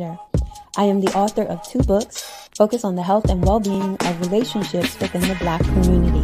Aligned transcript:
I 0.00 0.84
am 0.84 1.00
the 1.00 1.12
author 1.16 1.42
of 1.42 1.62
two 1.66 1.80
books 1.80 2.22
focused 2.56 2.84
on 2.84 2.94
the 2.94 3.02
health 3.02 3.28
and 3.28 3.44
well-being 3.44 3.96
of 4.00 4.20
relationships 4.20 4.98
within 5.00 5.22
the 5.22 5.34
Black 5.40 5.60
community. 5.62 6.22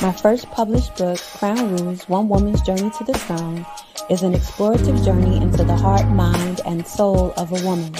My 0.00 0.12
first 0.12 0.50
published 0.50 0.96
book, 0.96 1.18
Crown 1.18 1.76
Rules, 1.76 2.08
One 2.08 2.28
Woman's 2.28 2.62
Journey 2.62 2.90
to 2.90 3.04
the 3.04 3.12
Throne, 3.12 3.66
is 4.08 4.22
an 4.22 4.32
explorative 4.32 5.04
journey 5.04 5.36
into 5.36 5.64
the 5.64 5.76
heart, 5.76 6.08
mind, 6.08 6.60
and 6.64 6.86
soul 6.86 7.34
of 7.36 7.52
a 7.52 7.62
woman. 7.66 7.94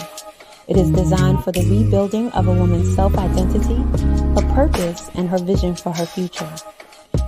It 0.68 0.78
is 0.78 0.90
designed 0.90 1.44
for 1.44 1.52
the 1.52 1.68
rebuilding 1.68 2.30
of 2.32 2.48
a 2.48 2.54
woman's 2.54 2.94
self-identity, 2.94 3.76
her 4.40 4.54
purpose, 4.54 5.10
and 5.14 5.28
her 5.28 5.38
vision 5.38 5.74
for 5.74 5.92
her 5.92 6.06
future. 6.06 6.50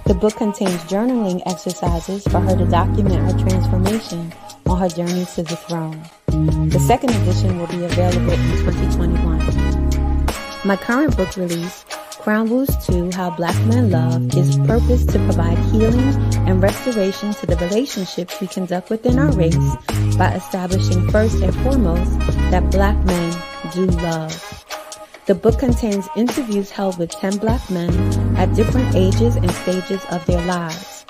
The 0.07 0.15
book 0.15 0.37
contains 0.37 0.81
journaling 0.85 1.43
exercises 1.45 2.25
for 2.25 2.41
her 2.41 2.57
to 2.57 2.65
document 2.65 3.31
her 3.31 3.39
transformation 3.39 4.33
on 4.67 4.79
her 4.79 4.89
journey 4.89 5.27
to 5.35 5.43
the 5.43 5.57
throne. 5.57 6.03
The 6.45 6.81
second 6.81 7.11
edition 7.11 7.59
will 7.59 7.69
be 7.69 7.83
available 7.85 8.33
in 8.33 8.51
2021. 8.65 10.27
My 10.67 10.77
current 10.77 11.17
book 11.17 11.37
release, 11.37 11.87
Crown 12.21 12.51
Rules 12.51 12.69
2 12.87 13.13
How 13.13 13.31
Black 13.31 13.57
Men 13.65 13.91
Love, 13.91 14.37
is 14.37 14.59
purposed 14.59 15.09
to 15.11 15.19
provide 15.21 15.57
healing 15.73 16.15
and 16.47 16.63
restoration 16.63 17.33
to 17.35 17.47
the 17.47 17.57
relationships 17.57 18.39
we 18.43 18.47
conduct 18.47 18.91
within 18.91 19.19
our 19.19 19.33
race 19.33 19.57
by 20.19 20.35
establishing 20.35 21.11
first 21.11 21.43
and 21.43 21.55
foremost 21.63 22.19
that 22.51 22.71
black 22.71 23.03
men 23.07 23.33
do 23.73 23.87
love. 23.87 24.65
The 25.25 25.35
book 25.35 25.59
contains 25.59 26.07
interviews 26.15 26.69
held 26.69 26.99
with 26.99 27.11
10 27.11 27.39
black 27.39 27.71
men 27.71 27.91
at 28.37 28.55
different 28.55 28.95
ages 28.95 29.37
and 29.37 29.51
stages 29.51 30.05
of 30.11 30.27
their 30.27 30.45
lives. 30.45 31.07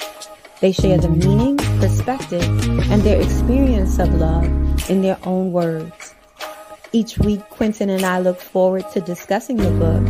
They 0.61 0.71
share 0.71 0.99
the 0.99 1.09
meaning, 1.09 1.59
perspective, 1.85 2.43
and 2.91 3.03
their 3.03 3.21
experience 3.21 3.99
of 3.99 4.09
love 4.15 4.45
in 4.89 5.03
their 5.03 5.19
own 5.25 5.53
words. 5.53 6.15
Each 6.93 7.19
week, 7.19 7.41
Quentin 7.51 7.91
and 7.91 8.07
I 8.07 8.21
look 8.21 8.41
forward 8.41 8.87
to 8.93 9.03
discussing 9.03 9.59
the 9.59 9.71
book 9.73 10.03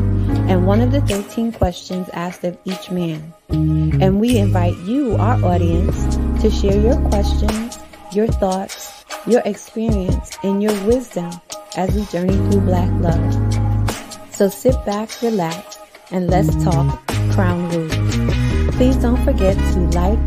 and 0.48 0.68
one 0.68 0.80
of 0.80 0.92
the 0.92 1.00
13 1.00 1.50
questions 1.50 2.08
asked 2.12 2.44
of 2.44 2.56
each 2.64 2.92
man. 2.92 3.34
And 3.48 4.20
we 4.20 4.38
invite 4.38 4.76
you, 4.86 5.16
our 5.16 5.44
audience, 5.44 6.14
to 6.42 6.48
share 6.48 6.78
your 6.80 7.00
questions, 7.08 7.76
your 8.12 8.28
thoughts, 8.28 9.04
your 9.26 9.42
experience, 9.44 10.38
and 10.44 10.62
your 10.62 10.74
wisdom 10.84 11.32
as 11.76 11.92
we 11.92 12.04
journey 12.06 12.36
through 12.50 12.60
Black 12.60 12.90
love. 13.02 14.30
So 14.32 14.48
sit 14.48 14.76
back, 14.86 15.10
relax, 15.22 15.78
and 16.12 16.30
let's 16.30 16.54
talk 16.62 17.04
Crown 17.32 17.68
Rules. 17.70 18.76
Please 18.76 18.96
don't 18.96 19.22
forget 19.24 19.56
to 19.56 19.78
like, 19.98 20.20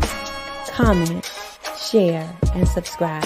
comment, 0.78 1.24
share, 1.78 2.36
and 2.54 2.66
subscribe. 2.66 3.24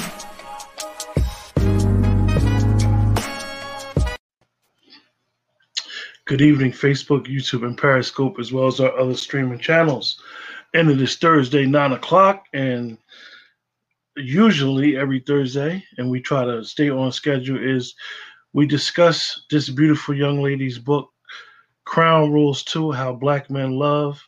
Good 6.25 6.41
evening, 6.41 6.73
Facebook, 6.73 7.27
YouTube, 7.27 7.67
and 7.67 7.77
Periscope, 7.77 8.39
as 8.39 8.53
well 8.53 8.67
as 8.67 8.81
our 8.81 8.97
other 8.99 9.17
streaming 9.17 9.59
channels. 9.59 10.21
And 10.73 10.91
it 10.91 11.01
is 11.01 11.17
Thursday, 11.17 11.67
9 11.67 11.93
o'clock, 11.93 12.45
and 12.55 12.97
usually 14.17 14.97
every 14.97 15.21
Thursday, 15.21 15.85
and 15.99 16.11
we 16.11 16.21
try 16.21 16.45
to 16.45 16.65
stay 16.65 16.91
on 16.91 17.13
schedule, 17.13 17.59
is 17.59 17.95
we 18.53 18.67
discuss 18.67 19.45
this 19.51 19.69
beautiful 19.69 20.15
young 20.15 20.43
lady's 20.43 20.79
book, 20.79 21.11
Crown 21.85 22.31
Rules 22.31 22.63
2 22.65 22.93
How 22.93 23.13
Black 23.13 23.51
Men 23.51 23.73
Love. 23.73 24.23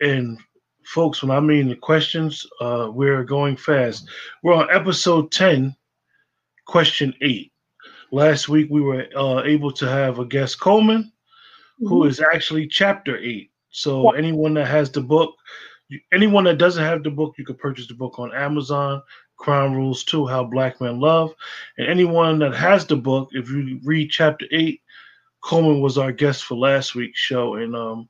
And 0.00 0.38
folks, 0.84 1.22
when 1.22 1.30
I 1.30 1.40
mean 1.40 1.68
the 1.68 1.76
questions, 1.76 2.46
uh, 2.60 2.90
we're 2.92 3.24
going 3.24 3.56
fast. 3.56 4.08
We're 4.42 4.54
on 4.54 4.68
episode 4.70 5.32
10, 5.32 5.74
question 6.66 7.14
8. 7.20 7.52
Last 8.10 8.48
week 8.48 8.68
we 8.70 8.80
were 8.80 9.06
uh, 9.16 9.42
able 9.44 9.72
to 9.72 9.88
have 9.88 10.18
a 10.18 10.24
guest, 10.24 10.60
Coleman, 10.60 11.04
mm-hmm. 11.04 11.88
who 11.88 12.04
is 12.04 12.20
actually 12.20 12.66
chapter 12.66 13.18
8. 13.18 13.50
So 13.70 14.12
yeah. 14.12 14.18
anyone 14.18 14.54
that 14.54 14.68
has 14.68 14.90
the 14.90 15.00
book, 15.00 15.34
anyone 16.12 16.44
that 16.44 16.58
doesn't 16.58 16.84
have 16.84 17.02
the 17.02 17.10
book, 17.10 17.34
you 17.38 17.44
can 17.44 17.56
purchase 17.56 17.88
the 17.88 17.94
book 17.94 18.18
on 18.18 18.34
Amazon. 18.34 19.02
Crown 19.42 19.74
Rules 19.74 20.04
2 20.04 20.26
How 20.26 20.44
Black 20.44 20.80
Men 20.80 21.00
Love. 21.00 21.34
And 21.76 21.88
anyone 21.88 22.38
that 22.38 22.54
has 22.54 22.86
the 22.86 22.96
book, 22.96 23.30
if 23.32 23.50
you 23.50 23.80
read 23.82 24.10
chapter 24.10 24.46
8, 24.52 24.80
Coleman 25.42 25.80
was 25.80 25.98
our 25.98 26.12
guest 26.12 26.44
for 26.44 26.54
last 26.54 26.94
week's 26.94 27.18
show, 27.18 27.56
and 27.56 27.74
um, 27.74 28.08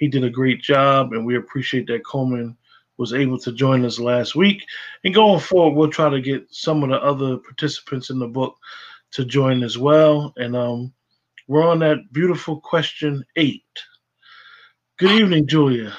he 0.00 0.08
did 0.08 0.24
a 0.24 0.30
great 0.30 0.60
job. 0.60 1.12
And 1.12 1.24
we 1.24 1.36
appreciate 1.36 1.86
that 1.86 2.04
Coleman 2.04 2.56
was 2.96 3.12
able 3.12 3.38
to 3.38 3.52
join 3.52 3.84
us 3.84 4.00
last 4.00 4.34
week. 4.34 4.64
And 5.04 5.14
going 5.14 5.40
forward, 5.40 5.76
we'll 5.76 5.90
try 5.90 6.08
to 6.08 6.20
get 6.20 6.46
some 6.50 6.82
of 6.82 6.88
the 6.88 6.96
other 6.96 7.36
participants 7.36 8.10
in 8.10 8.18
the 8.18 8.26
book 8.26 8.56
to 9.12 9.24
join 9.24 9.62
as 9.62 9.78
well. 9.78 10.32
And 10.38 10.56
um, 10.56 10.92
we're 11.48 11.66
on 11.66 11.78
that 11.80 12.12
beautiful 12.12 12.60
question 12.60 13.24
eight. 13.36 13.62
Good 14.98 15.12
evening, 15.12 15.46
Julia. 15.46 15.94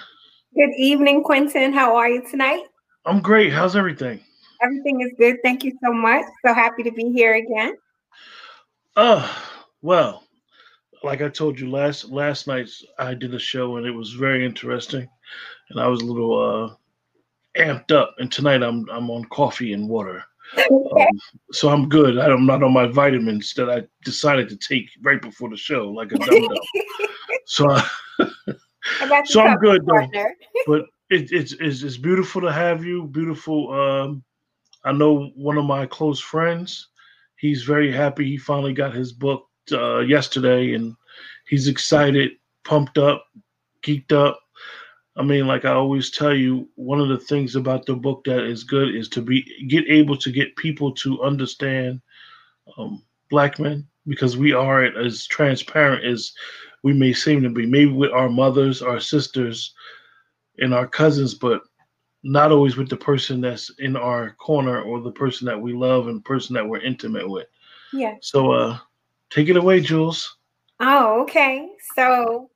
Good 0.56 0.74
evening, 0.78 1.24
Quentin. 1.24 1.72
How 1.72 1.96
are 1.96 2.10
you 2.10 2.28
tonight? 2.30 2.64
I'm 3.06 3.22
great. 3.22 3.54
How's 3.54 3.76
everything? 3.76 4.20
Everything 4.64 5.02
is 5.02 5.12
good. 5.18 5.38
Thank 5.44 5.64
you 5.64 5.78
so 5.84 5.94
much. 5.94 6.26
So 6.46 6.54
happy 6.54 6.84
to 6.84 6.92
be 6.92 7.12
here 7.12 7.36
again. 7.36 7.76
Uh, 8.96 9.32
well, 9.82 10.24
like 11.04 11.22
I 11.22 11.30
told 11.30 11.60
you 11.60 11.70
last 11.70 12.10
last 12.10 12.48
night, 12.48 12.70
I 13.00 13.14
did 13.14 13.34
a 13.34 13.40
show 13.40 13.78
and 13.78 13.86
it 13.86 13.92
was 13.92 14.12
very 14.12 14.46
interesting, 14.46 15.08
and 15.70 15.80
I 15.80 15.88
was 15.88 16.02
a 16.02 16.06
little 16.06 16.40
uh, 16.40 17.62
amped 17.62 17.92
up. 17.92 18.16
And 18.20 18.32
tonight 18.32 18.64
I'm 18.64 18.88
I'm 18.90 19.10
on 19.10 19.26
coffee 19.26 19.74
and 19.74 19.90
water, 19.90 20.24
um, 20.58 21.20
so 21.52 21.70
I'm 21.70 21.90
good. 21.90 22.18
I'm 22.18 22.46
not 22.46 22.64
on 22.64 22.74
my 22.74 22.88
vitamins 22.88 23.54
that 23.56 23.70
I 23.70 23.84
decided 24.04 24.50
to 24.50 24.58
take 24.58 24.90
right 25.02 25.22
before 25.22 25.50
the 25.50 25.58
show, 25.58 25.90
like 25.90 26.12
a 26.12 26.18
dumb 26.18 26.48
so, 27.46 27.70
I, 27.72 29.24
so 29.26 29.42
I'm 29.42 29.58
good 29.58 29.86
though. 29.86 30.08
but 30.68 30.86
it, 31.10 31.32
it's, 31.32 31.54
it's 31.54 31.84
it's 31.84 31.98
beautiful 31.98 32.42
to 32.42 32.52
have 32.52 32.84
you. 32.84 33.08
Beautiful. 33.08 33.74
Um, 33.74 34.24
I 34.84 34.92
know 34.92 35.32
one 35.36 35.58
of 35.58 35.66
my 35.66 35.86
close 35.86 36.20
friends. 36.20 36.90
He's 37.38 37.64
very 37.64 37.92
happy. 37.92 38.26
He 38.26 38.38
finally 38.38 38.74
got 38.74 38.94
his 38.94 39.14
book 39.14 39.48
uh, 39.72 40.00
yesterday, 40.00 40.74
and 40.74 40.96
he's 41.48 41.68
excited, 41.68 42.32
pumped 42.64 42.98
up, 42.98 43.26
geeked 43.84 44.12
up. 44.12 44.40
I 45.18 45.24
mean, 45.24 45.46
like 45.46 45.66
I 45.66 45.74
always 45.74 46.10
tell 46.10 46.34
you, 46.34 46.70
one 46.76 47.02
of 47.02 47.10
the 47.10 47.18
things 47.18 47.56
about 47.56 47.86
the 47.86 47.96
book 47.96 48.24
that 48.26 48.46
is 48.46 48.64
good 48.64 48.96
is 48.96 49.10
to 49.10 49.22
be 49.22 49.44
get 49.68 49.86
able 49.88 50.18
to 50.18 50.32
get 50.32 50.56
people 50.56 50.94
to 50.94 51.22
understand 51.22 52.02
um, 52.78 53.04
black 53.30 53.60
men 53.60 53.88
because 54.08 54.38
we 54.38 54.54
aren't 54.54 54.98
as 54.98 55.26
transparent 55.28 56.06
as 56.06 56.32
we 56.84 56.94
may 56.94 57.14
seem 57.14 57.44
to 57.44 57.50
be. 57.50 57.66
Maybe 57.66 57.92
with 57.92 58.12
our 58.12 58.30
mothers, 58.30 58.82
our 58.82 59.00
sisters, 59.00 59.74
and 60.60 60.74
our 60.74 60.88
cousins, 60.88 61.34
but 61.34 61.62
not 62.24 62.52
always 62.52 62.78
with 62.78 62.90
the 62.90 62.98
person 62.98 63.42
that's 63.42 63.72
in 63.80 63.96
our 63.96 64.32
corner 64.36 64.82
or 64.82 65.02
the 65.02 65.12
person 65.12 65.46
that 65.46 65.60
we 65.60 65.74
love 65.74 66.08
and 66.08 66.24
person 66.24 66.54
that 66.54 66.68
we're 66.68 66.80
intimate 66.80 67.28
with. 67.28 67.48
Yeah. 67.94 68.16
So 68.22 68.52
uh 68.52 68.78
take 69.32 69.50
it 69.50 69.58
away, 69.58 69.82
Jules. 69.82 70.38
Oh, 70.80 71.22
okay. 71.24 71.70
So 71.96 72.50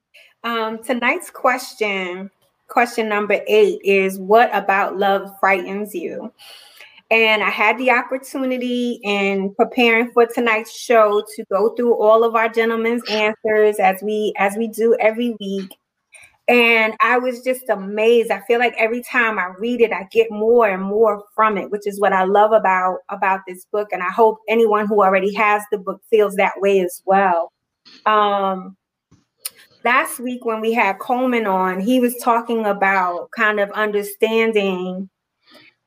um 0.43 0.83
tonight's 0.83 1.31
question, 1.31 2.29
question 2.67 3.09
number 3.09 3.39
8 3.47 3.79
is 3.83 4.19
what 4.19 4.49
about 4.53 4.97
love 4.97 5.31
frightens 5.39 5.95
you? 5.95 6.31
And 7.11 7.43
I 7.43 7.49
had 7.49 7.77
the 7.77 7.91
opportunity 7.91 8.99
in 9.03 9.53
preparing 9.55 10.11
for 10.11 10.25
tonight's 10.25 10.75
show 10.75 11.23
to 11.35 11.45
go 11.51 11.75
through 11.75 11.95
all 11.95 12.23
of 12.23 12.35
our 12.35 12.49
gentlemen's 12.49 13.03
answers 13.09 13.79
as 13.79 14.01
we 14.01 14.33
as 14.37 14.55
we 14.57 14.67
do 14.67 14.95
every 14.99 15.35
week 15.39 15.77
and 16.47 16.93
I 17.01 17.17
was 17.17 17.41
just 17.41 17.69
amazed. 17.69 18.29
I 18.29 18.41
feel 18.41 18.59
like 18.59 18.75
every 18.77 19.01
time 19.01 19.39
I 19.39 19.47
read 19.57 19.81
it, 19.81 19.91
I 19.91 20.07
get 20.11 20.29
more 20.29 20.69
and 20.69 20.83
more 20.83 21.23
from 21.33 21.57
it, 21.57 21.71
which 21.71 21.87
is 21.87 21.99
what 21.99 22.13
I 22.13 22.23
love 22.23 22.51
about 22.51 22.99
about 23.09 23.41
this 23.47 23.65
book. 23.71 23.89
And 23.91 24.03
I 24.03 24.11
hope 24.11 24.39
anyone 24.47 24.87
who 24.87 25.01
already 25.01 25.33
has 25.33 25.63
the 25.71 25.79
book 25.79 26.01
feels 26.09 26.35
that 26.35 26.53
way 26.57 26.81
as 26.81 27.01
well. 27.05 27.51
Um, 28.05 28.77
last 29.83 30.19
week 30.19 30.45
when 30.45 30.61
we 30.61 30.71
had 30.71 30.99
Coleman 30.99 31.47
on, 31.47 31.79
he 31.79 31.99
was 31.99 32.15
talking 32.17 32.65
about 32.65 33.29
kind 33.35 33.59
of 33.59 33.71
understanding 33.71 35.09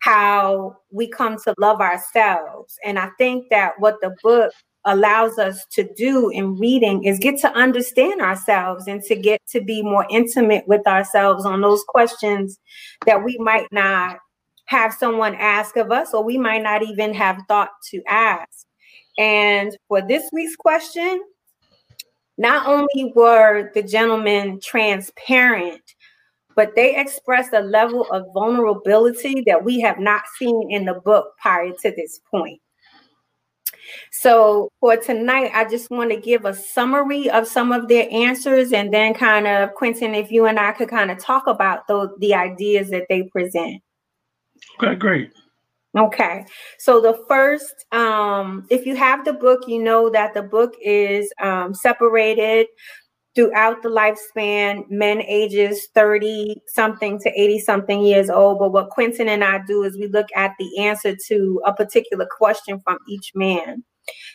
how 0.01 0.77
we 0.91 1.09
come 1.09 1.37
to 1.45 1.55
love 1.59 1.81
ourselves. 1.81 2.75
And 2.85 2.99
I 2.99 3.11
think 3.19 3.49
that 3.51 3.75
what 3.79 3.97
the 4.01 4.15
book 4.23 4.53
allows 4.85 5.39
us 5.39 5.65
to 5.73 5.89
do 5.95 6.31
in 6.31 6.57
reading 6.57 7.05
is 7.05 7.19
get 7.19 7.39
to 7.41 7.53
understand 7.53 8.21
ourselves 8.21 8.87
and 8.87 9.03
to 9.03 9.17
get 9.17 9.41
to 9.49 9.61
be 9.61 9.83
more 9.83 10.07
intimate 10.11 10.67
with 10.67 10.87
ourselves 10.87 11.45
on 11.45 11.61
those 11.61 11.83
questions 11.89 12.59
that 13.07 13.23
we 13.23 13.37
might 13.39 13.67
not 13.73 14.19
have 14.67 14.93
someone 14.93 15.35
ask 15.35 15.77
of 15.77 15.91
us 15.91 16.15
or 16.15 16.23
we 16.23 16.39
might 16.39 16.63
not 16.63 16.83
even 16.83 17.13
have 17.13 17.39
thought 17.49 17.71
to 17.91 18.03
ask. 18.07 18.67
And 19.19 19.77
for 19.89 20.01
this 20.01 20.29
week's 20.33 20.57
question, 20.57 21.21
not 22.37 22.67
only 22.67 23.13
were 23.17 23.71
the 23.75 23.83
gentlemen 23.83 24.61
transparent, 24.63 25.83
but 26.55 26.75
they 26.77 26.97
expressed 26.97 27.53
a 27.53 27.61
level 27.61 28.05
of 28.11 28.27
vulnerability 28.33 29.43
that 29.47 29.65
we 29.65 29.81
have 29.81 29.99
not 29.99 30.23
seen 30.39 30.71
in 30.71 30.85
the 30.85 30.95
book 31.05 31.33
prior 31.41 31.73
to 31.83 31.91
this 31.97 32.21
point. 32.31 32.61
So 34.13 34.71
for 34.81 34.97
tonight, 34.97 35.51
I 35.55 35.65
just 35.69 35.91
want 35.91 36.11
to 36.11 36.21
give 36.21 36.45
a 36.45 36.55
summary 36.55 37.31
of 37.31 37.47
some 37.47 37.73
of 37.73 37.89
their 37.89 38.09
answers 38.11 38.73
and 38.73 38.93
then 38.93 39.15
kind 39.15 39.47
of 39.47 39.75
Quentin, 39.75 40.15
if 40.15 40.31
you 40.31 40.47
and 40.47 40.59
I 40.59 40.73
could 40.73 40.89
kind 40.89 41.11
of 41.11 41.19
talk 41.19 41.47
about 41.47 41.87
the, 41.87 42.15
the 42.19 42.35
ideas 42.35 42.91
that 42.91 43.07
they 43.09 43.25
present. 43.25 43.83
Okay, 44.83 44.95
great. 44.95 45.31
Okay. 45.97 46.45
So 46.79 47.01
the 47.01 47.25
first, 47.29 47.87
um, 47.93 48.67
if 48.71 48.87
you 48.87 48.95
have 48.95 49.25
the 49.25 49.33
book, 49.33 49.63
you 49.67 49.83
know 49.83 50.11
that 50.11 50.35
the 50.35 50.43
book 50.43 50.75
is 50.83 51.33
um, 51.43 51.75
separated 51.75 52.67
throughout 53.39 53.81
the 53.85 53.89
lifespan, 53.89 54.83
men 54.91 55.23
ages 55.23 55.87
30 55.95 56.57
something 56.67 57.21
to 57.21 57.31
80 57.41 57.61
something 57.61 58.03
years 58.03 58.29
old. 58.29 58.59
But 58.59 58.73
what 58.73 58.91
Quentin 58.91 59.29
and 59.29 59.45
I 59.45 59.61
do 59.65 59.85
is 59.85 59.97
we 59.97 60.09
look 60.09 60.27
at 60.35 60.55
the 60.59 60.83
answer 60.83 61.15
to 61.29 61.63
a 61.65 61.73
particular 61.73 62.27
question 62.37 62.81
from 62.81 62.99
each 63.09 63.31
man. 63.37 63.85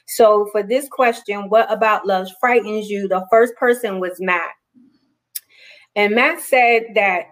So 0.08 0.48
for 0.54 0.64
this 0.64 0.88
question, 0.88 1.50
what 1.50 1.70
about 1.70 2.08
love 2.08 2.30
frightens 2.40 2.90
you? 2.90 3.10
The 3.10 3.28
first 3.30 3.54
person 3.58 4.00
was 4.00 4.22
Matt. 4.22 4.52
And 5.98 6.16
Matt 6.16 6.40
said 6.40 6.84
that 6.96 7.26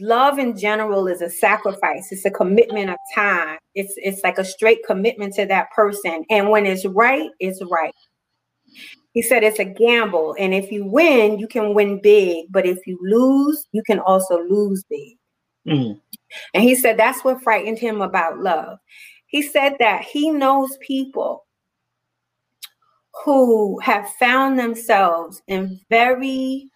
love 0.00 0.38
in 0.38 0.56
general 0.56 1.08
is 1.08 1.20
a 1.20 1.28
sacrifice 1.28 2.12
it's 2.12 2.24
a 2.24 2.30
commitment 2.30 2.88
of 2.88 2.96
time 3.12 3.58
it's 3.74 3.92
it's 3.96 4.22
like 4.22 4.38
a 4.38 4.44
straight 4.44 4.78
commitment 4.86 5.34
to 5.34 5.44
that 5.44 5.68
person 5.72 6.22
and 6.30 6.48
when 6.50 6.64
it's 6.64 6.86
right 6.86 7.28
it's 7.40 7.60
right 7.68 7.92
he 9.12 9.22
said 9.22 9.42
it's 9.42 9.58
a 9.58 9.64
gamble 9.64 10.34
and 10.38 10.54
if 10.54 10.72
you 10.72 10.84
win 10.84 11.38
you 11.38 11.46
can 11.46 11.74
win 11.74 12.00
big 12.00 12.46
but 12.50 12.66
if 12.66 12.86
you 12.86 12.98
lose 13.02 13.66
you 13.72 13.82
can 13.84 13.98
also 14.00 14.42
lose 14.48 14.84
big 14.88 15.16
mm. 15.66 15.98
and 16.54 16.62
he 16.62 16.74
said 16.74 16.98
that's 16.98 17.24
what 17.24 17.42
frightened 17.42 17.78
him 17.78 18.00
about 18.00 18.38
love 18.38 18.78
he 19.26 19.42
said 19.42 19.76
that 19.78 20.02
he 20.02 20.30
knows 20.30 20.76
people 20.80 21.44
who 23.24 23.78
have 23.80 24.08
found 24.14 24.58
themselves 24.58 25.42
in 25.46 25.78
very 25.90 26.68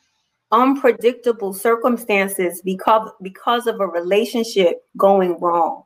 unpredictable 0.53 1.53
circumstances 1.53 2.63
because 2.65 3.11
because 3.23 3.67
of 3.67 3.81
a 3.81 3.87
relationship 3.87 4.83
going 4.97 5.39
wrong. 5.41 5.83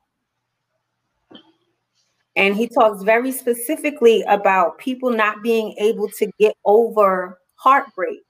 And 2.36 2.56
he 2.56 2.68
talks 2.68 3.02
very 3.02 3.32
specifically 3.32 4.22
about 4.28 4.78
people 4.78 5.10
not 5.10 5.42
being 5.42 5.74
able 5.78 6.08
to 6.10 6.30
get 6.38 6.54
over 6.64 7.38
heartbreak. 7.56 8.22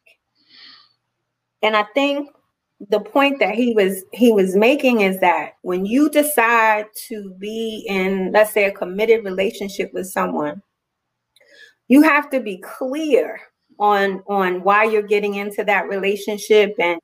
And 1.63 1.77
I 1.77 1.85
think 1.95 2.31
the 2.89 3.01
point 3.01 3.39
that 3.41 3.55
he 3.55 3.75
was 3.75 4.05
he 4.13 4.33
was 4.33 4.57
making 4.57 5.03
is 5.03 5.21
that 5.21 5.53
when 5.63 5.85
you 5.85 6.09
decide 6.09 6.87
to 7.09 7.35
be 7.39 7.85
in 7.87 8.33
let's 8.33 8.53
say 8.53 8.65
a 8.65 8.73
committed 8.73 9.23
relationship 9.23 9.93
with 9.93 10.07
someone 10.07 10.63
you 11.89 12.01
have 12.01 12.31
to 12.31 12.41
be 12.41 12.57
clear 12.59 13.39
on 13.79 14.23
on 14.29 14.63
why 14.63 14.85
you're 14.85 15.03
getting 15.03 15.35
into 15.35 15.63
that 15.63 15.89
relationship 15.89 16.75
and 16.79 16.99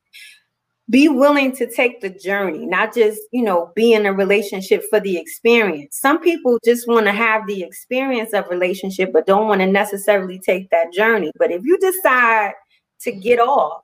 be 0.88 1.08
willing 1.08 1.50
to 1.50 1.68
take 1.68 2.00
the 2.00 2.10
journey 2.10 2.64
not 2.64 2.94
just 2.94 3.20
you 3.32 3.42
know 3.42 3.72
be 3.74 3.92
in 3.92 4.06
a 4.06 4.12
relationship 4.12 4.84
for 4.88 5.00
the 5.00 5.16
experience. 5.16 5.98
Some 5.98 6.20
people 6.20 6.58
just 6.64 6.86
want 6.88 7.06
to 7.06 7.12
have 7.12 7.46
the 7.46 7.62
experience 7.62 8.32
of 8.32 8.48
relationship 8.48 9.12
but 9.12 9.26
don't 9.26 9.48
want 9.48 9.60
to 9.60 9.66
necessarily 9.66 10.38
take 10.38 10.70
that 10.70 10.92
journey. 10.92 11.32
But 11.38 11.50
if 11.50 11.62
you 11.64 11.78
decide 11.78 12.52
to 13.00 13.12
get 13.12 13.38
off 13.38 13.82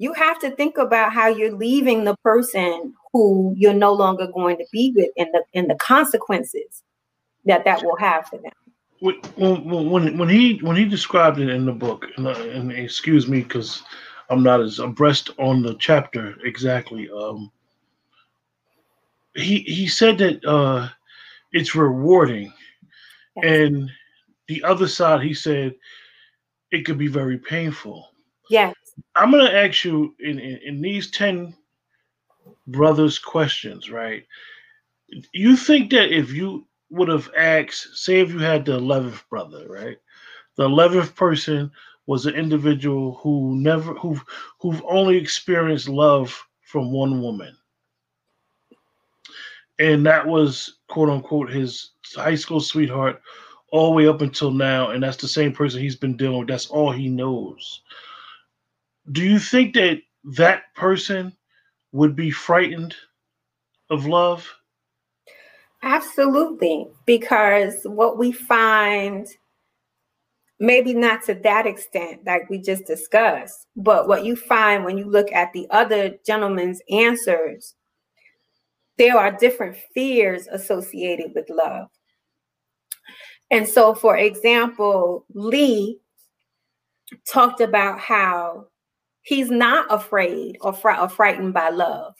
you 0.00 0.14
have 0.14 0.38
to 0.38 0.50
think 0.52 0.78
about 0.78 1.12
how 1.12 1.28
you're 1.28 1.54
leaving 1.54 2.04
the 2.04 2.16
person 2.24 2.94
who 3.12 3.54
you're 3.56 3.74
no 3.74 3.92
longer 3.92 4.26
going 4.26 4.56
to 4.56 4.64
be 4.72 4.94
with 4.96 5.10
and 5.18 5.28
the 5.34 5.42
and 5.54 5.68
the 5.68 5.74
consequences 5.74 6.82
that 7.44 7.66
that 7.66 7.84
will 7.84 7.98
have 7.98 8.26
for 8.26 8.38
them. 8.38 8.52
When, 9.00 9.16
when 9.90 10.16
when 10.16 10.28
he 10.30 10.56
when 10.62 10.76
he 10.76 10.86
described 10.86 11.38
it 11.38 11.50
in 11.50 11.66
the 11.66 11.72
book, 11.72 12.06
and, 12.16 12.26
and 12.26 12.72
excuse 12.72 13.28
me 13.28 13.42
because 13.42 13.82
I'm 14.30 14.42
not 14.42 14.60
as 14.60 14.78
abreast 14.78 15.30
on 15.38 15.62
the 15.62 15.74
chapter 15.74 16.36
exactly. 16.44 17.10
Um, 17.10 17.50
he 19.34 19.60
he 19.60 19.88
said 19.88 20.18
that 20.18 20.44
uh, 20.44 20.88
it's 21.52 21.74
rewarding, 21.74 22.52
and 23.42 23.90
the 24.48 24.62
other 24.62 24.88
side, 24.88 25.22
he 25.22 25.34
said, 25.34 25.74
it 26.70 26.84
could 26.84 26.98
be 26.98 27.08
very 27.08 27.38
painful. 27.38 28.08
Yes. 28.48 28.74
I'm 29.16 29.30
gonna 29.30 29.50
ask 29.50 29.84
you 29.84 30.14
in, 30.20 30.38
in, 30.38 30.58
in 30.64 30.80
these 30.80 31.10
ten 31.10 31.54
brothers 32.66 33.18
questions, 33.18 33.90
right? 33.90 34.26
You 35.32 35.56
think 35.56 35.90
that 35.90 36.16
if 36.16 36.32
you 36.32 36.66
would 36.90 37.08
have 37.08 37.30
asked, 37.36 37.96
say, 37.96 38.20
if 38.20 38.30
you 38.30 38.38
had 38.38 38.64
the 38.64 38.78
11th 38.78 39.28
brother, 39.28 39.66
right? 39.68 39.96
The 40.56 40.68
11th 40.68 41.14
person 41.14 41.70
was 42.10 42.26
an 42.26 42.34
individual 42.34 43.20
who 43.22 43.54
never, 43.54 43.94
who, 43.94 44.20
who've 44.58 44.82
only 44.90 45.16
experienced 45.16 45.88
love 45.88 46.44
from 46.60 46.90
one 46.90 47.22
woman. 47.22 47.56
And 49.78 50.04
that 50.06 50.26
was, 50.26 50.78
quote 50.88 51.08
unquote, 51.08 51.50
his 51.50 51.90
high 52.16 52.34
school 52.34 52.60
sweetheart 52.60 53.22
all 53.70 53.90
the 53.90 53.96
way 53.96 54.08
up 54.08 54.22
until 54.22 54.50
now. 54.50 54.90
And 54.90 55.00
that's 55.00 55.18
the 55.18 55.28
same 55.28 55.52
person 55.52 55.80
he's 55.80 55.94
been 55.94 56.16
dealing 56.16 56.40
with. 56.40 56.48
That's 56.48 56.66
all 56.66 56.90
he 56.90 57.08
knows. 57.08 57.82
Do 59.12 59.22
you 59.22 59.38
think 59.38 59.74
that 59.74 60.00
that 60.36 60.64
person 60.74 61.32
would 61.92 62.16
be 62.16 62.32
frightened 62.32 62.96
of 63.88 64.06
love? 64.06 64.52
Absolutely, 65.84 66.88
because 67.06 67.74
what 67.84 68.18
we 68.18 68.32
find, 68.32 69.28
maybe 70.60 70.92
not 70.94 71.24
to 71.24 71.34
that 71.34 71.66
extent, 71.66 72.20
like 72.26 72.48
we 72.50 72.58
just 72.58 72.84
discussed, 72.86 73.66
but 73.76 74.06
what 74.06 74.24
you 74.24 74.36
find 74.36 74.84
when 74.84 74.98
you 74.98 75.06
look 75.06 75.32
at 75.32 75.52
the 75.52 75.66
other 75.70 76.14
gentleman's 76.26 76.80
answers, 76.90 77.74
there 78.98 79.16
are 79.16 79.32
different 79.32 79.76
fears 79.94 80.46
associated 80.48 81.32
with 81.34 81.48
love. 81.48 81.88
And 83.50 83.66
so, 83.66 83.94
for 83.94 84.16
example, 84.16 85.24
Lee 85.32 85.98
talked 87.26 87.60
about 87.60 87.98
how 87.98 88.66
he's 89.22 89.50
not 89.50 89.86
afraid 89.90 90.58
or, 90.60 90.72
fr- 90.72 90.90
or 90.90 91.08
frightened 91.08 91.54
by 91.54 91.70
love 91.70 92.14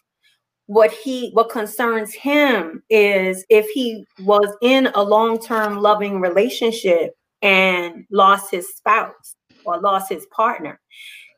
what 0.70 0.92
he 0.92 1.30
what 1.32 1.50
concerns 1.50 2.14
him 2.14 2.80
is 2.90 3.44
if 3.48 3.68
he 3.70 4.06
was 4.20 4.56
in 4.62 4.86
a 4.94 5.02
long-term 5.02 5.78
loving 5.78 6.20
relationship 6.20 7.12
and 7.42 8.04
lost 8.10 8.50
his 8.50 8.74
spouse 8.74 9.36
or 9.64 9.80
lost 9.80 10.10
his 10.10 10.26
partner. 10.26 10.80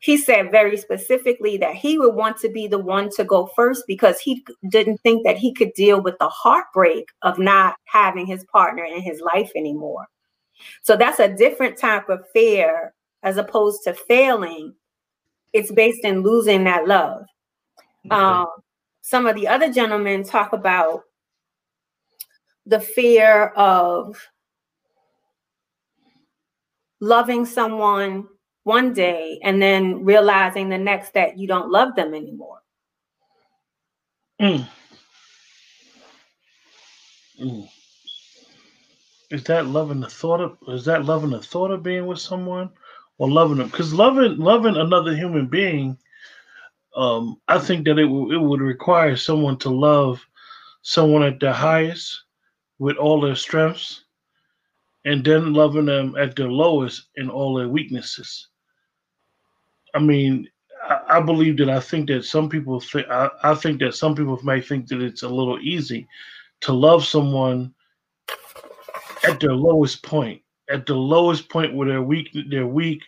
He 0.00 0.16
said 0.16 0.50
very 0.50 0.76
specifically 0.76 1.56
that 1.58 1.76
he 1.76 1.96
would 1.96 2.14
want 2.14 2.36
to 2.38 2.48
be 2.48 2.66
the 2.66 2.78
one 2.78 3.08
to 3.10 3.24
go 3.24 3.48
first 3.54 3.84
because 3.86 4.18
he 4.18 4.44
didn't 4.68 4.98
think 4.98 5.24
that 5.24 5.38
he 5.38 5.54
could 5.54 5.72
deal 5.74 6.00
with 6.00 6.18
the 6.18 6.28
heartbreak 6.28 7.08
of 7.22 7.38
not 7.38 7.76
having 7.84 8.26
his 8.26 8.44
partner 8.46 8.84
in 8.84 9.00
his 9.00 9.20
life 9.20 9.52
anymore. 9.54 10.06
So 10.82 10.96
that's 10.96 11.20
a 11.20 11.34
different 11.34 11.78
type 11.78 12.08
of 12.08 12.24
fear 12.32 12.92
as 13.22 13.36
opposed 13.36 13.84
to 13.84 13.94
failing. 13.94 14.74
It's 15.52 15.70
based 15.70 16.04
in 16.04 16.22
losing 16.22 16.64
that 16.64 16.88
love. 16.88 17.24
Okay. 18.06 18.16
um, 18.16 18.48
some 19.02 19.26
of 19.26 19.36
the 19.36 19.46
other 19.46 19.72
gentlemen 19.72 20.24
talk 20.24 20.52
about 20.52 21.02
the 22.66 22.80
fear 22.80 23.48
of 23.48 24.16
loving 27.02 27.44
someone 27.44 28.28
one 28.62 28.94
day 28.94 29.40
and 29.42 29.60
then 29.60 30.04
realizing 30.04 30.68
the 30.68 30.78
next 30.78 31.12
that 31.14 31.36
you 31.36 31.48
don't 31.48 31.68
love 31.68 31.96
them 31.96 32.14
anymore. 32.14 32.62
Mm. 34.40 34.66
Mm. 37.42 37.68
Is 39.32 39.42
that 39.44 39.66
loving 39.66 39.98
the 39.98 40.08
thought 40.08 40.40
of 40.40 40.56
is 40.68 40.84
that 40.84 41.04
loving 41.04 41.30
the 41.30 41.42
thought 41.42 41.72
of 41.72 41.82
being 41.82 42.06
with 42.06 42.20
someone 42.20 42.70
or 43.18 43.28
loving 43.28 43.58
them? 43.58 43.68
Because 43.68 43.92
loving 43.92 44.38
loving 44.38 44.76
another 44.76 45.14
human 45.14 45.48
being 45.48 45.98
um, 46.94 47.40
I 47.48 47.58
think 47.58 47.84
that 47.86 47.98
it, 47.98 48.04
w- 48.04 48.32
it 48.32 48.40
would 48.40 48.60
require 48.60 49.16
someone 49.16 49.58
to 49.58 49.70
love 49.70 50.24
someone 50.82 51.22
at 51.22 51.40
their 51.40 51.52
highest 51.52 52.24
with 52.78 52.96
all 52.96 53.20
their 53.20 53.34
strengths 53.34 54.04
and 55.04 55.24
then 55.24 55.52
loving 55.52 55.86
them 55.86 56.14
at 56.16 56.36
their 56.36 56.50
lowest 56.50 57.08
in 57.16 57.28
all 57.28 57.54
their 57.54 57.68
weaknesses. 57.68 58.48
I 59.94 59.98
mean, 59.98 60.48
I, 60.88 61.00
I 61.18 61.20
believe 61.20 61.56
that 61.58 61.68
I 61.68 61.80
think 61.80 62.08
that 62.08 62.24
some 62.24 62.48
people 62.48 62.80
think, 62.80 63.08
I, 63.08 63.30
I 63.42 63.54
think 63.54 63.80
that 63.80 63.94
some 63.94 64.14
people 64.14 64.38
may 64.42 64.60
think 64.60 64.88
that 64.88 65.02
it's 65.02 65.22
a 65.22 65.28
little 65.28 65.58
easy 65.60 66.06
to 66.62 66.72
love 66.72 67.04
someone 67.04 67.74
at 69.24 69.40
their 69.40 69.54
lowest 69.54 70.02
point, 70.02 70.40
at 70.70 70.86
the 70.86 70.94
lowest 70.94 71.48
point 71.48 71.74
where 71.74 71.88
they're 71.88 72.02
weak, 72.02 72.30
they're 72.48 72.66
weak, 72.66 73.02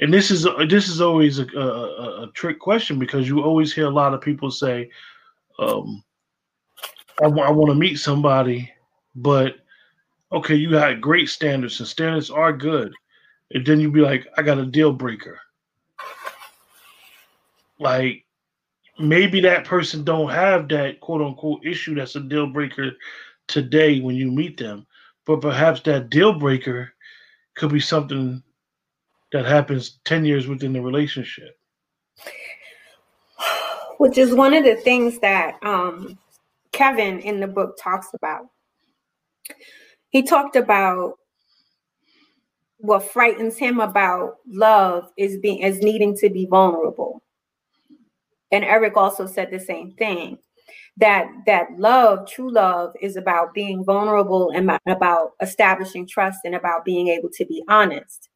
and 0.00 0.12
this 0.12 0.30
is 0.30 0.46
this 0.68 0.88
is 0.88 1.00
always 1.00 1.38
a, 1.38 1.46
a, 1.56 2.24
a, 2.24 2.30
trick 2.34 2.58
question 2.58 2.98
because 2.98 3.26
you 3.26 3.42
always 3.42 3.72
hear 3.72 3.86
a 3.86 3.90
lot 3.90 4.12
of 4.12 4.20
people 4.20 4.50
say, 4.50 4.90
um, 5.58 6.02
I 7.22 7.28
want 7.28 7.70
to 7.70 7.74
meet 7.74 7.98
somebody, 7.98 8.70
but 9.14 9.56
okay, 10.32 10.54
you 10.54 10.74
had 10.74 11.00
great 11.00 11.28
standards 11.28 11.78
and 11.80 11.88
standards 11.88 12.30
are 12.30 12.52
good. 12.52 12.92
And 13.52 13.64
then 13.64 13.80
you'd 13.80 13.92
be 13.92 14.00
like, 14.00 14.26
I 14.36 14.42
got 14.42 14.58
a 14.58 14.66
deal 14.66 14.92
breaker. 14.92 15.38
Like 17.78 18.24
maybe 18.98 19.40
that 19.42 19.64
person 19.64 20.04
don't 20.04 20.30
have 20.30 20.68
that 20.68 21.00
quote 21.00 21.22
unquote 21.22 21.64
issue 21.64 21.94
that's 21.94 22.16
a 22.16 22.20
deal 22.20 22.46
breaker 22.46 22.92
today 23.46 24.00
when 24.00 24.16
you 24.16 24.30
meet 24.30 24.56
them. 24.56 24.86
But 25.26 25.40
perhaps 25.40 25.80
that 25.82 26.10
deal 26.10 26.38
breaker 26.38 26.92
could 27.54 27.72
be 27.72 27.80
something 27.80 28.42
that 29.32 29.44
happens 29.44 29.98
10 30.04 30.24
years 30.24 30.46
within 30.46 30.72
the 30.72 30.80
relationship. 30.80 31.58
Which 33.98 34.18
is 34.18 34.34
one 34.34 34.54
of 34.54 34.64
the 34.64 34.76
things 34.76 35.18
that 35.20 35.56
um, 35.62 36.18
Kevin 36.72 37.18
in 37.20 37.40
the 37.40 37.46
book 37.46 37.76
talks 37.82 38.08
about. 38.14 38.46
He 40.16 40.22
talked 40.22 40.56
about 40.56 41.18
what 42.78 43.02
frightens 43.02 43.58
him 43.58 43.80
about 43.80 44.36
love 44.46 45.10
is 45.18 45.36
being 45.36 45.58
is 45.58 45.80
needing 45.80 46.16
to 46.16 46.30
be 46.30 46.46
vulnerable. 46.46 47.22
And 48.50 48.64
Eric 48.64 48.96
also 48.96 49.26
said 49.26 49.50
the 49.50 49.60
same 49.60 49.92
thing 49.98 50.38
that 50.96 51.28
that 51.44 51.66
love, 51.76 52.26
true 52.26 52.50
love 52.50 52.94
is 53.02 53.16
about 53.16 53.52
being 53.52 53.84
vulnerable 53.84 54.52
and 54.54 54.78
about 54.86 55.32
establishing 55.42 56.08
trust 56.08 56.38
and 56.46 56.54
about 56.54 56.86
being 56.86 57.08
able 57.08 57.28
to 57.34 57.44
be 57.44 57.62
honest. 57.68 58.30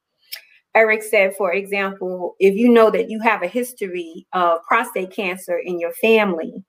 Eric 0.74 1.02
said, 1.02 1.34
for 1.34 1.54
example, 1.54 2.36
if 2.40 2.56
you 2.56 2.68
know 2.68 2.90
that 2.90 3.08
you 3.08 3.20
have 3.20 3.42
a 3.42 3.48
history 3.48 4.26
of 4.34 4.62
prostate 4.64 5.12
cancer 5.12 5.56
in 5.56 5.80
your 5.80 5.92
family 5.94 6.62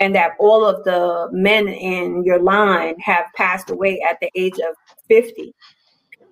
and 0.00 0.14
that 0.14 0.32
all 0.38 0.64
of 0.64 0.82
the 0.84 1.28
men 1.32 1.68
in 1.68 2.24
your 2.24 2.40
line 2.40 2.98
have 2.98 3.26
passed 3.34 3.70
away 3.70 4.00
at 4.08 4.18
the 4.20 4.30
age 4.34 4.58
of 4.58 4.74
50 5.08 5.54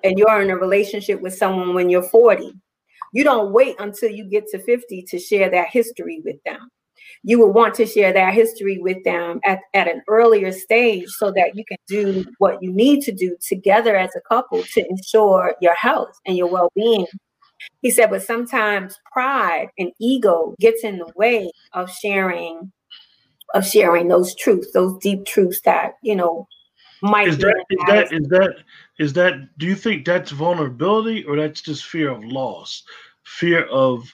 and 0.05 0.19
you're 0.19 0.43
in 0.43 0.51
a 0.51 0.57
relationship 0.57 1.21
with 1.21 1.35
someone 1.35 1.75
when 1.75 1.89
you're 1.89 2.03
40 2.03 2.53
you 3.13 3.25
don't 3.25 3.53
wait 3.53 3.77
until 3.79 4.11
you 4.11 4.25
get 4.25 4.47
to 4.49 4.59
50 4.59 5.03
to 5.03 5.19
share 5.19 5.51
that 5.51 5.69
history 5.69 6.23
with 6.25 6.43
them. 6.45 6.71
You 7.23 7.39
will 7.39 7.53
want 7.53 7.75
to 7.75 7.87
share 7.87 8.13
that 8.13 8.35
history 8.35 8.79
with 8.79 9.05
them 9.05 9.39
at, 9.45 9.61
at 9.75 9.87
an 9.87 10.03
earlier 10.09 10.51
stage 10.51 11.09
so 11.09 11.31
that 11.33 11.55
you 11.55 11.65
can 11.65 11.77
do 11.87 12.25
what 12.39 12.63
you 12.63 12.73
need 12.73 13.03
to 13.03 13.13
do 13.13 13.37
together 13.47 13.97
as 13.97 14.11
a 14.17 14.21
couple 14.23 14.63
to 14.63 14.87
ensure 14.89 15.55
your 15.61 15.75
health 15.75 16.19
and 16.27 16.37
your 16.37 16.49
well-being. 16.49 17.07
He 17.81 17.91
said 17.91 18.11
but 18.11 18.23
sometimes 18.23 18.99
pride 19.13 19.69
and 19.79 19.93
ego 20.01 20.57
gets 20.59 20.83
in 20.83 20.99
the 20.99 21.13
way 21.15 21.51
of 21.75 21.91
sharing 21.91 22.73
of 23.55 23.67
sharing 23.67 24.09
those 24.09 24.35
truths, 24.35 24.73
those 24.73 24.99
deep 24.99 25.25
truths 25.27 25.61
that 25.63 25.95
you 26.03 26.17
know 26.17 26.47
might. 27.03 27.29
Is 27.29 27.39
that 27.39 27.65
is 27.71 27.79
that 27.87 28.13
is 28.13 28.29
that 28.29 28.55
is 28.99 29.13
that? 29.15 29.59
Do 29.59 29.67
you 29.67 29.75
think 29.75 30.05
that's 30.05 30.31
vulnerability 30.31 31.25
or 31.25 31.37
that's 31.37 31.61
just 31.61 31.87
fear 31.87 32.11
of 32.11 32.25
loss, 32.25 32.85
fear 33.25 33.65
of, 33.67 34.05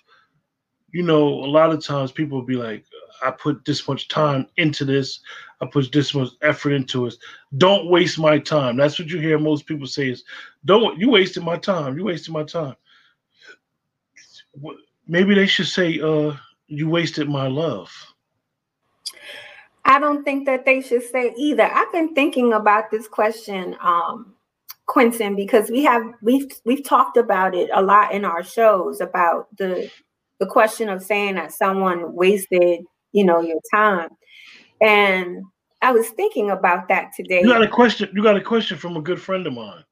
you 0.92 1.02
know, 1.02 1.26
a 1.26 1.47
lot 1.47 1.71
of 1.71 1.85
times 1.85 2.12
people 2.12 2.38
will 2.38 2.47
be 2.47 2.57
like, 2.57 2.85
I 3.23 3.30
put 3.30 3.64
this 3.64 3.87
much 3.88 4.09
time 4.09 4.47
into 4.57 4.85
this. 4.85 5.21
I 5.61 5.66
put 5.66 5.90
this 5.92 6.14
much 6.14 6.30
effort 6.42 6.73
into 6.73 7.07
it. 7.07 7.16
Don't 7.57 7.90
waste 7.90 8.18
my 8.18 8.38
time. 8.38 8.76
That's 8.76 8.99
what 8.99 9.09
you 9.09 9.18
hear 9.18 9.38
most 9.38 9.66
people 9.66 9.87
say 9.87 10.11
is, 10.11 10.25
don't 10.64 10.99
you 10.99 11.11
wasted 11.11 11.42
my 11.42 11.57
time. 11.57 11.99
You 11.99 12.04
wasted 12.04 12.33
my 12.33 12.45
time. 12.45 12.76
Maybe 15.07 15.35
they 15.35 15.47
should 15.47 15.66
say, 15.66 16.00
uh, 16.00 16.35
you 16.68 16.88
wasted 16.88 17.28
my 17.28 17.49
love. 17.49 17.90
I 19.88 19.99
don't 19.99 20.23
think 20.23 20.45
that 20.45 20.66
they 20.66 20.83
should 20.83 21.02
say 21.02 21.33
either. 21.38 21.64
I've 21.64 21.90
been 21.92 22.14
thinking 22.14 22.52
about 22.52 22.90
this 22.90 23.09
question, 23.09 23.75
um, 23.80 24.35
Quentin, 24.85 25.35
because 25.35 25.71
we 25.71 25.83
have 25.83 26.02
we've 26.21 26.47
we've 26.66 26.85
talked 26.85 27.16
about 27.16 27.54
it 27.54 27.71
a 27.73 27.80
lot 27.80 28.12
in 28.12 28.26
our 28.26 28.45
shows 28.45 29.00
about 29.00 29.49
the 29.57 29.90
the 30.40 30.47
question 30.47 30.90
of 30.90 31.02
saying 31.02 31.37
that 31.37 31.52
someone 31.52 32.12
wasted, 32.14 32.80
you 33.12 33.25
know, 33.25 33.40
your 33.40 33.61
time. 33.75 34.11
And 34.83 35.42
I 35.80 35.92
was 35.92 36.09
thinking 36.11 36.50
about 36.50 36.88
that 36.88 37.12
today. 37.16 37.40
You 37.40 37.49
got 37.49 37.62
a 37.62 37.68
question. 37.68 38.11
You 38.12 38.23
got 38.23 38.37
a 38.37 38.42
question 38.42 38.76
from 38.76 38.95
a 38.99 39.00
good 39.00 39.21
friend 39.21 39.47
of 39.47 39.54
mine. 39.54 39.85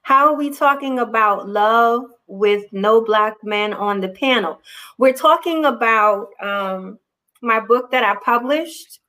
How 0.00 0.26
are 0.28 0.34
we 0.34 0.50
talking 0.50 1.00
about 1.00 1.50
love 1.50 2.04
with 2.32 2.64
no 2.72 3.00
black 3.00 3.34
men 3.42 3.74
on 3.74 4.00
the 4.00 4.08
panel? 4.08 4.60
We're 4.98 5.12
talking 5.12 5.66
about 5.66 6.28
um, 6.40 6.98
my 7.42 7.60
book 7.60 7.90
that 7.90 8.04
I 8.04 8.16
published, 8.24 9.00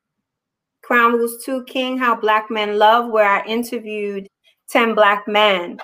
Crown 0.84 1.14
Rules 1.14 1.44
2 1.46 1.64
King 1.66 1.98
How 1.98 2.16
Black 2.16 2.52
Men 2.52 2.78
Love, 2.78 3.10
where 3.12 3.30
I 3.30 3.46
interviewed 3.46 4.28
10 4.70 4.94
black 4.96 5.28
men 5.28 5.80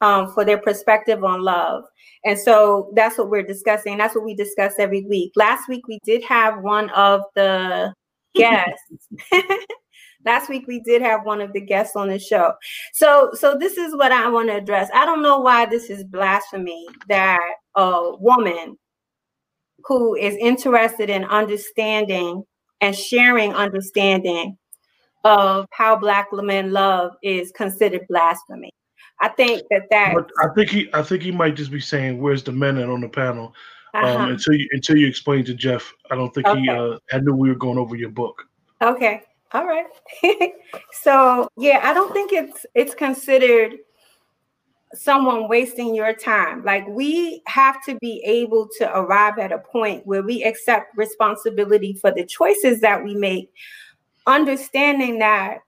um, 0.00 0.32
for 0.32 0.44
their 0.44 0.58
perspective 0.58 1.24
on 1.24 1.42
love. 1.42 1.84
And 2.24 2.38
so 2.38 2.92
that's 2.94 3.18
what 3.18 3.30
we're 3.30 3.42
discussing. 3.42 3.98
That's 3.98 4.14
what 4.14 4.24
we 4.24 4.34
discuss 4.34 4.74
every 4.78 5.04
week. 5.04 5.32
Last 5.36 5.68
week, 5.68 5.86
we 5.88 5.98
did 6.04 6.22
have 6.24 6.62
one 6.62 6.90
of 6.90 7.22
the 7.34 7.92
guests. 8.34 9.08
Last 10.24 10.48
week 10.48 10.66
we 10.66 10.80
did 10.80 11.02
have 11.02 11.24
one 11.24 11.40
of 11.40 11.52
the 11.52 11.60
guests 11.60 11.96
on 11.96 12.08
the 12.08 12.18
show. 12.18 12.52
So 12.92 13.30
so 13.34 13.56
this 13.56 13.76
is 13.76 13.94
what 13.94 14.12
I 14.12 14.28
want 14.28 14.48
to 14.48 14.56
address. 14.56 14.90
I 14.94 15.04
don't 15.04 15.22
know 15.22 15.40
why 15.40 15.66
this 15.66 15.90
is 15.90 16.04
blasphemy 16.04 16.86
that 17.08 17.54
a 17.76 18.16
woman 18.18 18.78
who 19.84 20.14
is 20.14 20.36
interested 20.36 21.10
in 21.10 21.24
understanding 21.24 22.44
and 22.80 22.96
sharing 22.96 23.52
understanding 23.54 24.56
of 25.24 25.66
how 25.72 25.96
black 25.96 26.28
men 26.32 26.72
love 26.72 27.12
is 27.22 27.50
considered 27.52 28.06
blasphemy. 28.08 28.70
I 29.20 29.28
think 29.28 29.62
that 29.70 29.82
that. 29.90 30.14
I 30.42 30.48
think 30.54 30.70
he. 30.70 30.90
I 30.92 31.02
think 31.02 31.22
he 31.22 31.30
might 31.30 31.56
just 31.56 31.70
be 31.70 31.80
saying, 31.80 32.20
"Where's 32.20 32.42
the 32.42 32.52
men 32.52 32.78
on 32.78 33.00
the 33.00 33.08
panel?" 33.08 33.54
Um, 33.94 34.04
uh-huh. 34.04 34.18
Um, 34.18 34.30
until 34.30 34.54
you 34.54 34.68
until 34.72 34.96
you 34.96 35.06
explain 35.06 35.44
to 35.44 35.54
Jeff, 35.54 35.92
I 36.10 36.16
don't 36.16 36.34
think 36.34 36.46
okay. 36.46 36.60
he. 36.60 36.68
Uh, 36.68 36.98
I 37.12 37.20
knew 37.20 37.34
we 37.34 37.48
were 37.48 37.54
going 37.54 37.78
over 37.78 37.96
your 37.96 38.10
book. 38.10 38.46
Okay. 38.82 39.22
All 39.54 39.66
right. 39.66 39.86
so 40.92 41.48
yeah, 41.56 41.80
I 41.84 41.94
don't 41.94 42.12
think 42.12 42.32
it's 42.32 42.66
it's 42.74 42.94
considered 42.94 43.76
someone 44.94 45.48
wasting 45.48 45.94
your 45.94 46.12
time. 46.12 46.64
Like 46.64 46.86
we 46.88 47.40
have 47.46 47.76
to 47.84 47.96
be 48.00 48.20
able 48.26 48.68
to 48.78 48.98
arrive 48.98 49.38
at 49.38 49.52
a 49.52 49.58
point 49.58 50.04
where 50.06 50.22
we 50.22 50.42
accept 50.42 50.96
responsibility 50.96 51.94
for 51.94 52.10
the 52.10 52.24
choices 52.24 52.80
that 52.80 53.02
we 53.02 53.14
make, 53.14 53.52
understanding 54.26 55.20
that 55.20 55.58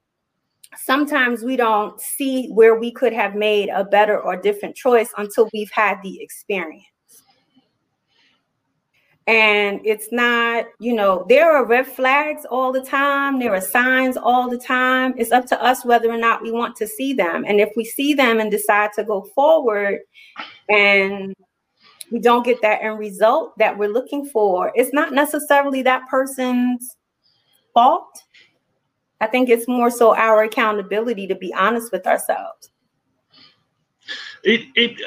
sometimes 0.76 1.42
we 1.42 1.56
don't 1.56 2.00
see 2.00 2.48
where 2.48 2.74
we 2.74 2.90
could 2.90 3.12
have 3.12 3.36
made 3.36 3.68
a 3.68 3.84
better 3.84 4.20
or 4.20 4.36
different 4.36 4.74
choice 4.74 5.10
until 5.16 5.48
we've 5.52 5.70
had 5.70 5.98
the 6.02 6.20
experience 6.20 6.84
and 9.26 9.80
it's 9.84 10.12
not 10.12 10.66
you 10.78 10.94
know 10.94 11.26
there 11.28 11.50
are 11.50 11.64
red 11.64 11.86
flags 11.86 12.44
all 12.50 12.72
the 12.72 12.82
time. 12.82 13.38
There 13.38 13.54
are 13.54 13.60
signs 13.60 14.16
all 14.16 14.48
the 14.48 14.58
time. 14.58 15.14
It's 15.16 15.32
up 15.32 15.46
to 15.46 15.62
us 15.62 15.84
whether 15.84 16.10
or 16.10 16.18
not 16.18 16.42
we 16.42 16.52
want 16.52 16.76
to 16.76 16.86
see 16.86 17.12
them. 17.12 17.44
And 17.46 17.60
if 17.60 17.70
we 17.76 17.84
see 17.84 18.14
them 18.14 18.38
and 18.38 18.50
decide 18.50 18.92
to 18.94 19.04
go 19.04 19.22
forward 19.34 20.00
and 20.68 21.34
we 22.12 22.20
don't 22.20 22.44
get 22.44 22.62
that 22.62 22.82
end 22.82 22.98
result 23.00 23.58
that 23.58 23.76
we're 23.76 23.88
looking 23.88 24.26
for 24.26 24.70
it's 24.76 24.92
not 24.92 25.12
necessarily 25.12 25.82
that 25.82 26.06
person's 26.08 26.96
fault. 27.74 28.22
I 29.20 29.26
think 29.26 29.48
it's 29.48 29.66
more 29.66 29.90
so 29.90 30.14
our 30.14 30.44
accountability 30.44 31.26
to 31.26 31.34
be 31.34 31.52
honest 31.52 31.90
with 31.90 32.06
ourselves. 32.06 32.70
It 34.44 34.66
it 34.76 35.00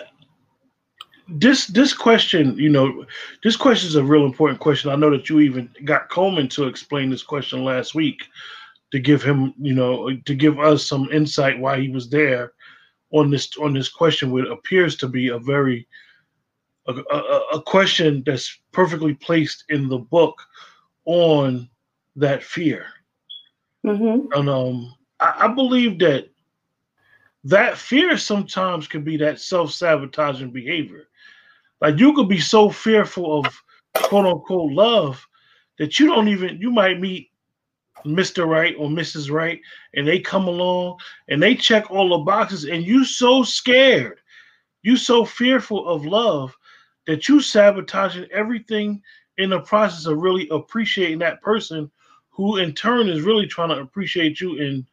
this 1.32 1.68
this 1.68 1.94
question, 1.94 2.58
you 2.58 2.70
know, 2.70 3.06
this 3.44 3.56
question 3.56 3.88
is 3.88 3.96
a 3.96 4.04
real 4.04 4.26
important 4.26 4.60
question. 4.60 4.90
I 4.90 4.96
know 4.96 5.10
that 5.12 5.30
you 5.30 5.40
even 5.40 5.70
got 5.84 6.10
Coleman 6.10 6.48
to 6.50 6.66
explain 6.66 7.10
this 7.10 7.24
question 7.24 7.64
last 7.64 7.96
week 7.96 8.24
to 8.92 9.00
give 9.00 9.22
him, 9.22 9.54
you 9.60 9.74
know, 9.74 10.16
to 10.26 10.36
give 10.36 10.60
us 10.60 10.86
some 10.86 11.10
insight 11.12 11.60
why 11.60 11.80
he 11.80 11.90
was 11.90 12.10
there 12.10 12.54
on 13.12 13.30
this 13.30 13.56
on 13.58 13.74
this 13.74 13.90
question, 13.90 14.32
which 14.32 14.48
appears 14.48 14.96
to 14.98 15.08
be 15.08 15.30
a 15.30 15.40
very 15.40 15.88
a, 16.88 16.94
a, 16.94 17.42
a 17.54 17.62
question 17.62 18.24
that's 18.26 18.60
perfectly 18.72 19.14
placed 19.14 19.66
in 19.70 19.88
the 19.88 20.00
book 20.00 20.42
on 21.06 21.70
that 22.16 22.44
fear. 22.44 22.88
Mm-hmm. 23.86 24.32
And 24.34 24.50
um, 24.50 24.96
I, 25.20 25.46
I 25.46 25.48
believe 25.50 26.00
that 26.00 26.30
that 27.44 27.78
fear 27.78 28.18
sometimes 28.18 28.88
can 28.88 29.04
be 29.04 29.18
that 29.18 29.40
self-sabotaging 29.40 30.52
behavior 30.52 31.09
like 31.82 32.00
you 32.00 32.14
could 32.14 32.30
be 32.30 32.40
so 32.40 32.70
fearful 32.70 33.40
of 33.40 33.62
quote 33.96 34.26
unquote 34.26 34.72
love 34.72 35.26
that 35.78 36.00
you 36.00 36.08
don't 36.08 36.28
even 36.28 36.60
you 36.60 36.72
might 36.72 37.00
meet 37.00 37.32
Mr. 38.06 38.48
Right 38.48 38.76
or 38.78 38.88
Mrs. 38.88 39.32
Right, 39.32 39.60
and 39.94 40.08
they 40.08 40.20
come 40.20 40.48
along 40.48 41.00
and 41.28 41.42
they 41.42 41.56
check 41.56 41.90
all 41.90 42.10
the 42.10 42.24
boxes, 42.24 42.66
and 42.66 42.86
you 42.86 43.04
so 43.04 43.44
scared, 43.44 44.20
you 44.84 44.96
so 44.96 45.26
fearful 45.26 45.88
of 45.88 46.06
love 46.06 46.56
that 47.08 47.28
you 47.28 47.42
sabotaging 47.42 48.28
everything 48.32 49.02
in 49.38 49.50
the 49.50 49.60
process 49.62 50.06
of 50.06 50.18
really 50.18 50.48
appreciating 50.52 51.20
that 51.20 51.42
person 51.42 51.90
who 52.30 52.58
in 52.58 52.74
turn 52.74 53.10
is 53.10 53.24
really 53.24 53.48
trying 53.48 53.70
to 53.70 53.80
appreciate 53.80 54.40
you 54.40 54.60
and 54.62 54.86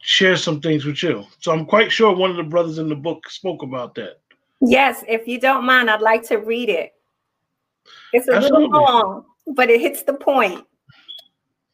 share 0.00 0.36
some 0.36 0.60
things 0.60 0.84
with 0.84 1.02
you. 1.02 1.24
So 1.38 1.52
I'm 1.52 1.66
quite 1.66 1.92
sure 1.92 2.14
one 2.14 2.30
of 2.30 2.36
the 2.36 2.42
brothers 2.42 2.78
in 2.78 2.88
the 2.88 2.94
book 2.94 3.30
spoke 3.30 3.62
about 3.62 3.94
that. 3.94 4.20
Yes, 4.60 5.04
if 5.08 5.26
you 5.26 5.40
don't 5.40 5.64
mind, 5.64 5.90
I'd 5.90 6.00
like 6.00 6.22
to 6.28 6.36
read 6.36 6.68
it. 6.68 6.92
It's 8.12 8.28
a 8.28 8.34
Absolutely. 8.34 8.66
little 8.66 8.82
long, 8.82 9.24
but 9.54 9.70
it 9.70 9.80
hits 9.80 10.02
the 10.02 10.14
point. 10.14 10.64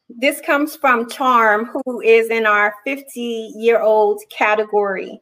This 0.09 0.41
comes 0.41 0.75
from 0.75 1.09
Charm, 1.09 1.69
who 1.85 2.01
is 2.01 2.29
in 2.29 2.45
our 2.45 2.75
50 2.85 3.53
year 3.55 3.81
old 3.81 4.21
category 4.29 5.21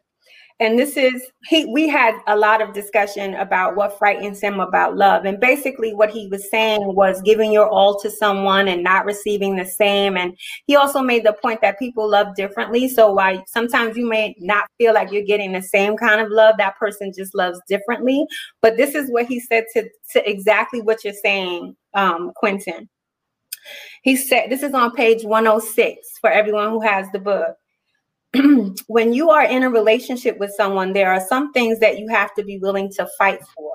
and 0.61 0.77
this 0.77 0.97
is 0.97 1.25
he 1.45 1.65
we 1.65 1.87
had 1.87 2.15
a 2.27 2.35
lot 2.35 2.61
of 2.61 2.73
discussion 2.73 3.33
about 3.35 3.77
what 3.77 3.97
frightens 3.97 4.41
him 4.41 4.59
about 4.59 4.97
love. 4.97 5.23
And 5.23 5.39
basically 5.39 5.93
what 5.93 6.09
he 6.09 6.27
was 6.27 6.49
saying 6.49 6.95
was 6.95 7.21
giving 7.21 7.53
your 7.53 7.69
all 7.69 7.97
to 8.01 8.11
someone 8.11 8.67
and 8.67 8.83
not 8.83 9.05
receiving 9.05 9.55
the 9.55 9.65
same. 9.65 10.17
And 10.17 10.37
he 10.67 10.75
also 10.75 11.01
made 11.01 11.25
the 11.25 11.31
point 11.31 11.61
that 11.61 11.79
people 11.79 12.09
love 12.09 12.35
differently. 12.35 12.89
So 12.89 13.13
why 13.13 13.41
sometimes 13.47 13.95
you 13.95 14.05
may 14.05 14.35
not 14.39 14.65
feel 14.77 14.93
like 14.93 15.13
you're 15.13 15.23
getting 15.23 15.53
the 15.53 15.61
same 15.61 15.95
kind 15.95 16.19
of 16.19 16.29
love. 16.29 16.55
That 16.57 16.77
person 16.77 17.13
just 17.15 17.33
loves 17.33 17.61
differently. 17.69 18.25
But 18.61 18.75
this 18.75 18.95
is 18.95 19.09
what 19.09 19.27
he 19.27 19.39
said 19.39 19.63
to, 19.75 19.87
to 20.11 20.29
exactly 20.29 20.81
what 20.81 21.05
you're 21.05 21.13
saying 21.13 21.77
um, 21.93 22.33
quentin. 22.35 22.89
He 24.03 24.17
said 24.17 24.49
this 24.49 24.63
is 24.63 24.73
on 24.73 24.91
page 24.91 25.23
106 25.23 26.07
for 26.19 26.29
everyone 26.29 26.69
who 26.69 26.81
has 26.81 27.07
the 27.13 27.19
book 27.19 27.55
when 28.87 29.13
you 29.13 29.29
are 29.31 29.45
in 29.45 29.63
a 29.63 29.69
relationship 29.69 30.37
with 30.37 30.53
someone, 30.55 30.93
there 30.93 31.11
are 31.11 31.25
some 31.27 31.51
things 31.51 31.79
that 31.79 31.97
you 31.97 32.07
have 32.09 32.33
to 32.35 32.43
be 32.43 32.59
willing 32.59 32.91
to 32.91 33.07
fight 33.17 33.39
for. 33.55 33.71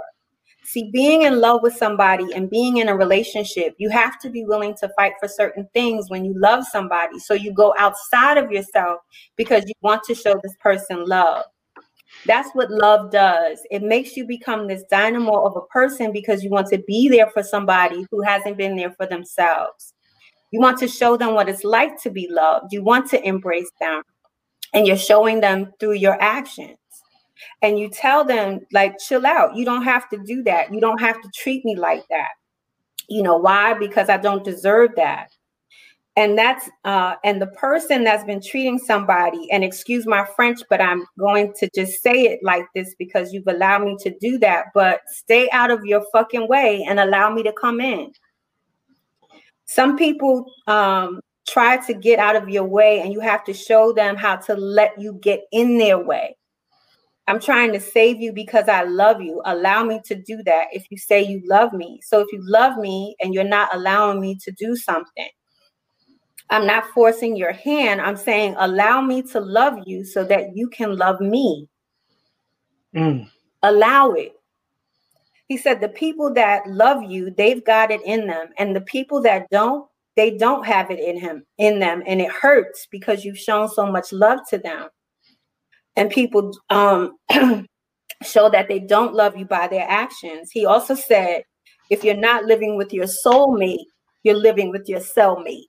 See, 0.64 0.90
being 0.92 1.22
in 1.22 1.40
love 1.40 1.60
with 1.62 1.76
somebody 1.76 2.32
and 2.34 2.48
being 2.48 2.78
in 2.78 2.88
a 2.88 2.96
relationship, 2.96 3.74
you 3.78 3.90
have 3.90 4.18
to 4.20 4.30
be 4.30 4.44
willing 4.44 4.74
to 4.76 4.88
fight 4.96 5.12
for 5.20 5.28
certain 5.28 5.68
things 5.74 6.08
when 6.08 6.24
you 6.24 6.32
love 6.36 6.64
somebody. 6.64 7.18
So 7.18 7.34
you 7.34 7.52
go 7.52 7.74
outside 7.78 8.38
of 8.38 8.50
yourself 8.50 9.00
because 9.36 9.64
you 9.66 9.74
want 9.82 10.02
to 10.04 10.14
show 10.14 10.34
this 10.42 10.56
person 10.60 11.04
love. 11.04 11.44
That's 12.26 12.48
what 12.54 12.70
love 12.70 13.10
does. 13.10 13.60
It 13.70 13.82
makes 13.82 14.16
you 14.16 14.26
become 14.26 14.66
this 14.66 14.84
dynamo 14.90 15.44
of 15.44 15.56
a 15.56 15.66
person 15.66 16.12
because 16.12 16.42
you 16.42 16.50
want 16.50 16.68
to 16.68 16.78
be 16.86 17.08
there 17.08 17.28
for 17.30 17.42
somebody 17.42 18.06
who 18.10 18.22
hasn't 18.22 18.56
been 18.56 18.76
there 18.76 18.92
for 18.92 19.06
themselves. 19.06 19.92
You 20.50 20.60
want 20.60 20.78
to 20.78 20.88
show 20.88 21.16
them 21.16 21.34
what 21.34 21.48
it's 21.48 21.64
like 21.64 22.00
to 22.02 22.10
be 22.10 22.28
loved. 22.30 22.72
You 22.72 22.82
want 22.82 23.10
to 23.10 23.22
embrace 23.26 23.70
them 23.80 24.02
and 24.74 24.86
you're 24.86 24.96
showing 24.96 25.40
them 25.40 25.72
through 25.78 25.92
your 25.94 26.20
actions. 26.20 26.76
And 27.62 27.78
you 27.78 27.88
tell 27.88 28.24
them 28.24 28.60
like 28.72 28.98
chill 28.98 29.24
out. 29.24 29.56
You 29.56 29.64
don't 29.64 29.84
have 29.84 30.08
to 30.10 30.18
do 30.18 30.42
that. 30.42 30.72
You 30.74 30.80
don't 30.80 31.00
have 31.00 31.20
to 31.22 31.28
treat 31.34 31.64
me 31.64 31.76
like 31.76 32.04
that. 32.10 32.30
You 33.08 33.22
know 33.22 33.36
why? 33.36 33.74
Because 33.74 34.08
i 34.08 34.16
don't 34.16 34.44
deserve 34.44 34.90
that. 34.96 35.30
And 36.16 36.38
that's 36.38 36.68
uh 36.84 37.14
and 37.24 37.40
the 37.40 37.48
person 37.48 38.04
that's 38.04 38.24
been 38.24 38.40
treating 38.40 38.78
somebody 38.78 39.50
and 39.50 39.64
excuse 39.64 40.06
my 40.06 40.24
french 40.36 40.60
but 40.70 40.80
i'm 40.80 41.04
going 41.18 41.52
to 41.54 41.68
just 41.74 42.04
say 42.04 42.22
it 42.26 42.38
like 42.44 42.66
this 42.72 42.94
because 43.00 43.32
you've 43.32 43.48
allowed 43.48 43.82
me 43.84 43.96
to 43.98 44.16
do 44.20 44.38
that 44.38 44.66
but 44.74 45.00
stay 45.08 45.50
out 45.50 45.72
of 45.72 45.84
your 45.84 46.04
fucking 46.12 46.46
way 46.46 46.84
and 46.88 47.00
allow 47.00 47.30
me 47.32 47.42
to 47.42 47.52
come 47.52 47.80
in. 47.80 48.12
Some 49.66 49.96
people 49.96 50.46
um 50.66 51.20
try 51.46 51.76
to 51.86 51.94
get 51.94 52.18
out 52.18 52.36
of 52.36 52.48
your 52.48 52.64
way 52.64 53.00
and 53.00 53.12
you 53.12 53.20
have 53.20 53.44
to 53.44 53.52
show 53.52 53.92
them 53.92 54.16
how 54.16 54.36
to 54.36 54.54
let 54.54 54.98
you 54.98 55.18
get 55.22 55.42
in 55.52 55.78
their 55.78 55.98
way. 55.98 56.36
I'm 57.26 57.40
trying 57.40 57.72
to 57.72 57.80
save 57.80 58.20
you 58.20 58.32
because 58.32 58.68
I 58.68 58.82
love 58.82 59.22
you. 59.22 59.40
Allow 59.46 59.84
me 59.84 60.00
to 60.04 60.14
do 60.14 60.42
that 60.44 60.66
if 60.72 60.84
you 60.90 60.98
say 60.98 61.22
you 61.22 61.42
love 61.46 61.72
me. 61.72 62.00
So 62.02 62.20
if 62.20 62.26
you 62.32 62.40
love 62.42 62.76
me 62.76 63.16
and 63.20 63.32
you're 63.32 63.44
not 63.44 63.74
allowing 63.74 64.20
me 64.20 64.36
to 64.42 64.52
do 64.52 64.76
something, 64.76 65.28
I'm 66.50 66.66
not 66.66 66.84
forcing 66.94 67.36
your 67.36 67.52
hand. 67.52 68.02
I'm 68.02 68.16
saying, 68.16 68.56
allow 68.58 69.00
me 69.00 69.22
to 69.22 69.40
love 69.40 69.78
you 69.86 70.04
so 70.04 70.24
that 70.24 70.54
you 70.54 70.68
can 70.68 70.96
love 70.96 71.20
me. 71.20 71.66
Mm. 72.94 73.28
Allow 73.62 74.12
it. 74.12 74.34
He 75.48 75.56
said, 75.56 75.80
the 75.80 75.88
people 75.88 76.32
that 76.34 76.66
love 76.66 77.02
you, 77.02 77.30
they've 77.30 77.64
got 77.64 77.90
it 77.90 78.00
in 78.04 78.26
them. 78.26 78.48
And 78.58 78.76
the 78.76 78.82
people 78.82 79.22
that 79.22 79.48
don't, 79.50 79.88
they 80.16 80.36
don't 80.36 80.64
have 80.64 80.90
it 80.90 81.00
in 81.00 81.18
him 81.18 81.44
in 81.58 81.78
them 81.78 82.02
and 82.06 82.20
it 82.20 82.30
hurts 82.30 82.86
because 82.90 83.24
you've 83.24 83.38
shown 83.38 83.68
so 83.68 83.86
much 83.86 84.12
love 84.12 84.40
to 84.50 84.58
them. 84.58 84.88
And 85.96 86.10
people 86.10 86.52
um, 86.70 87.16
show 88.22 88.50
that 88.50 88.68
they 88.68 88.80
don't 88.80 89.14
love 89.14 89.36
you 89.36 89.44
by 89.44 89.68
their 89.68 89.86
actions. 89.88 90.50
He 90.52 90.66
also 90.66 90.94
said 90.94 91.42
if 91.90 92.02
you're 92.02 92.16
not 92.16 92.44
living 92.44 92.76
with 92.76 92.92
your 92.92 93.06
soulmate 93.06 93.84
you're 94.24 94.34
living 94.34 94.70
with 94.70 94.88
your 94.88 95.00
cellmate. 95.00 95.68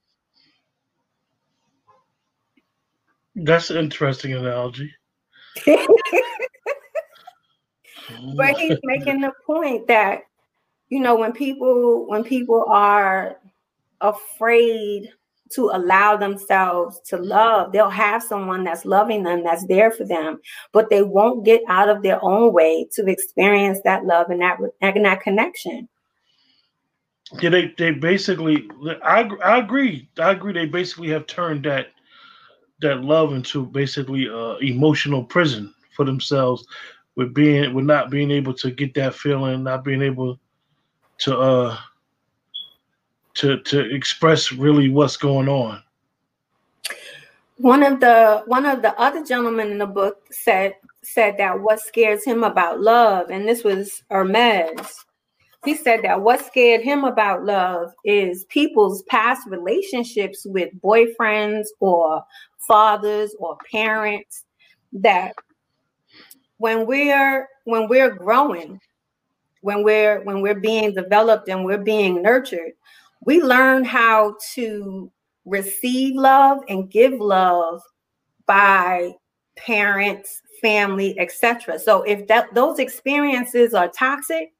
That's 3.36 3.70
an 3.70 3.76
interesting 3.76 4.32
analogy. 4.32 4.92
But 8.36 8.56
he's 8.56 8.78
making 8.84 9.20
the 9.20 9.32
point 9.44 9.88
that 9.88 10.20
you 10.90 11.00
know 11.00 11.16
when 11.16 11.32
people 11.32 12.06
when 12.06 12.22
people 12.22 12.64
are 12.68 13.36
afraid 14.08 15.10
to 15.50 15.70
allow 15.72 16.16
themselves 16.16 17.00
to 17.06 17.16
love. 17.16 17.72
They'll 17.72 17.88
have 17.88 18.22
someone 18.22 18.64
that's 18.64 18.84
loving 18.84 19.22
them, 19.22 19.44
that's 19.44 19.66
there 19.66 19.90
for 19.90 20.04
them, 20.04 20.40
but 20.72 20.90
they 20.90 21.02
won't 21.02 21.44
get 21.44 21.62
out 21.68 21.88
of 21.88 22.02
their 22.02 22.22
own 22.24 22.52
way 22.52 22.88
to 22.92 23.06
experience 23.06 23.78
that 23.84 24.04
love 24.04 24.30
and 24.30 24.40
that 24.40 24.58
and 24.80 25.04
that 25.04 25.20
connection. 25.20 25.88
Yeah, 27.40 27.50
they 27.50 27.74
they 27.78 27.92
basically. 27.92 28.68
I 29.02 29.28
I 29.44 29.58
agree. 29.58 30.08
I 30.18 30.32
agree. 30.32 30.52
They 30.52 30.66
basically 30.66 31.08
have 31.10 31.26
turned 31.26 31.64
that 31.64 31.88
that 32.80 33.02
love 33.02 33.32
into 33.32 33.66
basically 33.66 34.26
a 34.26 34.56
emotional 34.58 35.24
prison 35.24 35.72
for 35.94 36.04
themselves, 36.04 36.66
with 37.16 37.34
being 37.34 37.74
with 37.74 37.84
not 37.84 38.10
being 38.10 38.30
able 38.30 38.54
to 38.54 38.70
get 38.70 38.94
that 38.94 39.14
feeling, 39.14 39.62
not 39.64 39.84
being 39.84 40.02
able 40.02 40.38
to 41.18 41.38
uh 41.38 41.78
to 43.36 43.58
to 43.60 43.80
express 43.94 44.52
really 44.52 44.88
what's 44.88 45.16
going 45.16 45.48
on. 45.48 45.82
One 47.58 47.82
of 47.82 48.00
the 48.00 48.42
one 48.46 48.66
of 48.66 48.82
the 48.82 48.98
other 49.00 49.24
gentlemen 49.24 49.70
in 49.70 49.78
the 49.78 49.86
book 49.86 50.18
said 50.30 50.74
said 51.02 51.36
that 51.38 51.60
what 51.60 51.80
scares 51.80 52.24
him 52.24 52.44
about 52.44 52.80
love, 52.80 53.30
and 53.30 53.48
this 53.48 53.64
was 53.64 54.02
Hermes. 54.10 55.04
He 55.64 55.74
said 55.74 56.02
that 56.02 56.20
what 56.20 56.44
scared 56.44 56.82
him 56.82 57.04
about 57.04 57.44
love 57.44 57.92
is 58.04 58.44
people's 58.44 59.02
past 59.04 59.48
relationships 59.48 60.46
with 60.46 60.70
boyfriends 60.80 61.66
or 61.80 62.22
fathers 62.68 63.34
or 63.38 63.56
parents 63.70 64.44
that 64.92 65.34
when 66.58 66.86
we're 66.86 67.48
when 67.64 67.88
we're 67.88 68.14
growing 68.14 68.80
when 69.62 69.82
we're 69.82 70.22
when 70.22 70.40
we're 70.40 70.60
being 70.60 70.94
developed 70.94 71.48
and 71.48 71.64
we're 71.64 71.78
being 71.78 72.22
nurtured 72.22 72.72
we 73.26 73.42
learn 73.42 73.84
how 73.84 74.36
to 74.54 75.12
receive 75.44 76.14
love 76.14 76.58
and 76.68 76.90
give 76.90 77.12
love 77.12 77.82
by 78.46 79.12
parents, 79.56 80.40
family, 80.62 81.18
etc. 81.18 81.78
So 81.78 82.02
if 82.02 82.26
that 82.28 82.54
those 82.54 82.78
experiences 82.78 83.74
are 83.74 83.88
toxic 83.88 84.52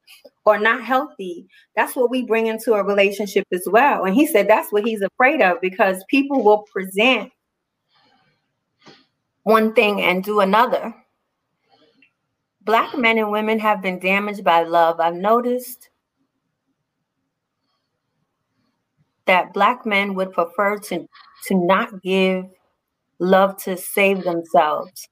or 0.45 0.59
not 0.59 0.83
healthy, 0.83 1.47
that's 1.77 1.95
what 1.95 2.11
we 2.11 2.25
bring 2.25 2.47
into 2.47 2.75
a 2.75 2.83
relationship 2.83 3.47
as 3.53 3.63
well. 3.67 4.05
And 4.05 4.15
he 4.15 4.27
said 4.27 4.49
that's 4.49 4.73
what 4.73 4.85
he's 4.85 5.03
afraid 5.03 5.41
of 5.41 5.61
because 5.61 6.05
people 6.09 6.43
will 6.43 6.65
present 6.73 7.31
one 9.45 9.75
thing 9.75 10.03
and 10.03 10.25
do 10.25 10.41
another. 10.41 10.93
Black 12.63 12.99
men 12.99 13.17
and 13.19 13.31
women 13.31 13.61
have 13.61 13.81
been 13.81 14.01
damaged 14.01 14.43
by 14.43 14.65
love. 14.65 14.99
I've 14.99 15.15
noticed 15.15 15.89
that 19.27 19.53
black 19.53 19.85
men 19.85 20.15
would 20.15 20.33
prefer 20.33 20.79
to 20.79 21.07
to 21.47 21.55
not 21.55 22.03
give 22.03 22.45
love 23.19 23.57
to 23.65 23.77
save 23.77 24.25
themselves. 24.25 25.09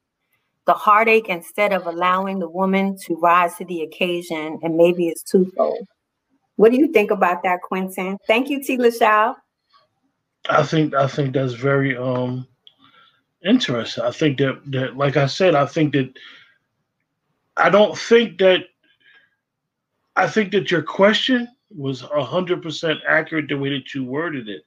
The 0.66 0.74
heartache 0.74 1.28
instead 1.28 1.72
of 1.72 1.86
allowing 1.86 2.38
the 2.38 2.48
woman 2.48 2.96
to 3.06 3.14
rise 3.16 3.56
to 3.56 3.64
the 3.64 3.82
occasion 3.82 4.58
and 4.62 4.76
maybe 4.76 5.08
it's 5.08 5.22
twofold. 5.22 5.86
What 6.56 6.70
do 6.70 6.78
you 6.78 6.92
think 6.92 7.10
about 7.10 7.42
that 7.42 7.60
quentin? 7.62 8.18
Thank 8.26 8.48
you 8.48 8.62
t. 8.62 8.78
Lashal 8.78 9.34
i 10.48 10.62
think 10.62 10.94
i 10.94 11.06
think 11.06 11.32
that's 11.32 11.54
very 11.54 11.96
um 11.96 12.46
interesting. 13.44 14.04
I 14.04 14.10
think 14.10 14.38
that 14.38 14.60
that 14.66 14.96
like 14.96 15.16
i 15.16 15.26
said 15.26 15.54
i 15.54 15.66
think 15.66 15.92
that 15.92 16.12
i 17.56 17.68
don't 17.68 17.96
think 17.96 18.38
that 18.38 18.64
i 20.16 20.26
think 20.26 20.52
that 20.52 20.70
your 20.70 20.82
question 20.82 21.48
was 21.74 22.02
100% 22.02 22.98
accurate 23.08 23.48
the 23.48 23.56
way 23.56 23.70
that 23.70 23.94
you 23.94 24.04
worded 24.04 24.48
it. 24.48 24.64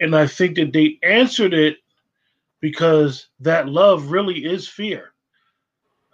And 0.00 0.14
I 0.14 0.26
think 0.26 0.56
that 0.56 0.72
they 0.72 0.98
answered 1.02 1.54
it 1.54 1.78
because 2.60 3.28
that 3.40 3.68
love 3.68 4.10
really 4.10 4.44
is 4.44 4.68
fear 4.68 5.12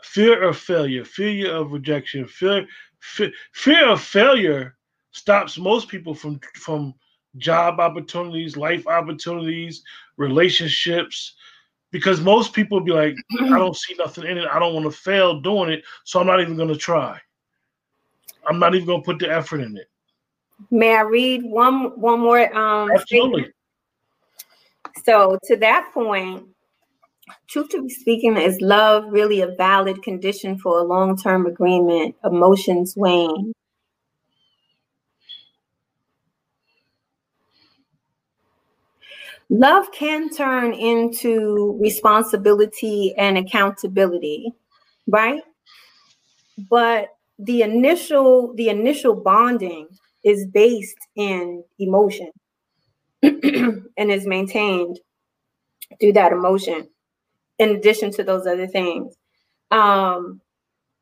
fear 0.02 0.42
of 0.42 0.58
failure, 0.58 1.04
fear 1.04 1.54
of 1.54 1.72
rejection, 1.72 2.26
fear, 2.26 2.66
fear, 3.00 3.32
fear 3.52 3.88
of 3.88 4.00
failure 4.00 4.76
stops 5.12 5.58
most 5.58 5.88
people 5.88 6.14
from 6.14 6.40
from 6.54 6.94
job 7.38 7.80
opportunities, 7.80 8.56
life 8.56 8.86
opportunities, 8.86 9.82
relationships. 10.16 11.34
Because 11.90 12.22
most 12.22 12.54
people 12.54 12.80
be 12.80 12.90
like, 12.90 13.16
I 13.42 13.58
don't 13.58 13.76
see 13.76 13.94
nothing 13.98 14.24
in 14.24 14.38
it. 14.38 14.48
I 14.50 14.58
don't 14.58 14.72
want 14.72 14.86
to 14.86 14.90
fail 14.90 15.40
doing 15.40 15.68
it. 15.68 15.84
So 16.04 16.20
I'm 16.20 16.26
not 16.26 16.40
even 16.40 16.56
going 16.56 16.70
to 16.70 16.76
try. 16.76 17.20
I'm 18.48 18.58
not 18.58 18.74
even 18.74 18.86
going 18.86 19.02
to 19.02 19.04
put 19.04 19.18
the 19.18 19.30
effort 19.30 19.60
in 19.60 19.76
it. 19.76 19.90
May 20.70 20.96
I 20.96 21.02
read 21.02 21.42
one 21.44 21.98
one 22.00 22.20
more 22.20 22.54
um 22.56 22.90
Absolutely. 22.90 23.42
statement? 23.42 23.54
So 25.04 25.38
to 25.44 25.56
that 25.56 25.90
point, 25.92 26.46
truth 27.48 27.70
to 27.70 27.82
be 27.82 27.88
speaking, 27.88 28.36
is 28.36 28.60
love 28.60 29.04
really 29.08 29.40
a 29.40 29.54
valid 29.56 30.02
condition 30.02 30.58
for 30.58 30.78
a 30.78 30.84
long-term 30.84 31.46
agreement? 31.46 32.14
Emotions 32.24 32.94
wane. 32.96 33.52
Love 39.50 39.90
can 39.92 40.30
turn 40.30 40.72
into 40.72 41.76
responsibility 41.80 43.14
and 43.18 43.36
accountability, 43.36 44.50
right? 45.06 45.42
But 46.70 47.08
the 47.38 47.62
initial 47.62 48.54
the 48.54 48.68
initial 48.68 49.14
bonding 49.14 49.88
is 50.24 50.46
based 50.46 50.98
in 51.16 51.64
emotion 51.78 52.30
and 53.22 54.10
is 54.10 54.26
maintained 54.26 55.00
through 56.00 56.12
that 56.12 56.32
emotion 56.32 56.88
in 57.58 57.70
addition 57.70 58.10
to 58.12 58.24
those 58.24 58.46
other 58.46 58.66
things. 58.66 59.14
Um 59.70 60.40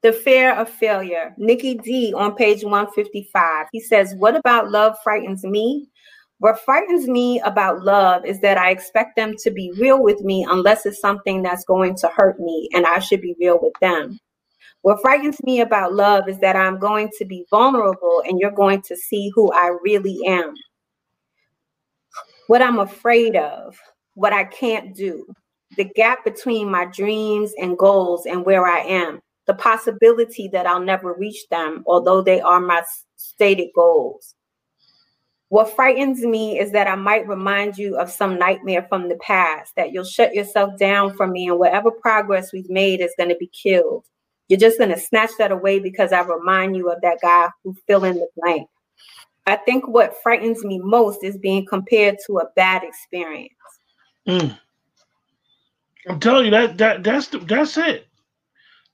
the 0.03 0.13
fear 0.13 0.55
of 0.55 0.69
failure. 0.69 1.35
Nikki 1.37 1.75
d 1.77 2.15
on 2.17 2.35
page 2.35 2.65
155 2.65 3.67
he 3.73 3.81
says 3.81 4.15
what 4.17 4.37
about 4.37 4.71
love 4.71 4.97
frightens 5.03 5.45
me? 5.45 5.89
What 6.39 6.65
frightens 6.65 7.07
me 7.07 7.39
about 7.41 7.83
love 7.83 8.25
is 8.25 8.41
that 8.41 8.57
i 8.57 8.71
expect 8.71 9.15
them 9.17 9.35
to 9.43 9.51
be 9.51 9.73
real 9.79 10.03
with 10.03 10.21
me 10.23 10.47
unless 10.49 10.87
it's 10.87 11.01
something 11.01 11.43
that's 11.43 11.65
going 11.65 11.95
to 11.97 12.09
hurt 12.09 12.41
me 12.41 12.67
and 12.73 12.87
i 12.87 12.99
should 12.99 13.21
be 13.21 13.37
real 13.39 13.59
with 13.61 13.75
them 13.83 14.19
what 14.83 15.03
frightens 15.03 15.43
me 15.43 15.61
about 15.61 15.95
love 15.95 16.29
is 16.29 16.39
that 16.39 16.57
I'm 16.57 16.79
going 16.79 17.11
to 17.19 17.25
be 17.25 17.45
vulnerable 17.51 18.23
and 18.27 18.39
you're 18.39 18.51
going 18.51 18.83
to 18.83 18.97
see 18.97 19.31
who 19.35 19.53
I 19.53 19.77
really 19.83 20.19
am. 20.27 20.55
What 22.47 22.63
I'm 22.63 22.79
afraid 22.79 23.37
of, 23.37 23.79
what 24.15 24.33
I 24.33 24.45
can't 24.45 24.95
do, 24.95 25.27
the 25.77 25.85
gap 25.85 26.25
between 26.25 26.71
my 26.71 26.87
dreams 26.87 27.53
and 27.61 27.79
goals 27.79 28.27
and 28.27 28.45
where 28.45 28.67
I 28.67 28.81
am, 28.81 29.21
the 29.47 29.55
possibility 29.55 30.49
that 30.49 30.67
I'll 30.67 30.81
never 30.81 31.13
reach 31.13 31.47
them, 31.51 31.85
although 31.87 32.23
they 32.23 32.41
are 32.41 32.61
my 32.61 32.83
stated 33.17 33.69
goals. 33.75 34.35
What 35.49 35.75
frightens 35.75 36.23
me 36.23 36.59
is 36.59 36.71
that 36.73 36.87
I 36.87 36.95
might 36.95 37.27
remind 37.27 37.77
you 37.77 37.97
of 37.97 38.11
some 38.11 38.39
nightmare 38.39 38.87
from 38.89 39.09
the 39.09 39.17
past, 39.17 39.75
that 39.77 39.93
you'll 39.93 40.05
shut 40.05 40.35
yourself 40.35 40.79
down 40.79 41.17
from 41.17 41.33
me, 41.33 41.49
and 41.49 41.59
whatever 41.59 41.91
progress 41.91 42.53
we've 42.53 42.71
made 42.71 43.01
is 43.01 43.15
going 43.19 43.31
to 43.31 43.37
be 43.37 43.49
killed. 43.49 44.05
You're 44.51 44.59
just 44.59 44.79
going 44.79 44.91
to 44.91 44.99
snatch 44.99 45.31
that 45.39 45.53
away 45.53 45.79
because 45.79 46.13
I 46.13 46.23
remind 46.23 46.77
you 46.77 46.91
of 46.91 47.01
that 47.03 47.19
guy 47.23 47.51
who 47.63 47.77
fill 47.87 48.03
in 48.03 48.17
the 48.17 48.27
blank. 48.37 48.69
I 49.47 49.55
think 49.55 49.87
what 49.87 50.21
frightens 50.25 50.65
me 50.65 50.81
most 50.81 51.23
is 51.23 51.39
being 51.39 51.65
compared 51.65 52.17
to 52.27 52.39
a 52.39 52.49
bad 52.57 52.83
experience. 52.83 53.55
Mm. 54.27 54.59
I'm 56.09 56.19
telling 56.19 56.47
you 56.47 56.51
that 56.51 56.79
that 56.79 57.05
that's 57.05 57.29
the, 57.29 57.39
that's 57.39 57.77
it. 57.77 58.09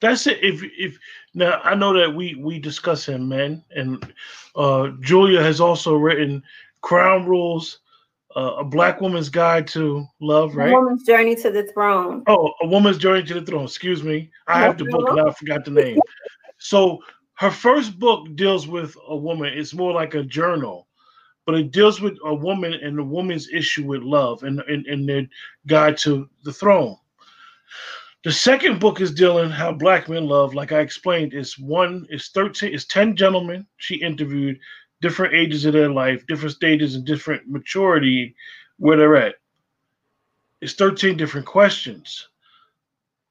That's 0.00 0.26
it. 0.26 0.44
If 0.44 0.62
if 0.76 0.98
now 1.32 1.58
I 1.64 1.74
know 1.74 1.94
that 1.98 2.14
we 2.14 2.34
we 2.34 2.58
discuss 2.58 3.08
him, 3.08 3.26
man, 3.26 3.64
and 3.74 4.12
uh 4.56 4.88
Julia 5.00 5.42
has 5.42 5.58
also 5.58 5.94
written 5.94 6.42
Crown 6.82 7.24
Rules 7.24 7.78
uh, 8.36 8.56
a 8.58 8.64
black 8.64 9.00
woman's 9.00 9.30
guide 9.30 9.66
to 9.66 10.06
love, 10.20 10.54
right? 10.54 10.70
A 10.70 10.72
woman's 10.72 11.04
journey 11.04 11.34
to 11.36 11.50
the 11.50 11.64
throne. 11.72 12.22
Oh, 12.26 12.52
a 12.60 12.66
woman's 12.66 12.98
journey 12.98 13.24
to 13.24 13.34
the 13.34 13.42
throne. 13.42 13.64
Excuse 13.64 14.02
me, 14.02 14.30
I 14.46 14.60
have 14.60 14.76
the 14.76 14.84
book 14.84 15.08
and 15.08 15.20
I 15.20 15.32
forgot 15.32 15.64
the 15.64 15.70
name. 15.70 15.98
so 16.58 16.98
her 17.34 17.50
first 17.50 17.98
book 17.98 18.28
deals 18.36 18.68
with 18.68 18.94
a 19.08 19.16
woman. 19.16 19.52
It's 19.54 19.72
more 19.72 19.92
like 19.92 20.14
a 20.14 20.22
journal, 20.22 20.86
but 21.46 21.54
it 21.54 21.70
deals 21.70 22.00
with 22.02 22.18
a 22.24 22.34
woman 22.34 22.74
and 22.74 22.98
a 22.98 23.04
woman's 23.04 23.48
issue 23.48 23.86
with 23.86 24.02
love 24.02 24.42
and 24.42 24.60
and, 24.60 24.86
and 24.86 25.08
their 25.08 25.26
guide 25.66 25.96
to 25.98 26.28
the 26.44 26.52
throne. 26.52 26.96
The 28.22 28.32
second 28.32 28.80
book 28.80 29.00
is 29.00 29.14
dealing 29.14 29.50
how 29.50 29.72
black 29.72 30.08
men 30.08 30.26
love. 30.26 30.52
Like 30.52 30.72
I 30.72 30.80
explained, 30.80 31.32
it's 31.32 31.58
one, 31.58 32.06
it's 32.10 32.30
13, 32.30 32.74
it's 32.74 32.84
10 32.86 33.14
gentlemen 33.14 33.66
she 33.76 33.94
interviewed 33.94 34.58
different 35.00 35.34
ages 35.34 35.64
of 35.64 35.72
their 35.72 35.90
life, 35.90 36.26
different 36.26 36.54
stages 36.54 36.94
and 36.94 37.04
different 37.04 37.48
maturity 37.48 38.34
where 38.78 38.96
they're 38.96 39.16
at. 39.16 39.36
It's 40.60 40.74
13 40.74 41.16
different 41.16 41.46
questions. 41.46 42.28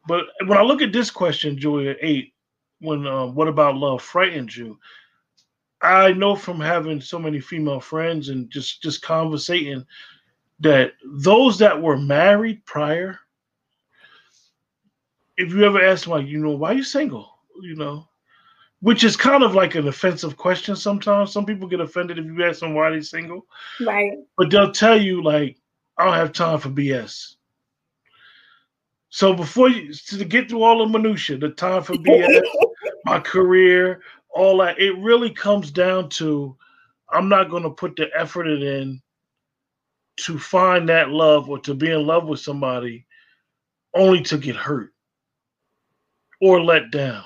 But 0.07 0.25
when 0.45 0.57
I 0.57 0.61
look 0.61 0.81
at 0.81 0.93
this 0.93 1.09
question, 1.09 1.57
Julia, 1.57 1.95
eight, 2.01 2.33
when 2.79 3.07
uh, 3.07 3.25
what 3.27 3.47
about 3.47 3.77
love 3.77 4.01
frightens 4.01 4.55
you? 4.55 4.77
I 5.81 6.13
know 6.13 6.35
from 6.35 6.59
having 6.59 7.01
so 7.01 7.19
many 7.19 7.39
female 7.39 7.79
friends 7.79 8.29
and 8.29 8.49
just 8.49 8.81
just 8.81 9.01
conversating 9.01 9.85
that 10.59 10.93
those 11.03 11.57
that 11.59 11.81
were 11.81 11.97
married 11.97 12.65
prior, 12.65 13.19
if 15.37 15.51
you 15.51 15.63
ever 15.63 15.83
ask 15.83 16.05
them 16.05 16.13
like, 16.13 16.27
you 16.27 16.39
know, 16.39 16.51
why 16.51 16.71
are 16.71 16.75
you 16.75 16.83
single? 16.83 17.39
You 17.61 17.75
know, 17.75 18.07
which 18.85 19.03
is 19.03 19.17
kind 19.17 19.41
of 19.41 19.55
like 19.55 19.73
an 19.73 19.87
offensive 19.87 20.37
question 20.37 20.75
sometimes. 20.75 21.31
Some 21.31 21.43
people 21.43 21.67
get 21.67 21.79
offended 21.79 22.19
if 22.19 22.25
you 22.25 22.45
ask 22.45 22.59
them 22.59 22.75
why 22.75 22.91
they're 22.91 23.01
single. 23.01 23.47
Right. 23.81 24.19
But 24.37 24.51
they'll 24.51 24.71
tell 24.71 24.95
you, 24.95 25.23
like, 25.23 25.57
I 25.97 26.05
don't 26.05 26.13
have 26.13 26.33
time 26.33 26.59
for 26.59 26.69
BS. 26.69 27.33
So 29.09 29.33
before 29.33 29.69
you 29.69 29.91
to 29.91 30.23
get 30.23 30.47
through 30.49 30.61
all 30.61 30.77
the 30.77 30.85
minutia, 30.85 31.39
the 31.39 31.49
time 31.49 31.81
for 31.81 31.93
BS, 31.93 32.43
my 33.05 33.19
career, 33.19 34.03
all 34.29 34.59
that, 34.59 34.79
it 34.79 34.95
really 34.99 35.31
comes 35.31 35.71
down 35.71 36.07
to 36.09 36.55
I'm 37.09 37.27
not 37.27 37.49
going 37.49 37.63
to 37.63 37.71
put 37.71 37.95
the 37.95 38.07
effort 38.15 38.45
in 38.45 39.01
to 40.17 40.37
find 40.37 40.87
that 40.89 41.09
love 41.09 41.49
or 41.49 41.57
to 41.61 41.73
be 41.73 41.89
in 41.89 42.05
love 42.05 42.27
with 42.27 42.39
somebody 42.39 43.07
only 43.95 44.21
to 44.21 44.37
get 44.37 44.55
hurt 44.55 44.93
or 46.39 46.63
let 46.63 46.91
down 46.91 47.23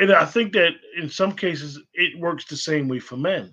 and 0.00 0.12
I 0.12 0.24
think 0.24 0.52
that 0.54 0.72
in 0.96 1.08
some 1.08 1.32
cases 1.32 1.78
it 1.94 2.18
works 2.18 2.46
the 2.46 2.56
same 2.56 2.88
way 2.88 2.98
for 2.98 3.16
men. 3.16 3.52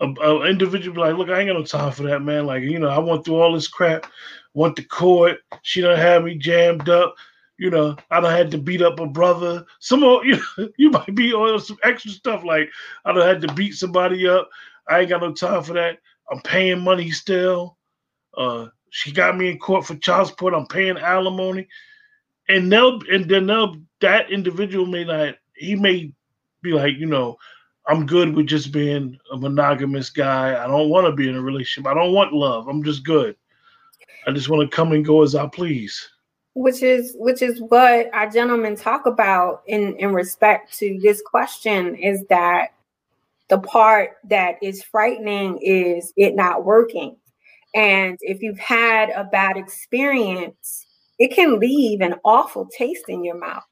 An 0.00 0.16
individual 0.46 1.00
like, 1.00 1.16
look, 1.16 1.28
I 1.28 1.40
ain't 1.40 1.48
got 1.48 1.58
no 1.58 1.64
time 1.64 1.90
for 1.90 2.04
that, 2.04 2.20
man. 2.20 2.46
Like, 2.46 2.62
you 2.62 2.78
know, 2.78 2.88
I 2.88 2.98
went 2.98 3.24
through 3.24 3.40
all 3.40 3.52
this 3.54 3.66
crap, 3.66 4.06
went 4.54 4.76
to 4.76 4.84
court. 4.84 5.38
She 5.62 5.80
done 5.80 5.98
had 5.98 6.22
me 6.22 6.36
jammed 6.36 6.88
up. 6.88 7.16
You 7.56 7.70
know, 7.70 7.96
I 8.10 8.20
done 8.20 8.30
had 8.30 8.52
to 8.52 8.58
beat 8.58 8.82
up 8.82 9.00
a 9.00 9.06
brother. 9.06 9.64
Some 9.80 10.00
more, 10.00 10.24
you 10.26 10.40
you 10.76 10.90
might 10.90 11.14
be 11.14 11.32
on 11.32 11.58
some 11.60 11.78
extra 11.82 12.12
stuff 12.12 12.44
like 12.44 12.70
I 13.04 13.12
done 13.12 13.26
had 13.26 13.40
to 13.40 13.54
beat 13.54 13.74
somebody 13.74 14.28
up. 14.28 14.48
I 14.88 15.00
ain't 15.00 15.08
got 15.08 15.22
no 15.22 15.32
time 15.32 15.62
for 15.64 15.72
that. 15.72 15.98
I'm 16.30 16.40
paying 16.42 16.80
money 16.80 17.10
still. 17.10 17.76
Uh, 18.36 18.66
she 18.90 19.10
got 19.10 19.36
me 19.36 19.50
in 19.50 19.58
court 19.58 19.84
for 19.84 19.96
child 19.96 20.28
support. 20.28 20.54
I'm 20.54 20.66
paying 20.66 20.98
alimony, 20.98 21.66
and 22.48 22.70
they'll 22.70 23.00
and 23.10 23.28
then 23.28 23.46
they'll 23.46 23.76
that 24.00 24.30
individual 24.30 24.86
may 24.86 25.04
not 25.04 25.34
he 25.54 25.74
may 25.74 26.12
be 26.62 26.72
like 26.72 26.96
you 26.96 27.06
know 27.06 27.36
i'm 27.88 28.06
good 28.06 28.34
with 28.34 28.46
just 28.46 28.72
being 28.72 29.18
a 29.32 29.36
monogamous 29.36 30.10
guy. 30.10 30.62
I 30.62 30.66
don't 30.66 30.90
want 30.90 31.06
to 31.06 31.12
be 31.12 31.28
in 31.28 31.36
a 31.36 31.42
relationship. 31.42 31.90
I 31.90 31.94
don't 31.94 32.12
want 32.12 32.32
love. 32.32 32.68
I'm 32.68 32.82
just 32.82 33.04
good. 33.04 33.34
I 34.26 34.32
just 34.32 34.50
want 34.50 34.68
to 34.68 34.76
come 34.76 34.92
and 34.92 35.04
go 35.04 35.22
as 35.22 35.34
i 35.34 35.46
please. 35.46 36.08
Which 36.54 36.82
is 36.82 37.14
which 37.18 37.40
is 37.40 37.60
what 37.60 38.12
our 38.12 38.28
gentlemen 38.28 38.76
talk 38.76 39.06
about 39.06 39.62
in 39.66 39.96
in 39.96 40.12
respect 40.12 40.76
to 40.78 40.98
this 41.02 41.22
question 41.24 41.94
is 41.94 42.24
that 42.28 42.68
the 43.48 43.58
part 43.58 44.16
that 44.24 44.56
is 44.62 44.82
frightening 44.82 45.58
is 45.62 46.12
it 46.16 46.34
not 46.34 46.64
working. 46.64 47.16
And 47.74 48.18
if 48.20 48.42
you've 48.42 48.58
had 48.58 49.10
a 49.10 49.24
bad 49.24 49.56
experience 49.56 50.84
it 51.18 51.34
can 51.34 51.58
leave 51.58 52.00
an 52.00 52.14
awful 52.24 52.66
taste 52.66 53.08
in 53.08 53.24
your 53.24 53.38
mouth 53.38 53.64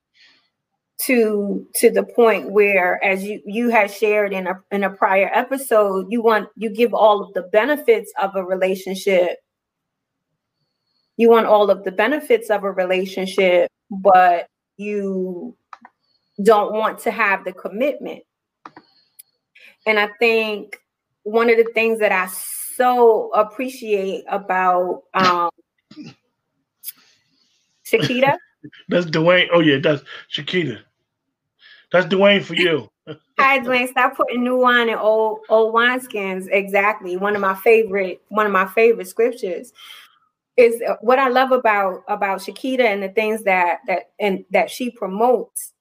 to 0.99 1.67
to 1.75 1.91
the 1.91 2.03
point 2.03 2.51
where 2.51 3.03
as 3.05 3.23
you 3.23 3.41
you 3.45 3.69
had 3.69 3.91
shared 3.91 4.33
in 4.33 4.47
a 4.47 4.63
in 4.71 4.83
a 4.83 4.91
prior 4.91 5.31
episode 5.35 6.07
you 6.09 6.23
want 6.23 6.49
you 6.57 6.71
give 6.71 6.95
all 6.95 7.23
of 7.23 7.35
the 7.35 7.43
benefits 7.43 8.13
of 8.21 8.35
a 8.35 8.45
relationship. 8.45 9.39
You 11.19 11.31
want 11.31 11.47
all 11.47 11.71
of 11.71 11.85
the 11.85 11.93
benefits 11.93 12.51
of 12.51 12.65
a 12.65 12.73
relationship 12.73 13.71
but 13.91 14.49
you 14.77 15.57
don't 16.43 16.73
want 16.73 16.99
to 17.01 17.11
have 17.11 17.45
the 17.45 17.53
commitment. 17.53 18.23
And 19.87 19.99
i 19.99 20.09
think 20.19 20.79
one 21.25 21.51
of 21.51 21.57
the 21.57 21.71
things 21.75 21.99
that 21.99 22.13
i 22.13 22.27
so 22.77 23.31
appreciate 23.33 24.25
about 24.29 25.03
um 25.15 25.51
Shakita 27.85 28.37
that's 28.89 29.07
Dwayne. 29.07 29.49
Oh 29.53 29.61
yeah, 29.61 29.79
that's 29.83 30.03
Shakita. 30.33 30.81
That's 31.93 32.07
Dwayne 32.07 32.43
for 32.43 32.55
you. 32.55 32.91
Hi, 33.39 33.61
Dwayne. 33.61 33.89
Stop 33.89 34.17
putting 34.17 34.43
new 34.43 34.57
wine 34.57 34.89
in 34.89 34.97
old 34.97 35.41
old 35.49 35.75
wineskins. 35.75 36.49
Exactly. 36.51 37.17
One 37.17 37.35
of 37.35 37.41
my 37.41 37.55
favorite, 37.55 38.23
one 38.29 38.47
of 38.47 38.53
my 38.53 38.67
favorite 38.67 39.09
scriptures 39.09 39.73
is 40.57 40.83
what 41.01 41.19
I 41.19 41.29
love 41.29 41.53
about 41.53 42.03
about 42.09 42.41
Shakita 42.41 42.81
and 42.81 43.03
the 43.03 43.11
things 43.11 43.43
that 43.45 43.81
that 43.87 44.11
and 44.19 44.45
that 44.51 44.71
she 44.71 44.91
promotes 44.91 45.73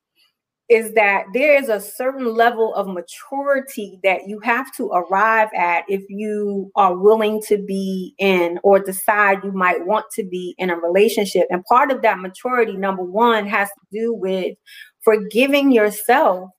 is 0.68 0.94
that 0.94 1.26
there 1.34 1.56
is 1.56 1.70
a 1.70 1.80
certain 1.80 2.34
level 2.34 2.74
of 2.74 2.88
maturity 2.88 4.00
that 4.04 4.28
you 4.28 4.40
have 4.40 4.76
to 4.76 4.88
arrive 4.88 5.50
at 5.56 5.84
if 5.88 6.04
you 6.10 6.72
are 6.76 6.98
willing 6.98 7.40
to 7.40 7.58
be 7.60 8.16
in 8.18 8.60
or 8.64 8.80
decide 8.80 9.44
you 9.44 9.52
might 9.52 9.86
want 9.86 10.06
to 10.12 10.24
be 10.24 10.56
in 10.58 10.72
a 10.72 10.76
relationship. 10.76 11.46
And 11.52 11.64
part 11.66 11.92
of 11.92 12.02
that 12.02 12.20
maturity, 12.20 12.78
number 12.78 13.04
one, 13.04 13.46
has 13.46 13.70
to 13.70 13.86
do 13.92 14.14
with 14.14 14.58
forgiving 15.02 15.72
yourself 15.72 16.50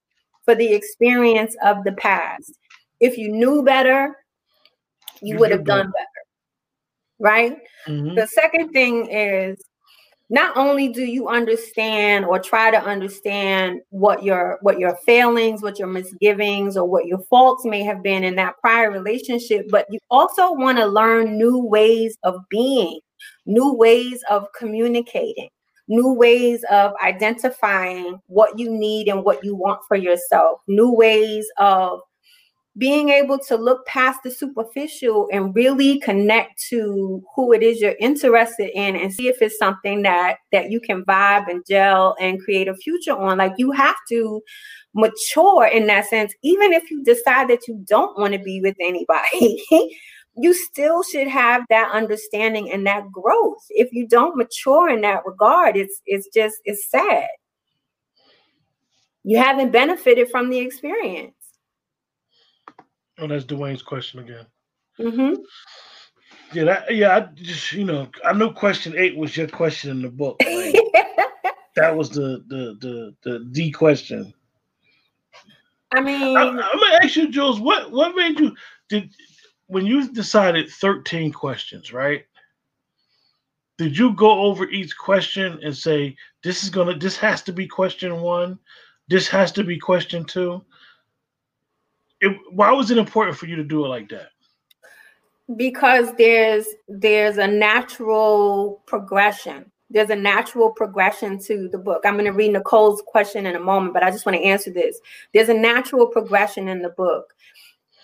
for 0.44 0.54
the 0.54 0.72
experience 0.72 1.56
of 1.64 1.82
the 1.82 1.92
past. 1.92 2.52
If 3.00 3.18
you 3.18 3.32
knew 3.32 3.64
better, 3.64 4.16
you, 5.20 5.34
you 5.34 5.40
would 5.40 5.50
have 5.50 5.64
done 5.64 5.86
better. 5.86 6.06
Right? 7.18 7.58
Mm-hmm. 7.88 8.14
The 8.14 8.26
second 8.28 8.70
thing 8.70 9.08
is 9.10 9.60
not 10.28 10.56
only 10.56 10.88
do 10.88 11.04
you 11.04 11.28
understand 11.28 12.24
or 12.24 12.38
try 12.38 12.70
to 12.70 12.82
understand 12.82 13.80
what 13.90 14.24
your 14.24 14.58
what 14.60 14.78
your 14.78 14.96
failings 15.06 15.62
what 15.62 15.78
your 15.78 15.88
misgivings 15.88 16.76
or 16.76 16.84
what 16.84 17.06
your 17.06 17.20
faults 17.30 17.64
may 17.64 17.82
have 17.82 18.02
been 18.02 18.24
in 18.24 18.34
that 18.34 18.54
prior 18.60 18.90
relationship 18.90 19.66
but 19.70 19.86
you 19.90 19.98
also 20.10 20.52
want 20.52 20.78
to 20.78 20.86
learn 20.86 21.38
new 21.38 21.58
ways 21.58 22.16
of 22.24 22.34
being 22.50 22.98
new 23.46 23.72
ways 23.74 24.22
of 24.30 24.46
communicating 24.58 25.48
new 25.88 26.12
ways 26.12 26.64
of 26.70 26.92
identifying 27.04 28.20
what 28.26 28.58
you 28.58 28.68
need 28.68 29.06
and 29.08 29.22
what 29.22 29.44
you 29.44 29.54
want 29.54 29.80
for 29.86 29.96
yourself 29.96 30.58
new 30.66 30.90
ways 30.92 31.46
of 31.58 32.00
being 32.78 33.08
able 33.08 33.38
to 33.38 33.56
look 33.56 33.86
past 33.86 34.22
the 34.22 34.30
superficial 34.30 35.28
and 35.32 35.54
really 35.54 35.98
connect 36.00 36.62
to 36.68 37.22
who 37.34 37.52
it 37.52 37.62
is 37.62 37.80
you're 37.80 37.96
interested 37.98 38.70
in 38.74 38.96
and 38.96 39.12
see 39.12 39.28
if 39.28 39.40
it's 39.40 39.58
something 39.58 40.02
that 40.02 40.38
that 40.52 40.70
you 40.70 40.80
can 40.80 41.04
vibe 41.04 41.48
and 41.48 41.64
gel 41.66 42.14
and 42.20 42.42
create 42.42 42.68
a 42.68 42.74
future 42.74 43.16
on. 43.16 43.38
Like 43.38 43.54
you 43.56 43.70
have 43.72 43.96
to 44.10 44.42
mature 44.94 45.66
in 45.66 45.86
that 45.86 46.06
sense. 46.06 46.34
Even 46.42 46.72
if 46.72 46.90
you 46.90 47.02
decide 47.02 47.48
that 47.48 47.66
you 47.66 47.82
don't 47.86 48.18
want 48.18 48.34
to 48.34 48.38
be 48.38 48.60
with 48.60 48.76
anybody 48.80 49.62
you 50.38 50.52
still 50.52 51.02
should 51.02 51.28
have 51.28 51.64
that 51.70 51.90
understanding 51.92 52.70
and 52.70 52.86
that 52.86 53.10
growth. 53.10 53.64
If 53.70 53.90
you 53.92 54.06
don't 54.06 54.36
mature 54.36 54.90
in 54.90 55.00
that 55.00 55.24
regard 55.24 55.78
it's 55.78 56.02
it's 56.04 56.28
just 56.34 56.56
it's 56.66 56.90
sad. 56.90 57.28
You 59.24 59.38
haven't 59.38 59.72
benefited 59.72 60.30
from 60.30 60.50
the 60.50 60.58
experience 60.58 61.36
Oh, 63.18 63.26
that's 63.26 63.44
Dwayne's 63.44 63.82
question 63.82 64.20
again. 64.20 64.46
Mm-hmm. 64.98 65.42
Yeah, 66.52 66.64
that, 66.64 66.94
yeah. 66.94 67.16
I 67.16 67.20
just 67.34 67.72
you 67.72 67.84
know 67.84 68.08
I 68.24 68.32
know 68.32 68.50
question 68.50 68.94
eight 68.96 69.16
was 69.16 69.36
your 69.36 69.48
question 69.48 69.90
in 69.90 70.02
the 70.02 70.08
book. 70.08 70.40
Like, 70.40 70.74
that 71.76 71.96
was 71.96 72.10
the 72.10 72.44
the 72.48 72.76
the 72.80 73.14
the 73.22 73.44
D 73.52 73.70
question. 73.70 74.32
I 75.94 76.00
mean, 76.00 76.36
I, 76.36 76.48
am 76.48 76.56
gonna 76.56 76.98
ask 77.02 77.16
you, 77.16 77.28
Jules. 77.28 77.60
What 77.60 77.90
what 77.90 78.14
made 78.14 78.38
you 78.38 78.54
did 78.88 79.10
when 79.66 79.86
you 79.86 80.12
decided 80.12 80.70
thirteen 80.70 81.32
questions, 81.32 81.92
right? 81.92 82.24
Did 83.78 83.96
you 83.96 84.14
go 84.14 84.40
over 84.42 84.68
each 84.68 84.96
question 84.96 85.58
and 85.62 85.76
say 85.76 86.16
this 86.42 86.64
is 86.64 86.70
gonna 86.70 86.96
this 86.96 87.16
has 87.16 87.42
to 87.42 87.52
be 87.52 87.66
question 87.66 88.20
one, 88.20 88.58
this 89.08 89.28
has 89.28 89.52
to 89.52 89.64
be 89.64 89.78
question 89.78 90.24
two? 90.24 90.64
It, 92.20 92.36
why 92.50 92.72
was 92.72 92.90
it 92.90 92.98
important 92.98 93.36
for 93.36 93.46
you 93.46 93.56
to 93.56 93.64
do 93.64 93.84
it 93.84 93.88
like 93.88 94.08
that? 94.08 94.30
Because 95.56 96.12
there's 96.18 96.66
there's 96.88 97.38
a 97.38 97.46
natural 97.46 98.82
progression. 98.86 99.70
There's 99.88 100.10
a 100.10 100.16
natural 100.16 100.70
progression 100.70 101.38
to 101.44 101.68
the 101.68 101.78
book. 101.78 102.02
I'm 102.04 102.14
going 102.14 102.24
to 102.24 102.32
read 102.32 102.52
Nicole's 102.52 103.02
question 103.06 103.46
in 103.46 103.54
a 103.54 103.60
moment, 103.60 103.94
but 103.94 104.02
I 104.02 104.10
just 104.10 104.26
want 104.26 104.36
to 104.36 104.42
answer 104.42 104.72
this. 104.72 104.98
There's 105.32 105.48
a 105.48 105.54
natural 105.54 106.08
progression 106.08 106.66
in 106.66 106.82
the 106.82 106.88
book. 106.88 107.32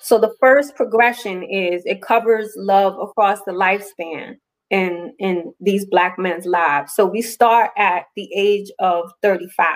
So 0.01 0.18
the 0.18 0.35
first 0.38 0.77
progression 0.77 1.42
is 1.42 1.83
it 1.85 2.01
covers 2.01 2.53
love 2.57 2.96
across 3.01 3.42
the 3.42 3.53
lifespan 3.53 4.37
in 4.70 5.14
in 5.18 5.53
these 5.61 5.85
black 5.85 6.18
men's 6.18 6.46
lives. 6.46 6.94
So 6.94 7.07
we 7.07 7.22
start 7.22 7.72
at 7.77 8.05
the 8.14 8.31
age 8.35 8.70
of 8.79 9.11
35 9.22 9.66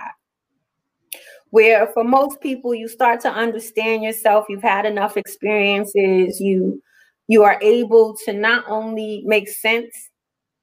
where 1.51 1.87
for 1.89 2.05
most 2.05 2.41
people 2.41 2.75
you 2.75 2.89
start 2.89 3.21
to 3.21 3.31
understand 3.31 4.03
yourself 4.03 4.47
you've 4.49 4.63
had 4.63 4.85
enough 4.85 5.17
experiences 5.17 6.41
you 6.41 6.83
you 7.29 7.43
are 7.43 7.59
able 7.63 8.17
to 8.25 8.33
not 8.33 8.65
only 8.69 9.23
make 9.27 9.49
sense 9.49 10.11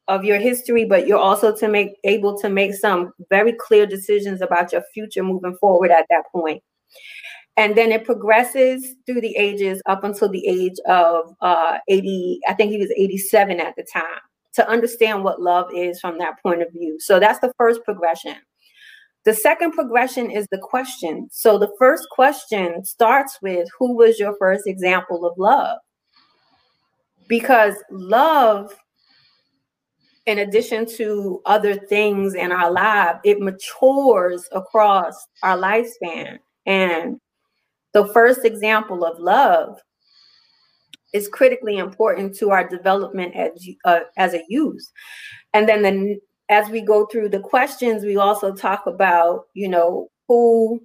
of 0.08 0.26
your 0.26 0.38
history 0.38 0.86
but 0.86 1.08
you're 1.08 1.17
also 1.17 1.56
to 1.56 1.67
make 1.67 1.91
able 2.04 2.38
to 2.38 2.50
make 2.50 2.74
some 2.74 3.12
very 3.30 3.54
clear 3.54 3.86
decisions 3.86 4.41
about 4.41 4.72
your 4.72 4.84
future 4.93 5.24
moving 5.24 5.56
forward 5.60 5.91
at 5.91 6.06
that 6.10 6.24
point. 6.32 6.62
And 7.56 7.76
then 7.76 7.91
it 7.91 8.04
progresses 8.04 8.96
through 9.06 9.22
the 9.22 9.36
ages 9.36 9.82
up 9.86 10.04
until 10.04 10.28
the 10.28 10.46
age 10.48 10.78
of 10.88 11.36
uh, 11.41 11.78
80 11.88 12.39
i 12.48 12.54
think 12.54 12.72
he 12.72 12.78
was 12.78 12.91
87 12.98 13.60
at 13.60 13.76
the 13.76 13.86
time 13.93 14.22
to 14.56 14.69
understand 14.69 15.24
what 15.24 15.41
love 15.41 15.67
is 15.74 16.00
from 16.00 16.19
that 16.19 16.41
point 16.43 16.62
of 16.62 16.72
view. 16.72 16.98
So 17.00 17.19
that's 17.19 17.39
the 17.39 17.52
first 17.58 17.84
progression 17.84 18.36
the 19.26 19.34
second 19.34 19.72
progression 19.72 20.30
is 20.30 20.48
the 20.52 20.58
question. 20.58 21.30
So 21.32 21.58
the 21.58 21.74
first 21.80 22.08
question 22.12 22.84
starts 22.84 23.40
with 23.42 23.68
who 23.80 23.96
was 23.96 24.20
your 24.20 24.36
first 24.38 24.68
example 24.68 25.26
of 25.26 25.38
love? 25.38 25.80
Because 27.28 27.76
love, 27.90 28.76
in 30.26 30.40
addition 30.40 30.86
to 30.98 31.42
other 31.46 31.76
things 31.76 32.36
in 32.36 32.52
our 32.52 32.70
life, 32.70 33.18
it 33.24 33.40
matures 33.40 34.48
across 34.52 35.16
our 35.42 35.58
lifespan. 35.58 36.40
And 36.66 37.20
the 37.94 38.08
first 38.08 38.44
example 38.44 39.06
of 39.06 39.20
love 39.20 39.80
is 41.14 41.30
critically 41.30 41.78
important 41.78 42.36
to 42.40 42.50
our 42.50 42.68
development 42.68 43.36
as, 43.36 43.52
uh, 43.86 44.00
as 44.18 44.34
a 44.34 44.44
youth. 44.50 44.92
And 45.54 45.70
then 45.70 45.84
the 45.84 46.20
as 46.54 46.70
we 46.70 46.82
go 46.82 47.08
through 47.08 47.30
the 47.30 47.39
questions, 47.39 48.04
we 48.04 48.18
also 48.18 48.54
talk 48.54 48.86
about, 48.86 49.46
you 49.54 49.68
know, 49.68 50.10
who, 50.28 50.82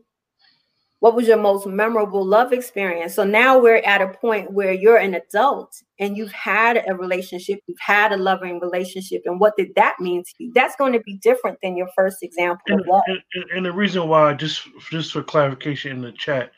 what 1.01 1.15
was 1.15 1.29
your 1.29 1.37
most 1.37 1.67
memorable 1.67 2.25
love 2.25 2.53
experience? 2.53 3.15
So 3.15 3.23
now 3.23 3.59
we're 3.59 3.83
at 3.85 4.01
a 4.01 4.09
point 4.09 4.51
where 4.53 4.73
you're 4.73 4.97
an 4.97 5.15
adult 5.15 5.71
and 6.01 6.17
you've 6.17 6.33
had 6.33 6.83
a 6.89 6.95
relationship, 6.95 7.61
you've 7.67 7.79
had 7.79 8.13
a 8.13 8.17
loving 8.17 8.61
relationship, 8.61 9.23
and 9.27 9.39
what 9.39 9.57
did 9.57 9.75
that 9.77 10.01
mean 10.01 10.25
to 10.25 10.31
you? 10.39 10.53
That's 10.55 10.75
going 10.77 10.95
to 10.95 11.01
be 11.01 11.19
different 11.19 11.59
than 11.63 11.77
your 11.77 11.89
first 11.95 12.23
example 12.23 12.63
and, 12.69 12.81
of 12.81 12.87
love. 12.87 13.03
And, 13.07 13.45
and, 13.55 13.67
the 13.67 13.73
reason 13.73 14.09
why, 14.09 14.33
just 14.33 14.63
just 14.91 15.13
for 15.13 15.23
clarification 15.23 15.93
in 15.93 16.03
the 16.03 16.13
chat, 16.13 16.51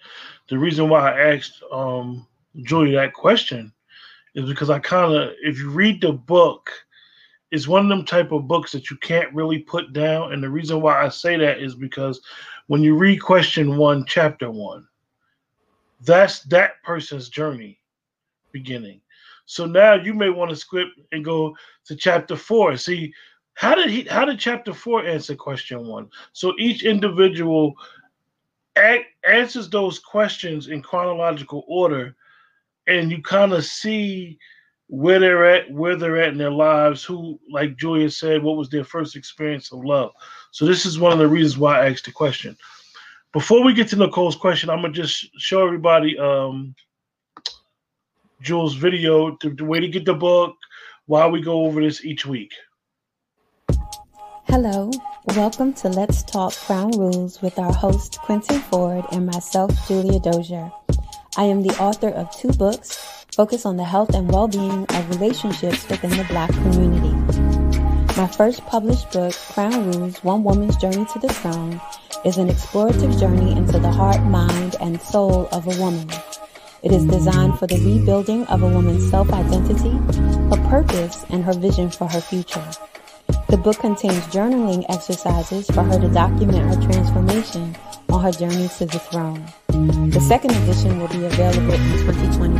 the 0.49 0.59
reason 0.59 0.89
why 0.89 1.11
I 1.11 1.35
asked 1.35 1.63
um, 1.73 2.27
Julie 2.63 2.95
that 2.95 3.13
question 3.13 3.73
is 4.35 4.49
because 4.49 4.71
I 4.71 4.79
kind 4.79 5.13
of, 5.13 5.33
if 5.43 5.59
you 5.59 5.71
read 5.71 6.01
the 6.01 6.13
book 6.13 6.71
is 7.53 7.69
one 7.69 7.83
of 7.85 7.89
them 7.89 8.05
type 8.05 8.33
of 8.33 8.47
books 8.49 8.73
that 8.73 8.91
you 8.91 8.97
can't 8.99 9.33
really 9.35 9.59
put 9.59 9.93
down. 9.93 10.33
And 10.33 10.43
the 10.43 10.51
reason 10.51 10.81
why 10.81 11.05
I 11.05 11.09
say 11.09 11.37
that 11.37 11.59
is 11.59 11.75
because 11.75 12.21
when 12.69 12.83
you 12.83 12.95
read 12.97 13.19
question 13.19 13.77
one, 13.77 14.05
chapter 14.07 14.51
one, 14.51 14.87
that's 16.03 16.41
that 16.45 16.83
person's 16.83 17.29
journey 17.29 17.79
beginning. 18.53 19.01
So 19.47 19.67
now 19.67 19.95
you 19.95 20.15
may 20.15 20.31
want 20.31 20.51
to 20.51 20.57
script 20.57 21.01
and 21.13 21.25
go 21.25 21.57
to 21.87 21.97
chapter 21.97 22.37
four. 22.37 22.77
See, 22.77 23.13
how 23.55 23.75
did 23.75 23.91
he 23.91 24.05
how 24.05 24.25
did 24.25 24.39
chapter 24.39 24.73
four 24.73 25.05
answer 25.05 25.35
question 25.35 25.87
one? 25.87 26.09
So 26.33 26.55
each 26.59 26.85
individual 26.85 27.75
a- 28.79 29.07
answers 29.29 29.69
those 29.69 29.99
questions 29.99 30.69
in 30.69 30.83
chronological 30.83 31.65
order, 31.67 32.15
and 32.87 33.11
you 33.11 33.21
kind 33.23 33.53
of 33.53 33.65
see 33.65 34.39
where 34.91 35.21
they're 35.21 35.45
at, 35.45 35.71
where 35.71 35.95
they're 35.95 36.21
at 36.21 36.33
in 36.33 36.39
their 36.39 36.51
lives, 36.51 37.05
who, 37.05 37.39
like 37.49 37.77
Julia 37.77 38.11
said, 38.11 38.43
what 38.43 38.57
was 38.57 38.69
their 38.69 38.83
first 38.83 39.15
experience 39.15 39.71
of 39.71 39.85
love. 39.85 40.11
So 40.51 40.67
this 40.67 40.85
is 40.85 40.99
one 40.99 41.13
of 41.13 41.21
the 41.21 41.29
reasons 41.29 41.59
why 41.59 41.79
I 41.79 41.91
asked 41.91 42.07
the 42.07 42.13
question. 42.13 42.57
Before 43.33 43.65
we 43.65 43.73
get 43.73 43.87
to 43.89 43.97
Nicole's 43.97 44.35
question, 44.35 44.69
I'm 44.69 44.83
gonna 44.83 44.93
just 44.93 45.29
show 45.39 45.65
everybody 45.65 46.19
um, 46.19 46.75
Jules' 48.43 48.75
video, 48.75 49.39
the, 49.41 49.51
the 49.51 49.65
way 49.65 49.79
to 49.79 49.87
get 49.87 50.05
the 50.05 50.15
book, 50.15 50.57
while 51.07 51.31
we 51.31 51.41
go 51.41 51.67
over 51.67 51.81
this 51.81 52.05
each 52.05 52.27
week. 52.27 52.53
Hello, 54.47 54.91
welcome 55.37 55.73
to 55.75 55.89
Let's 55.89 56.25
Talk 56.25 56.53
Crown 56.53 56.91
Rules 56.99 57.41
with 57.41 57.61
our 57.61 57.73
host 57.73 58.19
Quentin 58.23 58.59
Ford 58.59 59.05
and 59.13 59.27
myself, 59.27 59.71
Julia 59.87 60.19
Dozier. 60.19 60.73
I 61.37 61.45
am 61.45 61.63
the 61.63 61.79
author 61.79 62.09
of 62.09 62.37
two 62.37 62.53
books 62.55 63.20
focus 63.35 63.65
on 63.65 63.77
the 63.77 63.85
health 63.85 64.15
and 64.15 64.31
well-being 64.31 64.85
of 64.85 65.11
relationships 65.11 65.89
within 65.89 66.11
the 66.11 66.25
Black 66.25 66.51
community. 66.51 67.15
My 68.17 68.27
first 68.27 68.65
published 68.67 69.11
book, 69.13 69.33
Crown 69.33 69.93
Rules, 69.93 70.23
One 70.25 70.43
Woman's 70.43 70.77
Journey 70.77 71.07
to 71.13 71.19
the 71.19 71.29
Throne, 71.29 71.81
is 72.25 72.39
an 72.39 72.49
explorative 72.49 73.19
journey 73.19 73.53
into 73.53 73.79
the 73.79 73.91
heart, 73.91 74.23
mind, 74.25 74.77
and 74.81 75.01
soul 75.01 75.49
of 75.53 75.67
a 75.67 75.81
woman. 75.81 76.09
It 76.83 76.93
is 76.93 77.05
designed 77.05 77.59
for 77.59 77.67
the 77.67 77.77
rebuilding 77.77 78.47
of 78.47 78.63
a 78.63 78.69
woman's 78.69 79.09
self 79.11 79.33
identity, 79.33 79.91
her 80.51 80.69
purpose, 80.69 81.25
and 81.31 81.45
her 81.45 81.55
vision 81.55 81.91
for 81.91 82.09
her 82.09 82.21
future. 82.21 82.67
The 83.49 83.57
book 83.57 83.79
contains 83.79 84.21
journaling 84.27 84.85
exercises 84.89 85.67
for 85.67 85.83
her 85.83 85.99
to 86.01 86.09
document 86.09 86.75
her 86.75 86.83
transformation 86.83 87.77
on 88.09 88.23
her 88.23 88.33
journey 88.33 88.69
to 88.79 88.87
the 88.87 88.99
throne. 88.99 89.45
The 90.11 90.21
second 90.21 90.53
edition 90.53 91.01
will 91.01 91.09
be 91.09 91.25
available 91.25 91.75
in 91.75 91.99
2021. 92.07 92.60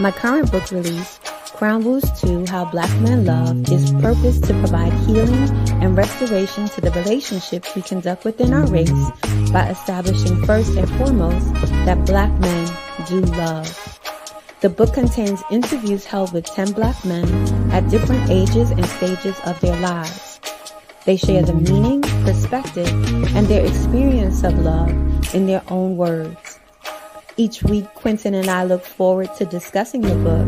My 0.00 0.10
current 0.10 0.50
book 0.50 0.72
release, 0.72 1.20
Rules 1.60 2.20
2 2.20 2.46
How 2.46 2.64
Black 2.64 2.90
Men 3.00 3.24
Love, 3.24 3.70
is 3.70 3.92
purposed 3.92 4.42
to 4.44 4.54
provide 4.54 4.92
healing 4.92 5.48
and 5.80 5.96
restoration 5.96 6.66
to 6.70 6.80
the 6.80 6.90
relationships 6.90 7.76
we 7.76 7.82
conduct 7.82 8.24
within 8.24 8.52
our 8.52 8.66
race 8.66 8.90
by 9.52 9.68
establishing 9.68 10.44
first 10.46 10.76
and 10.76 10.90
foremost 10.98 11.54
that 11.86 12.04
black 12.06 12.32
men 12.40 12.76
do 13.06 13.20
love. 13.20 14.00
The 14.62 14.68
book 14.68 14.94
contains 14.94 15.44
interviews 15.48 16.04
held 16.04 16.32
with 16.32 16.46
10 16.46 16.72
black 16.72 17.04
men 17.04 17.28
at 17.70 17.88
different 17.88 18.28
ages 18.30 18.72
and 18.72 18.84
stages 18.86 19.38
of 19.46 19.60
their 19.60 19.78
lives. 19.78 20.40
They 21.04 21.16
share 21.16 21.42
the 21.42 21.54
meaning, 21.54 22.02
perspective, 22.24 22.88
and 23.36 23.46
their 23.46 23.64
experience 23.64 24.42
of 24.42 24.58
love 24.58 24.90
in 25.34 25.46
their 25.46 25.62
own 25.68 25.96
words. 25.96 26.53
Each 27.36 27.64
week, 27.64 27.86
Quentin 27.94 28.32
and 28.34 28.48
I 28.48 28.62
look 28.62 28.84
forward 28.84 29.34
to 29.38 29.44
discussing 29.44 30.02
the 30.02 30.14
book 30.14 30.46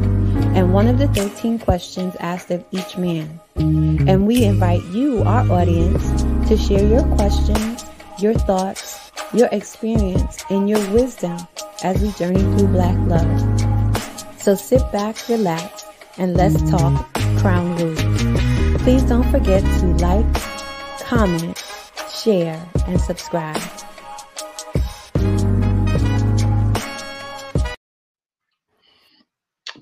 and 0.55 0.72
one 0.72 0.87
of 0.87 0.99
the 0.99 1.09
13 1.09 1.59
questions 1.59 2.14
asked 2.20 2.53
of 2.53 2.64
each 2.70 2.96
man. 2.96 3.40
And 3.57 4.25
we 4.25 4.44
invite 4.44 4.85
you, 4.85 5.22
our 5.25 5.51
audience, 5.51 6.22
to 6.49 6.57
share 6.57 6.87
your 6.87 7.03
questions, 7.16 7.85
your 8.20 8.35
thoughts, 8.35 9.11
your 9.35 9.49
experience, 9.51 10.44
and 10.49 10.68
your 10.68 10.79
wisdom 10.92 11.37
as 11.83 12.01
we 12.01 12.12
journey 12.12 12.40
through 12.57 12.68
Black 12.68 12.96
love. 13.09 14.01
So 14.40 14.55
sit 14.55 14.81
back, 14.92 15.16
relax, 15.29 15.85
and 16.18 16.37
let's 16.37 16.70
talk 16.70 17.12
Crown 17.38 17.77
Rules. 17.79 18.83
Please 18.83 19.03
don't 19.03 19.29
forget 19.33 19.62
to 19.62 19.87
like, 19.96 20.27
comment, 21.01 21.64
share, 22.22 22.64
and 22.87 23.01
subscribe. 23.01 23.61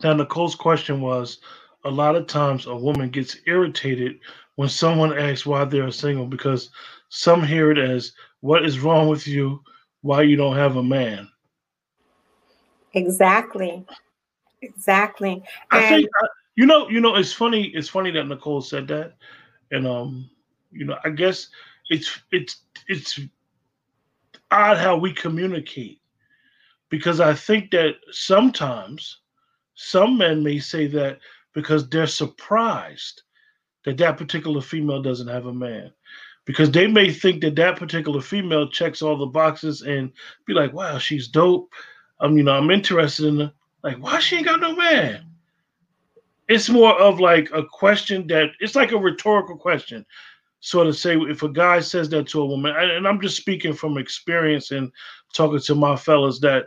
Now, 0.05 0.13
Nicole's 0.13 0.55
question 0.55 1.01
was 1.01 1.39
a 1.85 1.91
lot 1.91 2.15
of 2.15 2.27
times 2.27 2.67
a 2.67 2.77
woman 2.77 3.09
gets 3.09 3.39
irritated 3.47 4.21
when 4.57 4.69
someone 4.69 5.19
asks 5.19 5.47
why 5.47 5.65
they're 5.65 5.91
single 5.91 6.27
because 6.27 6.69
some 7.09 7.43
hear 7.43 7.71
it 7.71 7.79
as, 7.79 8.13
What 8.41 8.67
is 8.67 8.81
wrong 8.81 9.09
with 9.09 9.27
you? 9.27 9.63
Why 10.03 10.21
you 10.21 10.37
don't 10.37 10.57
have 10.57 10.77
a 10.77 10.83
man? 10.83 11.31
Exactly. 12.93 13.87
Exactly. 14.61 15.43
I 15.71 15.81
and, 15.81 15.89
think 15.89 16.11
you 16.55 16.67
know, 16.67 16.89
you 16.91 17.01
know, 17.01 17.17
it's 17.17 17.33
funny. 17.33 17.69
It's 17.69 17.89
funny 17.89 18.11
that 18.11 18.29
Nicole 18.29 18.61
said 18.61 18.87
that, 18.89 19.15
and 19.71 19.87
um, 19.87 20.29
you 20.71 20.85
know, 20.85 20.99
I 21.05 21.11
guess 21.11 21.49
it's 21.89 22.21
it's 22.31 22.61
it's 22.89 23.19
odd 24.51 24.77
how 24.77 24.97
we 24.97 25.13
communicate 25.13 26.01
because 26.91 27.21
I 27.21 27.35
think 27.35 27.71
that 27.73 27.97
sometimes 28.11 29.21
some 29.75 30.19
men 30.19 30.43
may 30.43 30.59
say 30.59 30.87
that 30.87 31.19
because 31.53 31.89
they're 31.89 32.07
surprised 32.07 33.23
that 33.85 33.97
that 33.99 34.17
particular 34.17 34.61
female 34.61 35.03
doesn't 35.03 35.29
have 35.29 35.47
a 35.47 35.55
man 35.55 35.93
because 36.45 36.71
they 36.71 36.87
may 36.87 37.11
think 37.13 37.41
that 37.41 37.57
that 37.57 37.79
particular 37.79 38.21
female 38.21 38.69
checks 38.69 39.03
all 39.03 39.17
the 39.17 39.27
boxes 39.27 39.83
and 39.83 40.13
be 40.47 40.53
like 40.53 40.73
wow 40.73 40.99
she's 40.99 41.29
dope 41.29 41.73
i'm 42.21 42.37
you 42.37 42.43
know 42.43 42.55
i'm 42.55 42.71
interested 42.71 43.27
in 43.27 43.41
her 43.41 43.53
like, 43.85 43.99
why 43.99 44.19
she 44.19 44.37
ain't 44.37 44.47
got 44.47 44.61
no 44.61 44.75
man? 44.75 45.27
It's 46.49 46.71
more 46.71 46.99
of 46.99 47.21
like 47.21 47.51
a 47.53 47.63
question 47.65 48.27
that 48.29 48.49
it's 48.59 48.75
like 48.75 48.93
a 48.93 48.99
rhetorical 48.99 49.57
question. 49.57 50.05
Sort 50.61 50.87
of 50.87 50.97
say 50.97 51.17
if 51.17 51.43
a 51.43 51.51
guy 51.51 51.81
says 51.81 52.09
that 52.09 52.27
to 52.29 52.41
a 52.41 52.47
woman, 52.47 52.75
and 52.75 53.07
I'm 53.07 53.21
just 53.21 53.37
speaking 53.37 53.75
from 53.75 53.99
experience 53.99 54.71
and 54.71 54.91
talking 55.35 55.61
to 55.61 55.75
my 55.75 55.97
fellas 55.97 56.41
that 56.41 56.65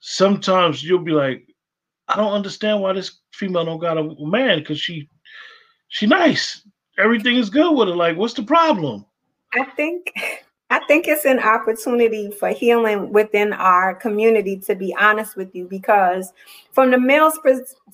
sometimes 0.00 0.84
you'll 0.84 0.98
be 0.98 1.12
like, 1.12 1.46
I 2.10 2.16
don't 2.16 2.32
understand 2.32 2.80
why 2.80 2.92
this 2.92 3.20
female 3.32 3.64
don't 3.64 3.78
got 3.78 3.98
a 3.98 4.14
man 4.18 4.58
because 4.58 4.80
she 4.80 5.08
she 5.88 6.06
nice. 6.06 6.66
Everything 6.98 7.36
is 7.36 7.50
good 7.50 7.76
with 7.76 7.88
her. 7.88 7.94
Like, 7.94 8.16
what's 8.16 8.34
the 8.34 8.42
problem? 8.42 9.06
I 9.54 9.64
think 9.64 10.12
I 10.70 10.80
think 10.86 11.06
it's 11.06 11.24
an 11.24 11.38
opportunity 11.38 12.32
for 12.32 12.48
healing 12.48 13.12
within 13.12 13.52
our 13.52 13.94
community. 13.94 14.56
To 14.66 14.74
be 14.74 14.94
honest 14.98 15.36
with 15.36 15.54
you, 15.54 15.68
because 15.68 16.32
from 16.72 16.90
the 16.90 16.98
male's 16.98 17.38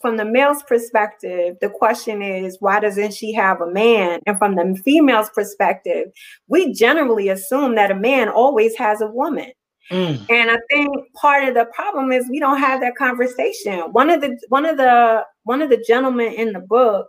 from 0.01 0.17
the 0.17 0.25
male's 0.25 0.63
perspective, 0.63 1.59
the 1.61 1.69
question 1.69 2.23
is 2.23 2.57
why 2.61 2.81
doesn't 2.81 3.13
she 3.13 3.35
have 3.35 3.61
a 3.61 3.71
man? 3.71 4.21
And 4.27 4.39
from 4.39 4.55
the 4.57 4.81
female's 4.83 5.31
perspective, 5.31 6.11
we 6.49 6.73
generally 6.73 7.29
assume 7.29 7.75
that 7.75 7.91
a 7.91 7.95
man 7.95 8.31
always 8.31 8.77
has 8.77 9.03
a 9.03 9.09
woman. 9.09 9.53
Mm. 9.91 10.27
And 10.31 10.51
I 10.51 10.59
think 10.69 11.13
part 11.15 11.45
of 11.49 11.55
the 11.55 11.67
problem 11.67 12.11
is 12.11 12.29
we 12.29 12.41
don't 12.41 12.59
have 12.59 12.81
that 12.81 12.97
conversation. 12.97 13.81
One 13.93 14.11
of 14.11 14.21
the 14.21 14.39
one 14.49 14.67
of 14.67 14.77
the 14.77 15.25
one 15.45 15.63
of 15.63 15.71
the 15.71 15.83
gentlemen 15.87 16.33
in 16.33 16.53
the 16.53 16.61
book, 16.61 17.09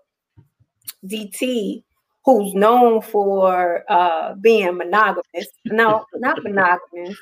DT, 1.06 1.84
who's 2.24 2.54
known 2.54 3.02
for 3.02 3.84
uh, 3.90 4.36
being 4.36 4.78
monogamous. 4.78 5.48
No, 5.66 6.06
not 6.16 6.44
monogamous. 6.44 7.18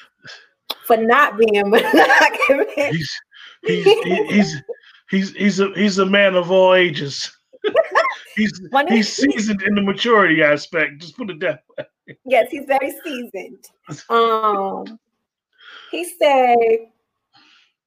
For 0.85 0.97
not 0.97 1.37
being 1.37 1.69
monogamous. 1.69 2.73
He's 2.75 3.21
he's 3.63 3.85
he's 4.29 4.61
he's 5.09 5.31
he's 5.31 5.59
a 5.59 5.71
he's 5.75 5.99
a 5.99 6.05
man 6.05 6.35
of 6.35 6.51
all 6.51 6.73
ages. 6.73 7.31
he's 8.35 8.59
he's 8.89 9.13
seasoned 9.13 9.61
in 9.61 9.75
the 9.75 9.81
maturity 9.81 10.43
aspect. 10.43 10.99
Just 10.99 11.15
put 11.15 11.29
it 11.29 11.39
that 11.39 11.63
way. 11.77 11.85
Yes, 12.25 12.47
he's 12.51 12.65
very 12.67 12.93
seasoned. 13.03 13.65
Um, 14.09 14.99
he 15.91 16.03
said 16.19 16.57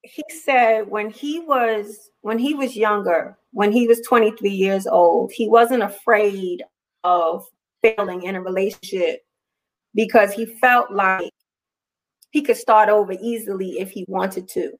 he 0.03 0.25
said 0.45 0.89
when 0.89 1.11
he 1.11 1.41
was 1.41 2.11
when 2.23 2.39
he 2.39 2.55
was 2.55 2.77
younger, 2.77 3.37
when 3.53 3.73
he 3.73 3.87
was 3.87 4.01
23 4.07 4.51
years 4.51 4.87
old, 4.87 5.33
he 5.33 5.49
wasn't 5.49 5.83
afraid 5.83 6.63
of 7.05 7.45
failing 7.83 8.23
in 8.23 8.37
a 8.37 8.43
relationship 8.43 9.21
because 9.95 10.33
he 10.33 10.47
felt 10.47 10.91
like 10.91 11.33
he 12.31 12.43
could 12.43 12.57
start 12.57 12.89
over 12.89 13.13
easily 13.21 13.79
if 13.79 13.91
he 13.91 14.05
wanted 14.09 14.49
to. 14.49 14.73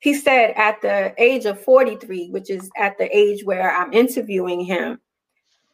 He 0.00 0.14
said 0.14 0.54
at 0.56 0.80
the 0.80 1.12
age 1.18 1.44
of 1.44 1.62
43, 1.62 2.30
which 2.30 2.48
is 2.48 2.70
at 2.78 2.96
the 2.96 3.14
age 3.16 3.44
where 3.44 3.70
I'm 3.70 3.92
interviewing 3.92 4.60
him, 4.60 4.98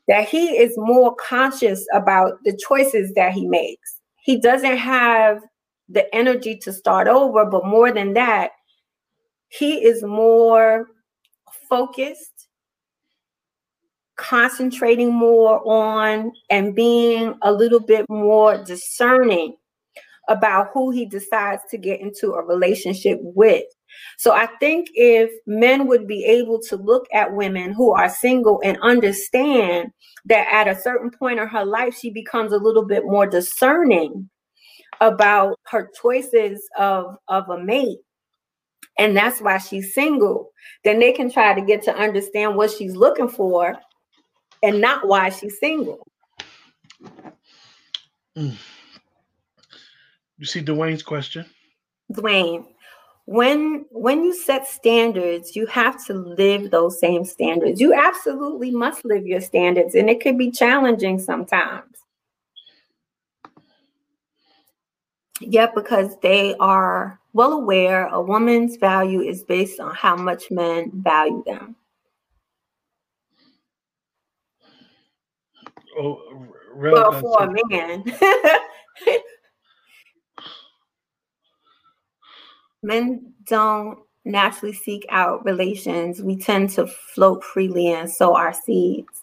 that 0.08 0.28
he 0.28 0.58
is 0.58 0.74
more 0.76 1.14
conscious 1.14 1.86
about 1.92 2.38
the 2.44 2.58
choices 2.68 3.12
that 3.14 3.32
he 3.32 3.46
makes. 3.46 4.00
He 4.24 4.40
doesn't 4.40 4.76
have 4.78 5.40
the 5.88 6.12
energy 6.14 6.56
to 6.56 6.72
start 6.72 7.08
over, 7.08 7.44
but 7.44 7.64
more 7.64 7.92
than 7.92 8.14
that, 8.14 8.52
he 9.48 9.84
is 9.84 10.02
more 10.02 10.86
focused 11.68 12.36
concentrating 14.16 15.12
more 15.12 15.60
on 15.66 16.32
and 16.50 16.74
being 16.74 17.34
a 17.42 17.52
little 17.52 17.80
bit 17.80 18.04
more 18.08 18.62
discerning 18.64 19.54
about 20.28 20.70
who 20.72 20.90
he 20.90 21.06
decides 21.06 21.62
to 21.70 21.78
get 21.78 22.00
into 22.00 22.32
a 22.32 22.44
relationship 22.44 23.18
with. 23.22 23.64
So 24.18 24.32
I 24.32 24.46
think 24.58 24.88
if 24.94 25.30
men 25.46 25.86
would 25.86 26.08
be 26.08 26.24
able 26.24 26.60
to 26.62 26.76
look 26.76 27.06
at 27.12 27.32
women 27.32 27.72
who 27.72 27.92
are 27.92 28.08
single 28.08 28.60
and 28.64 28.76
understand 28.82 29.92
that 30.24 30.48
at 30.50 30.66
a 30.66 30.80
certain 30.80 31.10
point 31.10 31.38
in 31.38 31.46
her 31.46 31.64
life, 31.64 31.96
she 31.96 32.10
becomes 32.10 32.52
a 32.52 32.58
little 32.58 32.84
bit 32.84 33.04
more 33.04 33.26
discerning 33.26 34.28
about 35.00 35.58
her 35.66 35.90
choices 36.00 36.68
of, 36.78 37.16
of 37.28 37.48
a 37.48 37.62
mate. 37.62 37.98
And 38.98 39.16
that's 39.16 39.40
why 39.40 39.58
she's 39.58 39.92
single. 39.94 40.52
Then 40.84 40.98
they 40.98 41.12
can 41.12 41.30
try 41.30 41.54
to 41.54 41.60
get 41.60 41.82
to 41.82 41.94
understand 41.94 42.56
what 42.56 42.70
she's 42.70 42.96
looking 42.96 43.28
for 43.28 43.76
and 44.62 44.80
not 44.80 45.06
why 45.06 45.28
she's 45.28 45.58
single. 45.58 46.06
Mm. 48.36 48.56
You 50.38 50.46
see 50.46 50.62
Dwayne's 50.62 51.02
question? 51.02 51.46
Dwayne, 52.12 52.66
when 53.24 53.84
when 53.90 54.22
you 54.22 54.34
set 54.34 54.68
standards, 54.68 55.56
you 55.56 55.66
have 55.66 56.04
to 56.06 56.14
live 56.14 56.70
those 56.70 57.00
same 57.00 57.24
standards. 57.24 57.80
You 57.80 57.94
absolutely 57.94 58.70
must 58.70 59.04
live 59.04 59.26
your 59.26 59.40
standards, 59.40 59.94
and 59.94 60.08
it 60.08 60.20
could 60.20 60.38
be 60.38 60.50
challenging 60.50 61.18
sometimes. 61.18 61.96
Yeah, 65.40 65.66
because 65.74 66.16
they 66.22 66.54
are 66.60 67.20
well 67.32 67.52
aware 67.52 68.06
a 68.06 68.20
woman's 68.20 68.76
value 68.76 69.20
is 69.20 69.44
based 69.44 69.80
on 69.80 69.94
how 69.94 70.16
much 70.16 70.50
men 70.50 70.90
value 70.94 71.42
them. 71.44 71.76
oh, 75.98 76.46
well, 76.74 77.20
for 77.20 77.44
a 77.44 77.68
man. 77.68 78.04
Men 82.82 83.32
don't 83.44 83.98
naturally 84.24 84.72
seek 84.72 85.06
out 85.08 85.44
relations. 85.44 86.22
We 86.22 86.36
tend 86.36 86.70
to 86.70 86.86
float 86.86 87.42
freely 87.42 87.92
and 87.92 88.08
sow 88.08 88.36
our 88.36 88.52
seeds. 88.52 89.20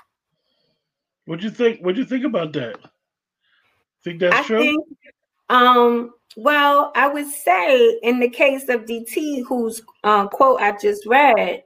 What 1.26 1.40
do 1.40 1.46
you 1.46 1.52
think? 1.52 1.80
What 1.80 1.96
do 1.96 2.02
you 2.02 2.08
think 2.08 2.26
about 2.26 2.52
that? 2.54 2.78
Think 4.04 4.20
that's 4.20 4.36
I 4.36 4.44
true? 4.44 4.60
Think, 4.60 4.86
um, 5.50 6.14
well, 6.36 6.92
I 6.96 7.08
would 7.08 7.28
say 7.28 8.00
in 8.02 8.20
the 8.20 8.30
case 8.30 8.70
of 8.70 8.86
DT, 8.86 9.44
whose 9.48 9.82
uh, 10.04 10.28
quote 10.28 10.62
I 10.62 10.76
just 10.78 11.06
read, 11.06 11.64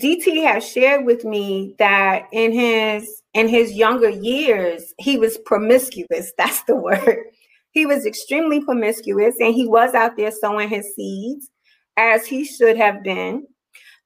DT 0.00 0.44
has 0.44 0.66
shared 0.66 1.04
with 1.04 1.24
me 1.24 1.74
that 1.78 2.24
in 2.32 2.52
his 2.52 3.22
in 3.34 3.48
his 3.48 3.72
younger 3.72 4.08
years, 4.08 4.94
he 4.98 5.18
was 5.18 5.38
promiscuous. 5.38 6.32
That's 6.38 6.62
the 6.64 6.76
word. 6.76 7.26
He 7.72 7.86
was 7.86 8.04
extremely 8.04 8.64
promiscuous 8.64 9.36
and 9.40 9.54
he 9.54 9.68
was 9.68 9.94
out 9.94 10.16
there 10.16 10.32
sowing 10.32 10.68
his 10.68 10.92
seeds 10.96 11.48
as 11.96 12.26
he 12.26 12.44
should 12.44 12.76
have 12.76 13.04
been. 13.04 13.46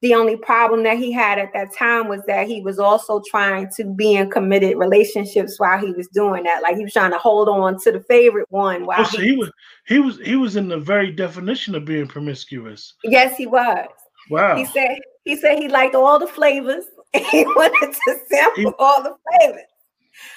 The 0.01 0.13
only 0.13 0.35
problem 0.37 0.83
that 0.83 0.97
he 0.97 1.11
had 1.11 1.39
at 1.39 1.53
that 1.53 1.73
time 1.73 2.07
was 2.07 2.21
that 2.27 2.47
he 2.47 2.61
was 2.61 2.79
also 2.79 3.21
trying 3.29 3.69
to 3.77 3.85
be 3.85 4.15
in 4.15 4.29
committed 4.29 4.77
relationships 4.77 5.59
while 5.59 5.79
he 5.79 5.91
was 5.93 6.07
doing 6.09 6.43
that. 6.43 6.61
Like 6.61 6.75
he 6.75 6.83
was 6.83 6.93
trying 6.93 7.11
to 7.11 7.17
hold 7.17 7.49
on 7.49 7.79
to 7.81 7.91
the 7.91 8.01
favorite 8.01 8.47
one 8.49 8.85
while 8.85 9.01
oh, 9.01 9.03
so 9.05 9.19
he, 9.19 9.29
he 9.29 9.37
was 9.37 9.51
he 9.87 9.99
was 9.99 10.19
he 10.19 10.35
was 10.35 10.55
in 10.57 10.67
the 10.67 10.77
very 10.77 11.11
definition 11.11 11.75
of 11.75 11.85
being 11.85 12.07
promiscuous. 12.07 12.93
Yes, 13.03 13.37
he 13.37 13.47
was. 13.47 13.87
Wow. 14.29 14.55
He 14.55 14.65
said 14.65 14.99
he 15.23 15.35
said 15.35 15.57
he 15.57 15.69
liked 15.69 15.95
all 15.95 16.19
the 16.19 16.27
flavors 16.27 16.85
he 17.31 17.45
wanted 17.45 17.93
to 17.93 18.19
sample 18.29 18.63
he, 18.63 18.71
all 18.77 19.01
the 19.01 19.15
flavors. 19.39 19.63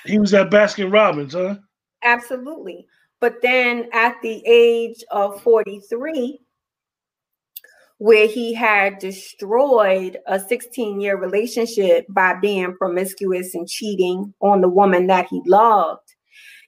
He 0.04 0.18
was 0.18 0.34
at 0.34 0.50
Baskin 0.50 0.92
Robbins, 0.92 1.34
huh? 1.34 1.56
Absolutely. 2.02 2.86
But 3.20 3.36
then 3.42 3.88
at 3.92 4.16
the 4.22 4.42
age 4.46 5.02
of 5.10 5.42
43, 5.42 6.38
where 7.98 8.28
he 8.28 8.54
had 8.54 8.98
destroyed 8.98 10.18
a 10.26 10.38
16 10.38 11.00
year 11.00 11.16
relationship 11.16 12.06
by 12.08 12.34
being 12.40 12.76
promiscuous 12.76 13.54
and 13.54 13.68
cheating 13.68 14.32
on 14.40 14.60
the 14.60 14.68
woman 14.68 15.08
that 15.08 15.26
he 15.28 15.42
loved, 15.46 16.14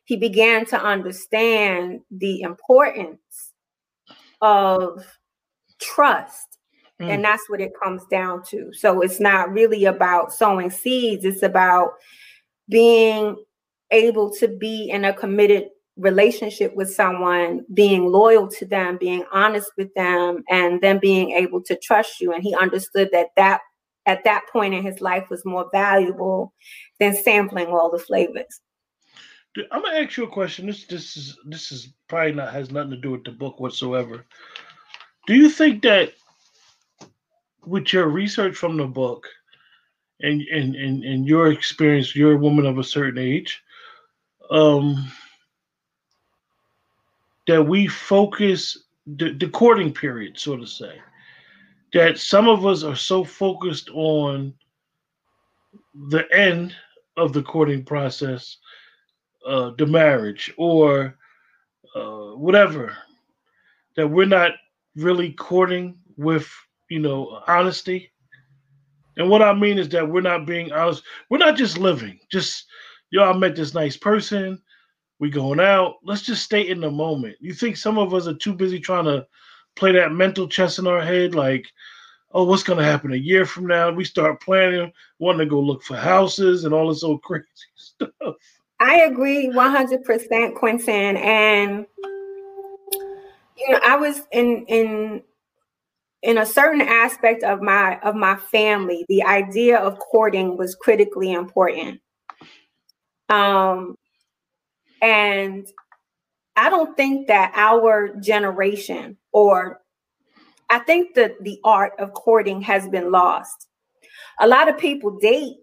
he 0.05 0.17
began 0.17 0.67
to 0.67 0.83
understand 0.83 2.01
the 2.11 2.41
importance 2.41 3.53
of 4.41 5.07
trust. 5.81 6.59
Mm. 7.01 7.11
And 7.11 7.25
that's 7.25 7.49
what 7.49 7.61
it 7.61 7.73
comes 7.83 8.03
down 8.11 8.43
to. 8.51 8.73
So 8.73 9.01
it's 9.01 9.21
not 9.21 9.53
really 9.53 9.85
about 9.85 10.33
sowing 10.33 10.71
seeds, 10.71 11.25
it's 11.25 11.45
about 11.45 11.93
being 12.69 13.37
able 13.93 14.33
to 14.35 14.49
be 14.49 14.91
in 14.91 15.05
a 15.05 15.13
committed 15.13 15.69
relationship 16.01 16.75
with 16.75 16.93
someone, 16.93 17.65
being 17.75 18.07
loyal 18.11 18.49
to 18.49 18.67
them, 18.67 18.97
being 18.99 19.25
honest 19.33 19.71
with 19.77 19.93
them, 19.95 20.43
and 20.49 20.81
then 20.81 20.99
being 20.99 21.33
able 21.33 21.63
to 21.63 21.77
trust 21.77 22.21
you. 22.21 22.33
And 22.33 22.43
he 22.43 22.55
understood 22.55 23.11
that 23.13 23.29
that 23.37 23.61
at 24.07 24.25
that 24.25 24.45
point 24.53 24.75
in 24.75 24.83
his 24.83 25.01
life 25.01 25.29
was 25.31 25.45
more 25.45 25.69
valuable 25.73 26.53
than 26.99 27.15
sampling 27.15 27.69
all 27.69 27.91
the 27.91 27.99
flavors. 27.99 28.61
I'm 29.71 29.83
gonna 29.83 29.99
ask 29.99 30.17
you 30.17 30.25
a 30.25 30.29
question. 30.29 30.67
This 30.67 30.87
this 30.87 31.17
is 31.17 31.37
this 31.45 31.73
is 31.73 31.93
probably 32.09 32.33
not 32.33 32.53
has 32.53 32.71
nothing 32.71 32.93
to 32.93 32.97
do 32.97 33.11
with 33.11 33.25
the 33.25 33.33
book 33.33 33.59
whatsoever. 33.59 34.25
Do 35.27 35.35
you 35.35 35.51
think 35.51 35.83
that 35.83 36.13
with 37.67 37.93
your 37.93 38.09
research 38.09 38.57
from 38.57 38.77
the 38.77 38.87
book 38.87 39.27
and 40.21 40.41
and 40.43 40.77
and, 40.77 41.05
and 41.05 41.27
your 41.27 41.51
experience, 41.51 42.15
you're 42.15 42.35
a 42.35 42.39
woman 42.39 42.65
of 42.65 42.79
a 42.79 42.85
certain 42.85 43.19
age, 43.19 43.61
um, 44.51 45.11
that 47.51 47.61
we 47.61 47.89
focus 47.89 48.85
the, 49.17 49.33
the 49.33 49.49
courting 49.49 49.93
period, 49.93 50.39
so 50.39 50.57
to 50.57 50.65
say. 50.65 51.01
That 51.93 52.17
some 52.17 52.49
of 52.49 52.65
us 52.65 52.85
are 52.85 52.95
so 52.95 53.25
focused 53.25 53.91
on 53.91 54.55
the 56.11 56.33
end 56.33 56.77
of 57.17 57.33
the 57.33 57.43
courting 57.43 57.85
process, 57.85 58.57
uh, 59.45 59.73
the 59.79 59.87
marriage, 59.87 60.55
or 60.59 61.17
uh, 61.97 62.37
whatever, 62.37 62.97
that 63.97 64.07
we're 64.07 64.27
not 64.27 64.53
really 64.95 65.33
courting 65.33 65.99
with, 66.17 66.49
you 66.89 67.01
know, 67.01 67.43
honesty. 67.49 68.13
And 69.17 69.29
what 69.29 69.43
I 69.43 69.53
mean 69.55 69.77
is 69.77 69.89
that 69.89 70.09
we're 70.09 70.21
not 70.21 70.47
being 70.47 70.71
honest. 70.71 71.03
We're 71.29 71.39
not 71.39 71.57
just 71.57 71.79
living, 71.79 72.21
just, 72.31 72.67
yo, 73.11 73.25
I 73.25 73.37
met 73.37 73.57
this 73.57 73.75
nice 73.75 73.97
person 73.97 74.63
we 75.21 75.31
going 75.31 75.61
out. 75.61 75.97
Let's 76.03 76.23
just 76.23 76.43
stay 76.43 76.63
in 76.63 76.81
the 76.81 76.91
moment. 76.91 77.37
You 77.41 77.53
think 77.53 77.77
some 77.77 77.99
of 77.99 78.13
us 78.15 78.27
are 78.27 78.35
too 78.35 78.55
busy 78.55 78.81
trying 78.81 79.05
to 79.05 79.27
play 79.77 79.93
that 79.93 80.13
mental 80.13 80.49
chess 80.49 80.79
in 80.79 80.87
our 80.87 81.03
head, 81.03 81.35
like, 81.35 81.67
oh, 82.33 82.45
what's 82.45 82.63
gonna 82.63 82.83
happen 82.83 83.13
a 83.13 83.17
year 83.17 83.45
from 83.45 83.67
now? 83.67 83.93
We 83.93 84.05
start 84.05 84.41
planning, 84.41 84.91
wanting 85.19 85.41
to 85.41 85.47
go 85.47 85.61
look 85.61 85.83
for 85.83 85.97
houses 85.97 86.65
and 86.65 86.75
all 86.75 86.89
this 86.89 87.05
old 87.05 87.23
crazy 87.23 87.45
stuff. 87.77 88.35
I 88.81 89.03
agree 89.03 89.49
100%, 89.49 90.55
Quentin. 90.55 91.17
And 91.19 91.87
you 92.03 93.73
know, 93.73 93.81
I 93.85 93.97
was 93.97 94.23
in 94.33 94.65
in 94.69 95.23
in 96.23 96.39
a 96.39 96.47
certain 96.47 96.81
aspect 96.81 97.43
of 97.43 97.61
my 97.61 97.99
of 98.01 98.15
my 98.15 98.37
family, 98.37 99.05
the 99.11 99.23
idea 99.23 99.79
of 99.79 99.99
courting 99.99 100.57
was 100.57 100.75
critically 100.75 101.33
important. 101.33 102.01
Um, 103.29 103.97
and 105.01 105.67
I 106.57 106.69
don't 106.69 106.97
think 106.97 107.27
that 107.29 107.53
our 107.55 108.15
generation 108.17 109.17
or 109.33 109.81
I 110.69 110.79
think 110.79 111.15
that 111.15 111.33
the 111.43 111.59
art 111.65 111.93
of 111.99 112.13
courting 112.15 112.61
has 112.63 112.89
been 112.89 113.11
lost. 113.11 113.69
A 114.41 114.47
lot 114.47 114.69
of 114.69 114.79
people 114.79 115.19
date, 115.19 115.57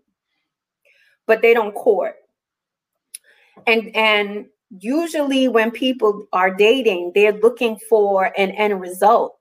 but 1.25 1.41
they 1.41 1.53
don't 1.53 1.73
court. 1.73 2.15
And 3.65 3.95
and 3.95 4.47
usually 4.79 5.47
when 5.47 5.71
people 5.71 6.27
are 6.33 6.53
dating, 6.53 7.13
they're 7.15 7.39
looking 7.39 7.79
for 7.89 8.25
an 8.37 8.51
end 8.51 8.79
result. 8.79 9.37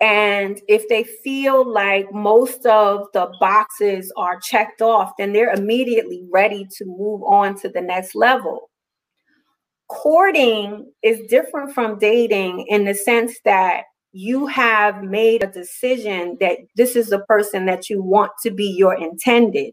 And 0.00 0.60
if 0.68 0.88
they 0.88 1.04
feel 1.04 1.66
like 1.66 2.12
most 2.12 2.66
of 2.66 3.06
the 3.12 3.32
boxes 3.40 4.12
are 4.16 4.40
checked 4.40 4.82
off, 4.82 5.12
then 5.18 5.32
they're 5.32 5.52
immediately 5.52 6.24
ready 6.30 6.66
to 6.76 6.84
move 6.84 7.22
on 7.22 7.58
to 7.60 7.68
the 7.68 7.80
next 7.80 8.14
level. 8.14 8.70
Courting 9.88 10.92
is 11.02 11.20
different 11.28 11.72
from 11.72 11.98
dating 11.98 12.66
in 12.68 12.84
the 12.84 12.94
sense 12.94 13.38
that 13.44 13.84
you 14.12 14.46
have 14.46 15.02
made 15.02 15.42
a 15.42 15.48
decision 15.48 16.36
that 16.40 16.58
this 16.76 16.96
is 16.96 17.08
the 17.08 17.20
person 17.20 17.66
that 17.66 17.90
you 17.90 18.02
want 18.02 18.32
to 18.42 18.50
be 18.50 18.66
your 18.66 18.94
intended. 18.94 19.72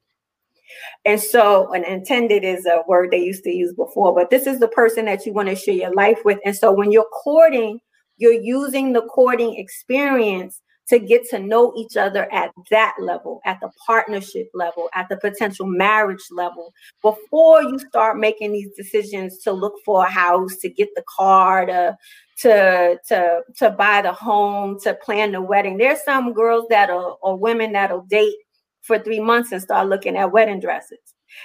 And 1.05 1.19
so, 1.19 1.71
an 1.73 1.83
intended 1.83 2.43
is 2.43 2.65
a 2.65 2.83
word 2.87 3.11
they 3.11 3.21
used 3.23 3.43
to 3.43 3.51
use 3.51 3.73
before, 3.73 4.15
but 4.15 4.29
this 4.29 4.47
is 4.47 4.59
the 4.59 4.67
person 4.69 5.05
that 5.05 5.25
you 5.25 5.33
want 5.33 5.49
to 5.49 5.55
share 5.55 5.75
your 5.75 5.93
life 5.93 6.19
with. 6.23 6.39
And 6.45 6.55
so, 6.55 6.71
when 6.71 6.91
you're 6.91 7.09
courting, 7.11 7.79
you're 8.21 8.33
using 8.33 8.93
the 8.93 9.01
courting 9.01 9.55
experience 9.57 10.61
to 10.89 10.99
get 10.99 11.27
to 11.29 11.39
know 11.39 11.73
each 11.75 11.95
other 11.95 12.31
at 12.33 12.51
that 12.69 12.93
level, 12.99 13.39
at 13.45 13.59
the 13.61 13.69
partnership 13.85 14.49
level, 14.53 14.89
at 14.93 15.07
the 15.09 15.17
potential 15.17 15.65
marriage 15.65 16.23
level, 16.31 16.73
before 17.01 17.63
you 17.63 17.79
start 17.79 18.19
making 18.19 18.51
these 18.51 18.69
decisions 18.75 19.39
to 19.39 19.51
look 19.51 19.73
for 19.85 20.05
a 20.05 20.09
house, 20.09 20.57
to 20.57 20.69
get 20.69 20.89
the 20.95 21.03
car, 21.17 21.65
to 21.65 21.97
to 22.39 22.99
to 23.07 23.41
to 23.57 23.71
buy 23.71 24.01
the 24.01 24.11
home, 24.11 24.79
to 24.81 24.93
plan 24.95 25.31
the 25.31 25.41
wedding. 25.41 25.77
There's 25.77 26.03
some 26.03 26.33
girls 26.33 26.65
that 26.69 26.89
are 26.89 27.15
or 27.21 27.37
women 27.37 27.71
that'll 27.71 28.03
date 28.03 28.35
for 28.81 28.99
three 28.99 29.19
months 29.19 29.51
and 29.51 29.61
start 29.61 29.87
looking 29.87 30.17
at 30.17 30.31
wedding 30.31 30.59
dresses. 30.59 30.99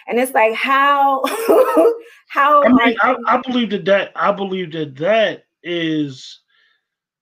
And 0.09 0.19
it's 0.19 0.33
like 0.33 0.55
how 0.55 1.23
how 2.29 2.65
I 2.65 2.69
mean, 2.69 2.97
I, 3.01 3.17
I 3.29 3.37
believe 3.39 3.71
that 3.71 3.85
that 3.85 4.13
I 4.17 4.33
believe 4.33 4.73
that 4.73 4.97
that 4.97 5.45
is 5.63 6.41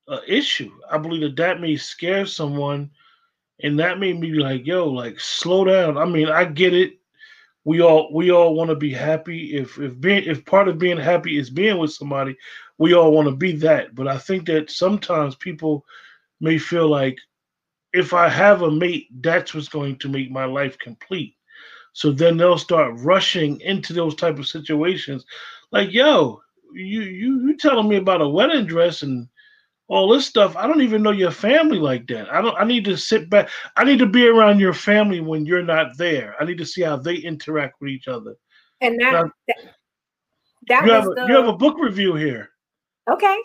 uh, 0.08 0.20
issue. 0.26 0.70
I 0.90 0.98
believe 0.98 1.22
that 1.22 1.36
that 1.36 1.60
may 1.60 1.76
scare 1.76 2.26
someone, 2.26 2.90
and 3.62 3.78
that 3.78 3.98
made 3.98 4.18
me 4.20 4.30
be 4.32 4.38
like, 4.38 4.66
"Yo, 4.66 4.88
like 4.88 5.18
slow 5.20 5.64
down." 5.64 5.96
I 5.96 6.04
mean, 6.04 6.28
I 6.28 6.44
get 6.44 6.74
it. 6.74 6.98
We 7.64 7.80
all 7.80 8.12
we 8.12 8.30
all 8.30 8.54
want 8.54 8.70
to 8.70 8.76
be 8.76 8.92
happy. 8.92 9.56
If 9.56 9.78
if 9.78 9.98
being 10.00 10.24
if 10.24 10.44
part 10.44 10.68
of 10.68 10.78
being 10.78 10.98
happy 10.98 11.38
is 11.38 11.50
being 11.50 11.78
with 11.78 11.92
somebody, 11.92 12.36
we 12.78 12.94
all 12.94 13.12
want 13.12 13.28
to 13.28 13.34
be 13.34 13.52
that. 13.56 13.94
But 13.94 14.08
I 14.08 14.18
think 14.18 14.46
that 14.46 14.70
sometimes 14.70 15.34
people 15.36 15.84
may 16.40 16.58
feel 16.58 16.88
like 16.88 17.18
if 17.92 18.12
I 18.12 18.28
have 18.28 18.62
a 18.62 18.70
mate, 18.70 19.08
that's 19.22 19.54
what's 19.54 19.68
going 19.68 19.96
to 19.98 20.08
make 20.08 20.30
my 20.30 20.44
life 20.44 20.78
complete. 20.78 21.36
So 21.92 22.10
then 22.10 22.36
they'll 22.36 22.58
start 22.58 22.98
rushing 22.98 23.60
into 23.60 23.92
those 23.92 24.16
type 24.16 24.38
of 24.38 24.48
situations, 24.48 25.24
like, 25.70 25.92
"Yo, 25.92 26.42
you 26.74 27.02
you 27.02 27.46
you 27.46 27.56
telling 27.56 27.88
me 27.88 27.96
about 27.96 28.20
a 28.20 28.28
wedding 28.28 28.66
dress 28.66 29.02
and 29.02 29.28
all 29.88 30.08
this 30.08 30.26
stuff. 30.26 30.56
I 30.56 30.66
don't 30.66 30.80
even 30.80 31.02
know 31.02 31.10
your 31.10 31.30
family 31.30 31.78
like 31.78 32.06
that. 32.08 32.32
I 32.32 32.40
don't. 32.40 32.56
I 32.56 32.64
need 32.64 32.84
to 32.86 32.96
sit 32.96 33.28
back. 33.28 33.48
I 33.76 33.84
need 33.84 33.98
to 33.98 34.06
be 34.06 34.26
around 34.26 34.58
your 34.58 34.72
family 34.72 35.20
when 35.20 35.44
you're 35.44 35.62
not 35.62 35.96
there. 35.98 36.34
I 36.40 36.44
need 36.44 36.58
to 36.58 36.66
see 36.66 36.82
how 36.82 36.96
they 36.96 37.16
interact 37.16 37.80
with 37.80 37.90
each 37.90 38.08
other. 38.08 38.34
And 38.80 38.98
that 39.00 39.12
now, 39.12 39.30
that, 39.48 39.56
that 40.68 40.86
you 40.86 40.92
have 40.92 41.06
a, 41.06 41.10
the, 41.10 41.26
you 41.26 41.34
have 41.34 41.48
a 41.48 41.56
book 41.56 41.76
review 41.78 42.14
here. 42.14 42.50
Okay. 43.10 43.36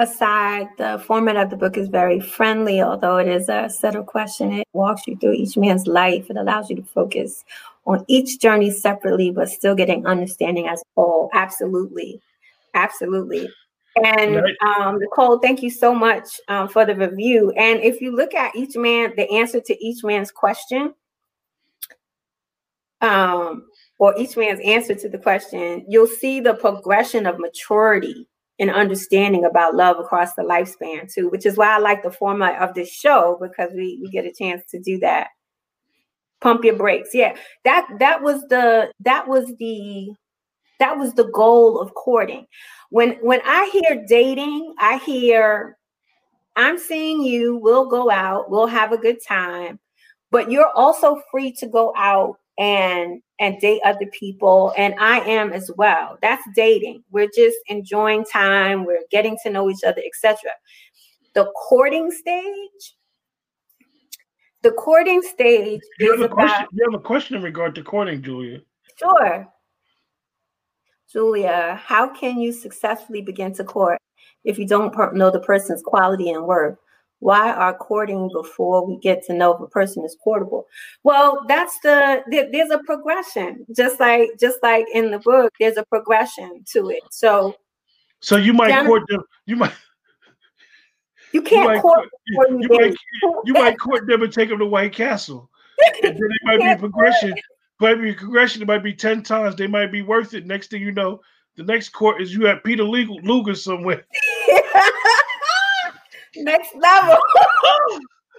Aside, 0.00 0.66
the 0.76 1.00
format 1.06 1.36
of 1.36 1.50
the 1.50 1.56
book 1.56 1.76
is 1.76 1.86
very 1.86 2.18
friendly, 2.18 2.82
although 2.82 3.18
it 3.18 3.28
is 3.28 3.48
a 3.48 3.70
set 3.70 3.94
of 3.94 4.06
questions. 4.06 4.58
It 4.58 4.68
walks 4.72 5.06
you 5.06 5.16
through 5.16 5.34
each 5.34 5.56
man's 5.56 5.86
life. 5.86 6.28
It 6.28 6.36
allows 6.36 6.68
you 6.68 6.74
to 6.76 6.82
focus 6.82 7.44
on 7.86 8.04
each 8.08 8.40
journey 8.40 8.72
separately, 8.72 9.30
but 9.30 9.48
still 9.48 9.76
getting 9.76 10.04
understanding 10.04 10.66
as 10.66 10.80
a 10.80 11.00
whole. 11.00 11.30
Absolutely. 11.32 12.20
Absolutely. 12.74 13.48
And 14.04 14.42
um, 14.60 14.98
Nicole, 14.98 15.38
thank 15.38 15.62
you 15.62 15.70
so 15.70 15.94
much 15.94 16.24
um, 16.48 16.68
for 16.68 16.84
the 16.84 16.96
review. 16.96 17.52
And 17.52 17.80
if 17.80 18.00
you 18.00 18.14
look 18.14 18.34
at 18.34 18.54
each 18.56 18.76
man, 18.76 19.12
the 19.16 19.30
answer 19.30 19.60
to 19.60 19.84
each 19.84 20.02
man's 20.02 20.32
question, 20.32 20.92
um, 23.00 23.66
or 24.00 24.18
each 24.18 24.36
man's 24.36 24.60
answer 24.64 24.94
to 24.96 25.08
the 25.08 25.18
question, 25.18 25.84
you'll 25.88 26.08
see 26.08 26.40
the 26.40 26.54
progression 26.54 27.26
of 27.26 27.38
maturity 27.38 28.28
and 28.58 28.70
understanding 28.70 29.44
about 29.44 29.74
love 29.74 29.98
across 29.98 30.34
the 30.34 30.42
lifespan 30.42 31.12
too, 31.12 31.28
which 31.28 31.46
is 31.46 31.56
why 31.56 31.74
I 31.74 31.78
like 31.78 32.02
the 32.02 32.10
format 32.10 32.60
of 32.60 32.74
this 32.74 32.90
show 32.90 33.38
because 33.40 33.70
we, 33.74 34.00
we 34.02 34.10
get 34.10 34.24
a 34.24 34.32
chance 34.32 34.64
to 34.70 34.80
do 34.80 34.98
that. 35.00 35.28
Pump 36.40 36.64
your 36.64 36.76
brakes. 36.76 37.10
Yeah. 37.12 37.36
That 37.64 37.88
that 38.00 38.22
was 38.22 38.42
the 38.48 38.92
that 39.00 39.26
was 39.26 39.52
the 39.58 40.12
that 40.80 40.96
was 40.96 41.14
the 41.14 41.30
goal 41.30 41.80
of 41.80 41.94
courting. 41.94 42.46
When 42.90 43.12
when 43.22 43.40
I 43.44 43.68
hear 43.72 44.04
dating, 44.06 44.74
I 44.78 44.98
hear 44.98 45.76
I'm 46.56 46.78
seeing 46.78 47.22
you, 47.22 47.56
we'll 47.56 47.88
go 47.88 48.10
out, 48.10 48.50
we'll 48.50 48.66
have 48.66 48.92
a 48.92 48.98
good 48.98 49.18
time, 49.26 49.80
but 50.30 50.50
you're 50.50 50.70
also 50.74 51.20
free 51.30 51.52
to 51.52 51.66
go 51.66 51.92
out 51.96 52.36
and 52.58 53.20
and 53.40 53.58
date 53.60 53.80
other 53.84 54.06
people 54.12 54.72
and 54.76 54.94
I 55.00 55.18
am 55.20 55.52
as 55.52 55.70
well. 55.76 56.18
That's 56.22 56.44
dating. 56.54 57.02
We're 57.10 57.30
just 57.34 57.56
enjoying 57.66 58.24
time, 58.24 58.84
we're 58.84 59.02
getting 59.10 59.36
to 59.42 59.50
know 59.50 59.68
each 59.68 59.82
other, 59.84 60.02
etc. 60.06 60.50
The 61.34 61.50
courting 61.68 62.12
stage 62.12 62.94
the 64.64 64.72
courting 64.72 65.20
stage 65.20 65.82
you 66.00 66.14
is 66.14 66.20
about 66.20 66.30
question, 66.30 66.66
you 66.72 66.90
have 66.90 66.98
a 66.98 67.02
question 67.02 67.36
in 67.36 67.42
regard 67.42 67.74
to 67.74 67.82
courting, 67.84 68.22
Julia. 68.22 68.60
Sure. 68.98 69.46
Julia, 71.14 71.80
how 71.80 72.12
can 72.12 72.40
you 72.40 72.52
successfully 72.52 73.22
begin 73.22 73.54
to 73.54 73.64
court 73.64 74.00
if 74.42 74.58
you 74.58 74.66
don't 74.66 74.92
know 75.14 75.30
the 75.30 75.38
person's 75.38 75.80
quality 75.80 76.30
and 76.30 76.44
worth? 76.44 76.76
Why 77.20 77.52
are 77.52 77.72
courting 77.72 78.28
before 78.34 78.84
we 78.84 78.98
get 78.98 79.24
to 79.26 79.32
know 79.32 79.54
if 79.54 79.60
a 79.60 79.68
person 79.68 80.04
is 80.04 80.16
courtable? 80.26 80.64
Well, 81.04 81.44
that's 81.46 81.78
the 81.84 82.22
there's 82.52 82.70
a 82.70 82.80
progression, 82.84 83.64
just 83.74 84.00
like 84.00 84.30
just 84.40 84.58
like 84.62 84.86
in 84.92 85.12
the 85.12 85.20
book, 85.20 85.52
there's 85.60 85.76
a 85.76 85.84
progression 85.84 86.64
to 86.72 86.90
it. 86.90 87.02
So, 87.12 87.54
so 88.20 88.36
you 88.36 88.52
might 88.52 88.68
down, 88.68 88.86
court 88.86 89.04
them. 89.08 89.22
You 89.46 89.56
might. 89.56 89.72
You 91.32 91.42
can't 91.42 91.76
you 91.76 91.80
court. 91.80 92.08
Might, 92.30 92.50
you, 92.50 92.60
you, 92.60 92.68
might, 92.68 92.94
you 93.44 93.52
might 93.54 93.78
court 93.78 94.06
them 94.08 94.22
and 94.22 94.32
take 94.32 94.48
them 94.48 94.58
to 94.58 94.66
White 94.66 94.92
Castle, 94.92 95.48
and 96.02 96.16
then 96.16 96.16
it 96.16 96.40
might 96.42 96.58
be 96.58 96.80
progression 96.80 97.34
might 97.84 98.00
be 98.00 98.14
progression. 98.14 98.62
It 98.62 98.68
might 98.68 98.82
be 98.82 98.94
10 98.94 99.22
times. 99.22 99.56
They 99.56 99.66
might 99.66 99.92
be 99.92 100.00
worth 100.00 100.32
it. 100.32 100.46
Next 100.46 100.70
thing 100.70 100.80
you 100.80 100.92
know, 100.92 101.20
the 101.56 101.64
next 101.64 101.90
court 101.90 102.20
is 102.20 102.32
you 102.32 102.46
at 102.46 102.64
Peter 102.64 102.82
Luger 102.82 103.54
somewhere. 103.54 104.06
next 106.36 106.74
level. 106.74 107.16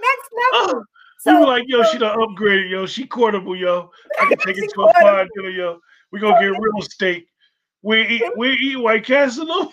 next 0.01 0.29
level. 0.53 0.79
Uh, 0.79 0.83
so, 1.19 1.39
you 1.39 1.45
like, 1.45 1.63
yo, 1.67 1.83
she 1.83 1.99
done 1.99 2.17
upgraded, 2.17 2.71
yo. 2.71 2.87
She 2.87 3.05
courtable, 3.05 3.57
yo. 3.57 3.91
I 4.19 4.25
can 4.25 4.37
take 4.39 4.57
it 4.57 4.71
to 4.73 4.81
a 4.81 4.93
fine 5.01 5.29
dinner, 5.35 5.49
yo. 5.49 5.79
We 6.11 6.19
gonna 6.19 6.39
get 6.39 6.59
real 6.59 6.81
steak. 6.81 7.27
We 7.83 8.07
eat, 8.07 8.23
we 8.37 8.53
eat 8.53 8.77
White 8.77 9.05
Castle. 9.05 9.45
No 9.45 9.71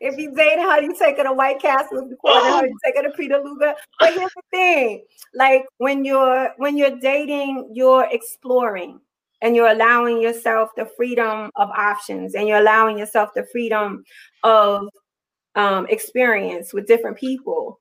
if 0.00 0.18
you 0.18 0.34
dating 0.34 0.64
her, 0.64 0.80
you 0.82 0.96
taking 0.98 1.26
a 1.26 1.32
White 1.32 1.60
Castle. 1.60 1.98
If 1.98 2.10
you 2.10 2.16
her, 2.24 2.66
you 2.66 2.78
taking 2.84 3.06
a 3.06 3.10
Peter 3.14 3.38
Luger. 3.42 3.74
But 4.00 4.14
here's 4.14 4.32
the 4.34 4.42
thing: 4.50 5.04
like 5.34 5.64
when 5.78 6.04
you're 6.04 6.50
when 6.56 6.76
you're 6.76 6.98
dating, 6.98 7.70
you're 7.72 8.06
exploring 8.10 9.00
and 9.42 9.54
you're 9.54 9.68
allowing 9.68 10.20
yourself 10.20 10.70
the 10.76 10.88
freedom 10.96 11.50
of 11.56 11.70
options, 11.70 12.34
and 12.34 12.48
you're 12.48 12.60
allowing 12.60 12.98
yourself 12.98 13.30
the 13.34 13.46
freedom 13.52 14.04
of 14.42 14.88
um, 15.54 15.86
experience 15.88 16.72
with 16.72 16.86
different 16.86 17.16
people 17.16 17.78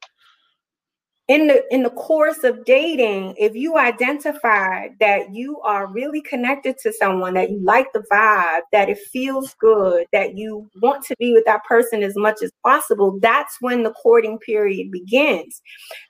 in 1.28 1.48
the 1.48 1.64
in 1.74 1.82
the 1.82 1.90
course 1.92 2.44
of 2.44 2.64
dating 2.66 3.34
if 3.38 3.56
you 3.56 3.78
identify 3.78 4.88
that 5.00 5.34
you 5.34 5.60
are 5.62 5.88
really 5.88 6.22
connected 6.22 6.78
to 6.78 6.94
someone 6.94 7.34
that 7.34 7.50
you 7.50 7.60
like 7.64 7.88
the 7.94 8.04
vibe 8.12 8.62
that 8.72 8.90
it 8.90 9.00
feels 9.12 9.56
good 9.60 10.06
that 10.14 10.38
you 10.38 10.70
want 10.82 11.04
to 11.04 11.16
be 11.18 11.34
with 11.34 11.44
that 11.46 11.64
person 11.64 12.04
as 12.04 12.16
much 12.16 12.44
as 12.44 12.52
possible 12.64 13.18
that's 13.22 13.58
when 13.60 13.82
the 13.82 13.92
courting 13.92 14.38
period 14.40 14.92
begins. 14.92 15.62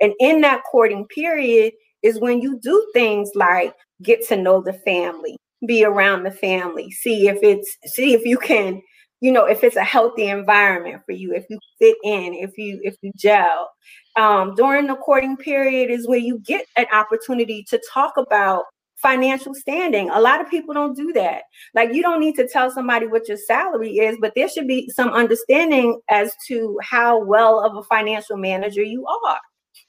And 0.01 0.13
in 0.19 0.41
that 0.41 0.63
courting 0.69 1.05
period 1.07 1.73
is 2.03 2.19
when 2.19 2.41
you 2.41 2.59
do 2.59 2.85
things 2.93 3.31
like 3.35 3.73
get 4.03 4.27
to 4.27 4.35
know 4.35 4.61
the 4.61 4.73
family 4.73 5.37
be 5.65 5.85
around 5.85 6.23
the 6.23 6.31
family 6.31 6.91
see 6.91 7.29
if 7.29 7.37
it's 7.41 7.77
see 7.85 8.13
if 8.13 8.25
you 8.25 8.37
can 8.37 8.81
you 9.21 9.31
know 9.31 9.45
if 9.45 9.63
it's 9.63 9.75
a 9.75 9.83
healthy 9.83 10.27
environment 10.27 11.01
for 11.05 11.13
you 11.13 11.33
if 11.33 11.45
you 11.49 11.59
fit 11.79 11.97
in 12.03 12.33
if 12.33 12.57
you 12.57 12.79
if 12.83 12.95
you 13.01 13.11
gel 13.15 13.69
um, 14.17 14.55
during 14.55 14.87
the 14.87 14.95
courting 14.95 15.35
period 15.35 15.91
is 15.91 16.07
where 16.07 16.19
you 16.19 16.39
get 16.39 16.65
an 16.77 16.85
opportunity 16.93 17.63
to 17.69 17.81
talk 17.91 18.13
about 18.17 18.63
financial 18.97 19.53
standing. 19.53 20.09
A 20.09 20.19
lot 20.19 20.41
of 20.41 20.49
people 20.49 20.73
don't 20.73 20.95
do 20.95 21.13
that. 21.13 21.43
Like 21.73 21.93
you 21.93 22.01
don't 22.01 22.19
need 22.19 22.35
to 22.35 22.47
tell 22.47 22.71
somebody 22.71 23.07
what 23.07 23.27
your 23.27 23.37
salary 23.37 23.97
is, 23.97 24.17
but 24.19 24.33
there 24.35 24.49
should 24.49 24.67
be 24.67 24.89
some 24.89 25.09
understanding 25.09 25.99
as 26.09 26.33
to 26.47 26.79
how 26.81 27.23
well 27.23 27.63
of 27.63 27.75
a 27.75 27.83
financial 27.83 28.37
manager 28.37 28.81
you 28.81 29.05
are. 29.05 29.39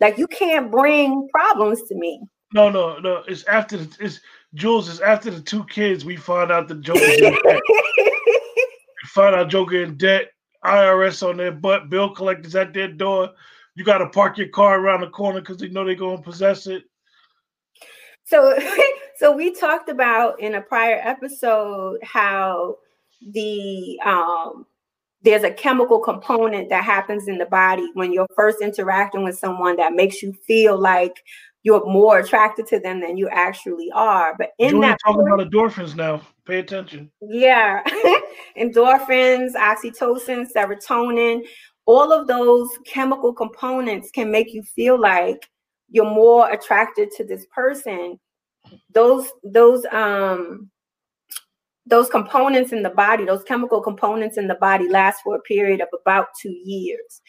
Like 0.01 0.19
you 0.19 0.27
can't 0.27 0.71
bring 0.71 1.29
problems 1.33 1.83
to 1.89 1.95
me. 1.95 2.21
No, 2.53 2.69
no, 2.69 2.99
no. 2.99 3.23
It's 3.27 3.45
after 3.45 3.79
the 3.79 3.97
it's 4.01 4.21
Jules, 4.55 4.89
it's 4.89 5.01
after 5.01 5.31
the 5.31 5.41
two 5.41 5.65
kids 5.65 6.05
we 6.05 6.17
find 6.17 6.51
out 6.51 6.69
the 6.69 6.77
Joker 6.77 7.01
in 7.01 7.21
debt. 7.21 7.43
we 7.45 7.96
find 9.17 9.35
out 9.35 9.49
Joker 9.49 9.83
in 9.83 9.97
debt, 9.97 10.31
IRS 10.65 11.29
on 11.29 11.37
their 11.37 11.53
butt, 11.53 11.91
bill 11.91 12.15
collectors 12.15 12.55
at 12.55 12.73
their 12.73 12.89
door 12.89 13.33
you 13.77 13.85
got 13.85 13.99
to 13.99 14.09
park 14.09 14.39
your 14.39 14.49
car 14.49 14.81
around 14.81 15.03
the 15.03 15.11
corner 15.11 15.41
because 15.41 15.59
they 15.59 15.69
know 15.69 15.85
they're 15.85 15.95
going 15.95 16.17
to 16.17 16.23
possess 16.23 16.67
it. 16.67 16.85
So, 18.25 18.59
so 19.19 19.37
we 19.37 19.55
talked 19.55 19.89
about 19.89 20.41
in 20.41 20.57
a 20.57 20.63
prior 20.63 21.01
episode 21.05 21.99
how 22.03 22.77
the 23.33 24.01
um, 24.05 24.67
there's 25.23 25.45
a 25.45 25.51
chemical 25.51 26.01
component 26.01 26.71
that 26.71 26.85
happens 26.85 27.29
in 27.29 27.39
the 27.39 27.47
body 27.47 27.89
when 27.95 28.13
you're 28.13 28.27
first 28.35 28.61
interacting 28.61 29.25
with 29.25 29.39
someone 29.39 29.77
that 29.77 29.95
makes 29.95 30.23
you 30.23 30.33
feel 30.47 30.79
like 30.79 31.23
you're 31.63 31.85
more 31.85 32.19
attracted 32.19 32.67
to 32.69 32.81
them 32.81 33.01
than 33.01 33.17
you 33.17 33.29
actually 33.29 33.91
are. 33.93 34.35
But 34.39 34.51
in 34.59 34.71
Julie, 34.71 34.87
that 34.87 34.99
talking 35.05 35.27
about 35.27 35.47
endorphins 35.47 35.95
now. 35.95 36.23
Pay 36.47 36.61
attention. 36.61 37.11
Yeah, 37.21 37.83
endorphins, 38.57 39.55
oxytocin, 39.55 40.47
serotonin 40.55 41.43
all 41.87 42.13
of 42.13 42.27
those 42.27 42.69
chemical 42.85 43.33
components 43.33 44.11
can 44.11 44.31
make 44.31 44.53
you 44.53 44.63
feel 44.63 45.01
like 45.01 45.49
you're 45.89 46.05
more 46.05 46.51
attracted 46.51 47.11
to 47.13 47.25
this 47.25 47.47
person. 47.55 48.19
Those 48.93 49.29
those 49.45 49.87
um 49.93 50.69
those 51.89 52.09
components 52.09 52.73
in 52.73 52.83
the 52.83 52.91
body 52.91 53.25
those 53.25 53.45
chemical 53.45 53.81
components 53.81 54.37
in 54.37 54.49
the 54.49 54.57
body 54.57 54.89
last 54.89 55.21
for 55.23 55.37
a 55.37 55.43
period 55.43 55.81
of 55.81 55.89
about 56.01 56.27
two 56.41 56.55
years. 56.65 57.23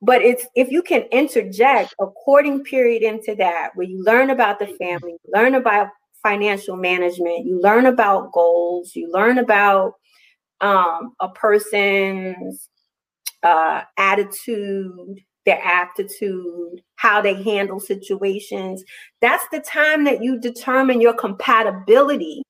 But 0.00 0.22
it's 0.22 0.46
if 0.54 0.70
you 0.70 0.82
can 0.82 1.02
interject 1.12 1.94
a 2.00 2.06
courting 2.06 2.64
period 2.64 3.02
into 3.02 3.34
that 3.34 3.70
where 3.74 3.86
you 3.86 4.02
learn 4.02 4.30
about 4.30 4.58
the 4.58 4.68
family 4.78 5.16
learn 5.26 5.56
about 5.56 5.88
financial 6.22 6.76
management 6.76 7.46
you 7.46 7.60
learn 7.60 7.86
about 7.86 8.32
goals 8.32 8.94
you 8.94 9.10
learn 9.12 9.38
about 9.38 9.94
um, 10.60 11.14
a 11.20 11.28
person's 11.28 12.68
uh, 13.42 13.82
attitude, 13.96 15.20
their 15.46 15.60
aptitude, 15.62 16.82
how 16.96 17.20
they 17.20 17.42
handle 17.42 17.80
situations. 17.80 18.84
That's 19.20 19.46
the 19.50 19.60
time 19.60 20.04
that 20.04 20.22
you 20.22 20.38
determine 20.38 21.00
your 21.00 21.14
compatibility 21.14 22.42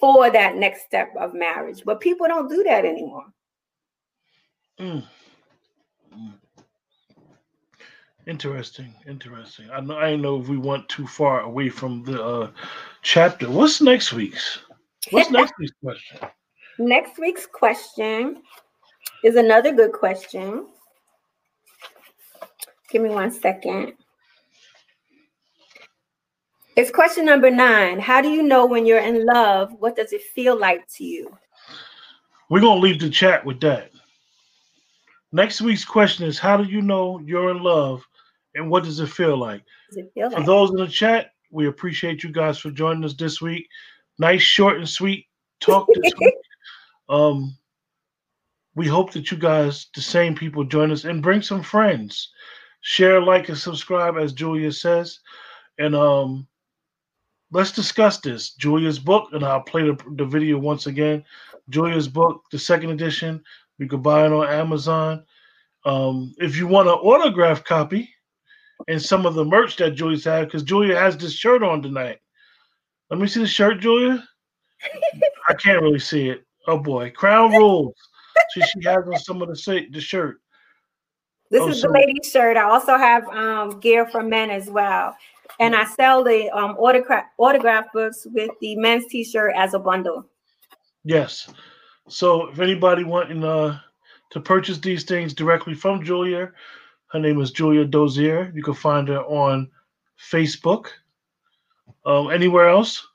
for 0.00 0.30
that 0.30 0.56
next 0.56 0.84
step 0.84 1.12
of 1.18 1.34
marriage. 1.34 1.82
But 1.84 2.00
people 2.00 2.26
don't 2.26 2.48
do 2.48 2.64
that 2.64 2.84
anymore. 2.84 3.26
Mm. 4.78 5.04
Mm. 6.14 6.32
Interesting, 8.30 8.94
interesting. 9.08 9.68
I 9.72 9.80
know 9.80 9.98
I 9.98 10.14
know 10.14 10.40
if 10.40 10.46
we 10.46 10.56
went 10.56 10.88
too 10.88 11.04
far 11.04 11.40
away 11.40 11.68
from 11.68 12.04
the 12.04 12.22
uh, 12.22 12.50
chapter. 13.02 13.50
What's 13.50 13.80
next 13.80 14.12
week's? 14.12 14.60
What's 15.10 15.30
next 15.32 15.52
week's 15.58 15.72
question? 15.82 16.28
Next 16.78 17.18
week's 17.18 17.46
question 17.46 18.40
is 19.24 19.34
another 19.34 19.74
good 19.74 19.92
question. 19.92 20.68
Give 22.88 23.02
me 23.02 23.10
one 23.10 23.32
second. 23.32 23.94
It's 26.76 26.92
question 26.92 27.24
number 27.24 27.50
nine. 27.50 27.98
How 27.98 28.22
do 28.22 28.28
you 28.28 28.44
know 28.44 28.64
when 28.64 28.86
you're 28.86 29.00
in 29.00 29.26
love? 29.26 29.72
What 29.80 29.96
does 29.96 30.12
it 30.12 30.22
feel 30.22 30.56
like 30.56 30.86
to 30.98 31.04
you? 31.04 31.36
We're 32.48 32.60
going 32.60 32.80
to 32.80 32.86
leave 32.86 33.00
the 33.00 33.10
chat 33.10 33.44
with 33.44 33.58
that. 33.62 33.90
Next 35.32 35.60
week's 35.60 35.84
question 35.84 36.28
is 36.28 36.38
How 36.38 36.56
do 36.56 36.62
you 36.62 36.80
know 36.80 37.18
you're 37.24 37.50
in 37.50 37.60
love 37.60 38.06
and 38.54 38.70
what 38.70 38.84
does 38.84 39.00
it 39.00 39.08
feel 39.08 39.36
like? 39.36 39.62
It 39.92 40.10
feel 40.14 40.30
for 40.30 40.38
like? 40.38 40.46
those 40.46 40.70
in 40.70 40.76
the 40.76 40.86
chat, 40.86 41.32
we 41.50 41.66
appreciate 41.66 42.22
you 42.22 42.30
guys 42.30 42.58
for 42.58 42.70
joining 42.70 43.04
us 43.04 43.14
this 43.14 43.40
week. 43.40 43.68
Nice, 44.18 44.42
short, 44.42 44.76
and 44.76 44.88
sweet 44.88 45.26
talk 45.60 45.88
this 45.88 46.12
week. 46.20 46.34
Um, 47.08 47.56
we 48.74 48.86
hope 48.86 49.12
that 49.12 49.30
you 49.30 49.36
guys, 49.36 49.88
the 49.94 50.02
same 50.02 50.34
people, 50.34 50.64
join 50.64 50.90
us 50.90 51.04
and 51.04 51.22
bring 51.22 51.42
some 51.42 51.62
friends. 51.62 52.32
Share, 52.82 53.20
like, 53.20 53.48
and 53.48 53.58
subscribe, 53.58 54.16
as 54.16 54.32
Julia 54.32 54.72
says. 54.72 55.18
And 55.78 55.94
um, 55.94 56.46
let's 57.50 57.72
discuss 57.72 58.20
this. 58.20 58.54
Julia's 58.54 58.98
book, 58.98 59.28
and 59.32 59.44
I'll 59.44 59.62
play 59.62 59.82
the, 59.82 59.98
the 60.16 60.24
video 60.24 60.58
once 60.58 60.86
again. 60.86 61.24
Julia's 61.68 62.08
book, 62.08 62.42
the 62.50 62.58
second 62.58 62.90
edition. 62.90 63.42
You 63.78 63.86
can 63.86 64.02
buy 64.02 64.26
it 64.26 64.32
on 64.32 64.48
Amazon. 64.48 65.24
Um, 65.84 66.34
if 66.38 66.56
you 66.56 66.66
want 66.66 66.88
an 66.88 66.94
autograph 66.94 67.64
copy 67.64 68.10
and 68.88 69.00
some 69.00 69.26
of 69.26 69.34
the 69.34 69.44
merch 69.44 69.76
that 69.76 69.92
Julia's 69.92 70.24
had, 70.24 70.46
because 70.46 70.62
Julia 70.62 70.96
has 70.96 71.16
this 71.16 71.32
shirt 71.32 71.62
on 71.62 71.82
tonight. 71.82 72.18
Let 73.10 73.20
me 73.20 73.26
see 73.26 73.40
the 73.40 73.46
shirt, 73.46 73.80
Julia. 73.80 74.22
I 75.48 75.54
can't 75.54 75.82
really 75.82 75.98
see 75.98 76.28
it. 76.30 76.44
Oh 76.66 76.78
boy, 76.78 77.10
Crown 77.10 77.52
Rules. 77.52 77.94
she, 78.52 78.60
she 78.62 78.82
has 78.84 78.98
on 79.06 79.18
some 79.18 79.42
of 79.42 79.48
the 79.48 79.86
the 79.92 80.00
shirt. 80.00 80.40
This 81.50 81.62
Oh, 81.62 81.68
is 81.68 81.80
so- 81.80 81.88
the 81.88 81.94
ladies' 81.94 82.30
shirt. 82.30 82.56
I 82.56 82.62
also 82.64 82.96
have 82.96 83.26
um, 83.28 83.80
gear 83.80 84.06
for 84.06 84.22
men 84.22 84.50
as 84.50 84.70
well. 84.70 85.16
And 85.58 85.74
I 85.74 85.84
sell 85.84 86.22
the 86.22 86.48
um, 86.50 86.76
autograph 86.78 87.24
autograph 87.38 87.86
books 87.92 88.24
with 88.32 88.50
the 88.60 88.76
men's 88.76 89.06
t-shirt 89.06 89.52
as 89.56 89.74
a 89.74 89.78
bundle. 89.80 90.24
Yes. 91.04 91.52
So 92.08 92.46
if 92.48 92.60
anybody 92.60 93.02
wanting 93.04 93.42
uh, 93.42 93.80
to 94.30 94.40
purchase 94.40 94.78
these 94.78 95.02
things 95.02 95.34
directly 95.34 95.74
from 95.74 96.04
Julia, 96.04 96.52
her 97.10 97.18
name 97.18 97.40
is 97.40 97.50
Julia 97.50 97.84
Dozier. 97.84 98.52
You 98.54 98.62
can 98.62 98.74
find 98.74 99.08
her 99.08 99.22
on 99.24 99.70
Facebook. 100.18 100.86
Um, 102.06 102.30
anywhere 102.30 102.68
else? 102.68 103.06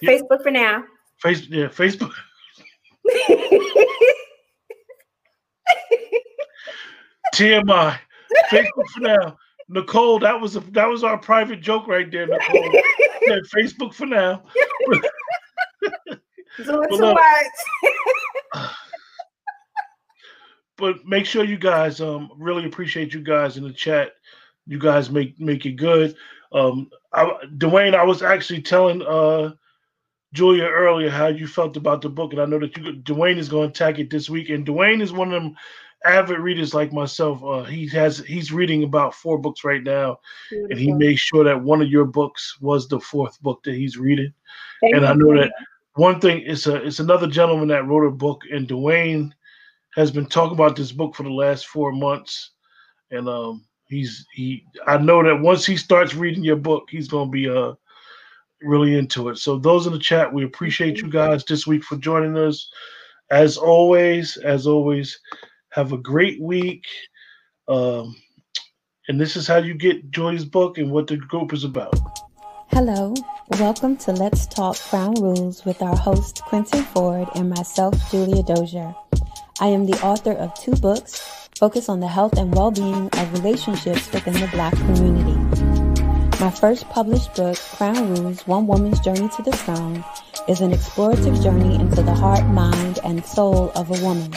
Yeah. 0.00 0.10
Facebook 0.10 0.42
for 0.42 0.50
now. 0.50 0.84
Face 1.18 1.46
yeah, 1.48 1.66
Facebook. 1.66 2.12
TMI. 7.34 7.98
Facebook 8.50 8.86
for 8.94 9.00
now. 9.00 9.36
Nicole, 9.68 10.18
that 10.20 10.40
was 10.40 10.56
a, 10.56 10.60
that 10.72 10.86
was 10.86 11.02
our 11.02 11.18
private 11.18 11.60
joke 11.60 11.88
right 11.88 12.10
there, 12.10 12.26
Nicole. 12.26 12.72
Yeah, 13.26 13.38
Facebook 13.52 13.92
for 13.92 14.06
now. 14.06 14.44
Doing 16.64 16.78
Well, 16.88 16.88
too 16.88 17.12
much. 17.12 17.46
But 20.76 21.06
make 21.06 21.26
sure 21.26 21.44
you 21.44 21.58
guys 21.58 22.00
um 22.00 22.30
really 22.36 22.66
appreciate 22.66 23.14
you 23.14 23.20
guys 23.20 23.56
in 23.56 23.64
the 23.64 23.72
chat. 23.72 24.12
You 24.66 24.78
guys 24.78 25.10
make 25.10 25.38
make 25.40 25.66
it 25.66 25.72
good. 25.72 26.16
Um 26.52 26.90
I, 27.12 27.32
Dwayne, 27.56 27.94
I 27.94 28.04
was 28.04 28.22
actually 28.22 28.62
telling 28.62 29.02
uh 29.02 29.52
Julia 30.32 30.64
earlier 30.64 31.08
how 31.08 31.28
you 31.28 31.46
felt 31.46 31.76
about 31.76 32.02
the 32.02 32.08
book, 32.08 32.32
and 32.32 32.42
I 32.42 32.46
know 32.46 32.58
that 32.58 32.76
you 32.76 32.94
Dwayne 32.94 33.38
is 33.38 33.48
going 33.48 33.72
to 33.72 33.84
attack 33.84 33.98
it 33.98 34.10
this 34.10 34.28
week. 34.28 34.50
And 34.50 34.66
Dwayne 34.66 35.00
is 35.00 35.12
one 35.12 35.32
of 35.32 35.42
them 35.42 35.56
avid 36.04 36.38
readers 36.38 36.74
like 36.74 36.92
myself. 36.92 37.42
Uh, 37.42 37.64
he 37.64 37.88
has 37.88 38.18
he's 38.18 38.52
reading 38.52 38.84
about 38.84 39.14
four 39.14 39.38
books 39.38 39.64
right 39.64 39.82
now, 39.82 40.18
and 40.50 40.78
he 40.78 40.92
made 40.92 41.18
sure 41.18 41.44
that 41.44 41.62
one 41.62 41.80
of 41.80 41.88
your 41.88 42.04
books 42.04 42.58
was 42.60 42.86
the 42.88 43.00
fourth 43.00 43.40
book 43.40 43.62
that 43.64 43.74
he's 43.74 43.96
reading. 43.96 44.32
Thank 44.82 44.96
and 44.96 45.06
I 45.06 45.14
know 45.14 45.34
that 45.36 45.52
one 45.94 46.20
thing 46.20 46.42
is 46.42 46.66
a 46.66 46.76
it's 46.84 47.00
another 47.00 47.26
gentleman 47.26 47.68
that 47.68 47.86
wrote 47.86 48.06
a 48.06 48.10
book, 48.10 48.42
and 48.50 48.68
Dwayne 48.68 49.32
has 49.96 50.10
been 50.10 50.26
talking 50.26 50.52
about 50.52 50.76
this 50.76 50.92
book 50.92 51.14
for 51.14 51.22
the 51.22 51.30
last 51.30 51.66
four 51.66 51.90
months, 51.90 52.50
and 53.10 53.28
um, 53.28 53.64
he's 53.88 54.26
he. 54.32 54.64
I 54.86 54.98
know 54.98 55.22
that 55.24 55.40
once 55.40 55.64
he 55.64 55.76
starts 55.76 56.14
reading 56.14 56.44
your 56.44 56.56
book, 56.56 56.88
he's 56.90 57.08
gonna 57.08 57.30
be 57.30 57.48
uh 57.48 57.72
really 58.62 58.96
into 58.96 59.30
it. 59.30 59.38
So 59.38 59.58
those 59.58 59.86
in 59.86 59.92
the 59.92 59.98
chat, 59.98 60.32
we 60.32 60.44
appreciate 60.44 60.98
you 60.98 61.08
guys 61.08 61.44
this 61.44 61.66
week 61.66 61.82
for 61.82 61.96
joining 61.96 62.36
us. 62.36 62.70
As 63.30 63.56
always, 63.56 64.36
as 64.36 64.66
always, 64.66 65.18
have 65.70 65.92
a 65.92 65.98
great 65.98 66.40
week. 66.40 66.84
Um, 67.68 68.14
and 69.08 69.20
this 69.20 69.36
is 69.36 69.46
how 69.46 69.58
you 69.58 69.74
get 69.74 70.10
Joy's 70.10 70.44
book 70.44 70.78
and 70.78 70.90
what 70.90 71.06
the 71.06 71.16
group 71.16 71.52
is 71.52 71.64
about. 71.64 71.94
Hello, 72.70 73.14
welcome 73.58 73.96
to 73.98 74.12
Let's 74.12 74.46
Talk 74.46 74.76
Crown 74.76 75.14
Rules 75.14 75.64
with 75.64 75.82
our 75.82 75.96
host 75.96 76.42
Quentin 76.42 76.82
Ford 76.82 77.28
and 77.34 77.50
myself, 77.50 77.94
Julia 78.10 78.42
Dozier. 78.42 78.94
I 79.58 79.68
am 79.68 79.86
the 79.86 79.98
author 80.04 80.32
of 80.32 80.52
two 80.52 80.72
books 80.72 81.48
focused 81.58 81.88
on 81.88 82.00
the 82.00 82.08
health 82.08 82.36
and 82.36 82.54
well-being 82.54 83.08
of 83.10 83.32
relationships 83.32 84.12
within 84.12 84.34
the 84.34 84.48
Black 84.48 84.74
community. 84.74 85.32
My 86.38 86.50
first 86.50 86.86
published 86.90 87.34
book, 87.34 87.56
Crown 87.56 88.14
Rules: 88.14 88.46
One 88.46 88.66
Woman's 88.66 89.00
Journey 89.00 89.30
to 89.30 89.42
the 89.42 89.52
Throne, 89.52 90.04
is 90.46 90.60
an 90.60 90.72
explorative 90.72 91.42
journey 91.42 91.74
into 91.76 92.02
the 92.02 92.12
heart, 92.12 92.44
mind, 92.48 92.98
and 93.02 93.24
soul 93.24 93.72
of 93.74 93.88
a 93.88 94.04
woman. 94.04 94.30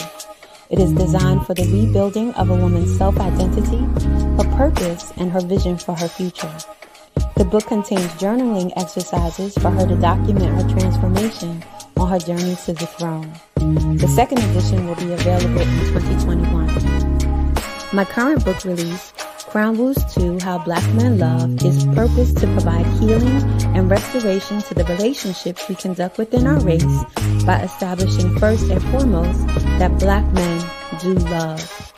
It 0.70 0.78
is 0.78 0.92
designed 0.92 1.44
for 1.44 1.52
the 1.52 1.70
rebuilding 1.70 2.32
of 2.34 2.48
a 2.48 2.56
woman's 2.56 2.96
self-identity, 2.96 3.76
her 4.42 4.56
purpose, 4.56 5.12
and 5.18 5.30
her 5.32 5.42
vision 5.42 5.76
for 5.76 5.94
her 5.96 6.08
future. 6.08 6.56
The 7.36 7.44
book 7.44 7.66
contains 7.66 8.08
journaling 8.14 8.72
exercises 8.74 9.52
for 9.58 9.70
her 9.70 9.86
to 9.86 9.96
document 9.96 10.62
her 10.62 10.80
transformation 10.80 11.62
on 11.98 12.08
her 12.08 12.18
journey 12.18 12.56
to 12.64 12.72
the 12.72 12.86
throne. 12.86 13.34
The 13.74 14.08
second 14.08 14.38
edition 14.38 14.86
will 14.88 14.96
be 14.96 15.12
available 15.12 15.60
in 15.60 15.68
2021. 15.92 17.54
My 17.92 18.04
current 18.04 18.44
book 18.44 18.64
release, 18.64 19.12
Crown 19.46 19.76
Rules 19.76 20.02
2 20.14 20.40
How 20.40 20.58
Black 20.58 20.82
Men 20.94 21.18
Love, 21.18 21.64
is 21.64 21.84
purposed 21.94 22.38
to 22.38 22.46
provide 22.48 22.84
healing 22.98 23.42
and 23.76 23.88
restoration 23.88 24.60
to 24.62 24.74
the 24.74 24.84
relationships 24.84 25.68
we 25.68 25.76
conduct 25.76 26.18
within 26.18 26.48
our 26.48 26.58
race 26.60 26.84
by 27.44 27.60
establishing 27.62 28.36
first 28.38 28.68
and 28.70 28.82
foremost 28.90 29.46
that 29.78 29.96
black 30.00 30.24
men 30.32 30.70
do 31.00 31.14
love. 31.14 31.92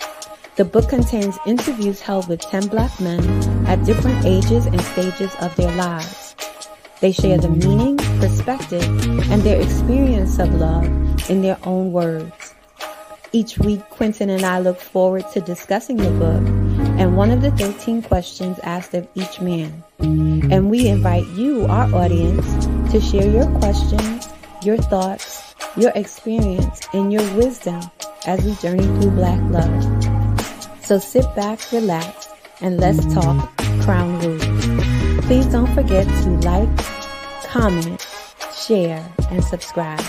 The 0.57 0.66
book 0.66 0.91
contains 0.91 1.39
interviews 1.47 2.01
held 2.01 2.29
with 2.29 2.41
10 2.41 2.68
black 2.68 3.01
men 3.01 3.25
at 3.66 3.83
different 3.87 4.27
ages 4.27 4.66
and 4.66 4.81
stages 4.81 5.35
of 5.41 5.57
their 5.57 5.75
lives. 5.77 6.37
They 7.01 7.12
share 7.12 7.39
the 7.39 7.49
meaning, 7.49 7.99
perspective, 8.23 8.83
and 9.33 9.43
their 9.43 9.61
experience 9.61 10.39
of 10.39 10.55
love 10.55 10.85
in 11.29 11.43
their 11.43 11.59
own 11.64 11.91
words. 11.91 12.55
Each 13.33 13.59
week, 13.59 13.81
Quentin 13.91 14.31
and 14.31 14.45
I 14.45 14.61
look 14.61 14.79
forward 14.79 15.25
to 15.33 15.41
discussing 15.41 15.97
the 15.97 16.11
book 16.11 16.43
and 17.01 17.16
one 17.16 17.33
of 17.33 17.43
the 17.43 17.51
13 17.53 18.03
questions 18.03 18.61
asked 18.62 18.95
of 18.95 19.09
each 19.16 19.41
man. 19.41 19.83
And 19.99 20.70
we 20.70 20.87
invite 20.87 21.27
you, 21.29 21.66
our 21.66 21.93
audience, 21.93 22.47
to 22.93 23.01
share 23.01 23.29
your 23.29 23.51
questions, 23.59 24.29
your 24.62 24.77
thoughts, 24.77 25.55
your 25.77 25.91
experience, 25.97 26.87
and 26.93 27.12
your 27.12 27.25
wisdom 27.35 27.81
as 28.27 28.45
we 28.45 28.55
journey 28.57 28.85
through 29.01 29.11
Black 29.12 29.41
love. 29.51 30.85
So 30.85 31.01
sit 31.01 31.25
back, 31.35 31.59
relax, 31.73 32.29
and 32.61 32.79
let's 32.79 33.03
talk 33.12 33.51
Crown 33.83 34.20
Rules. 34.20 35.27
Please 35.27 35.47
don't 35.47 35.73
forget 35.75 36.07
to 36.07 36.31
like, 36.47 36.68
comment, 37.53 38.01
share, 38.55 39.05
and 39.30 39.42
subscribe. 39.44 40.00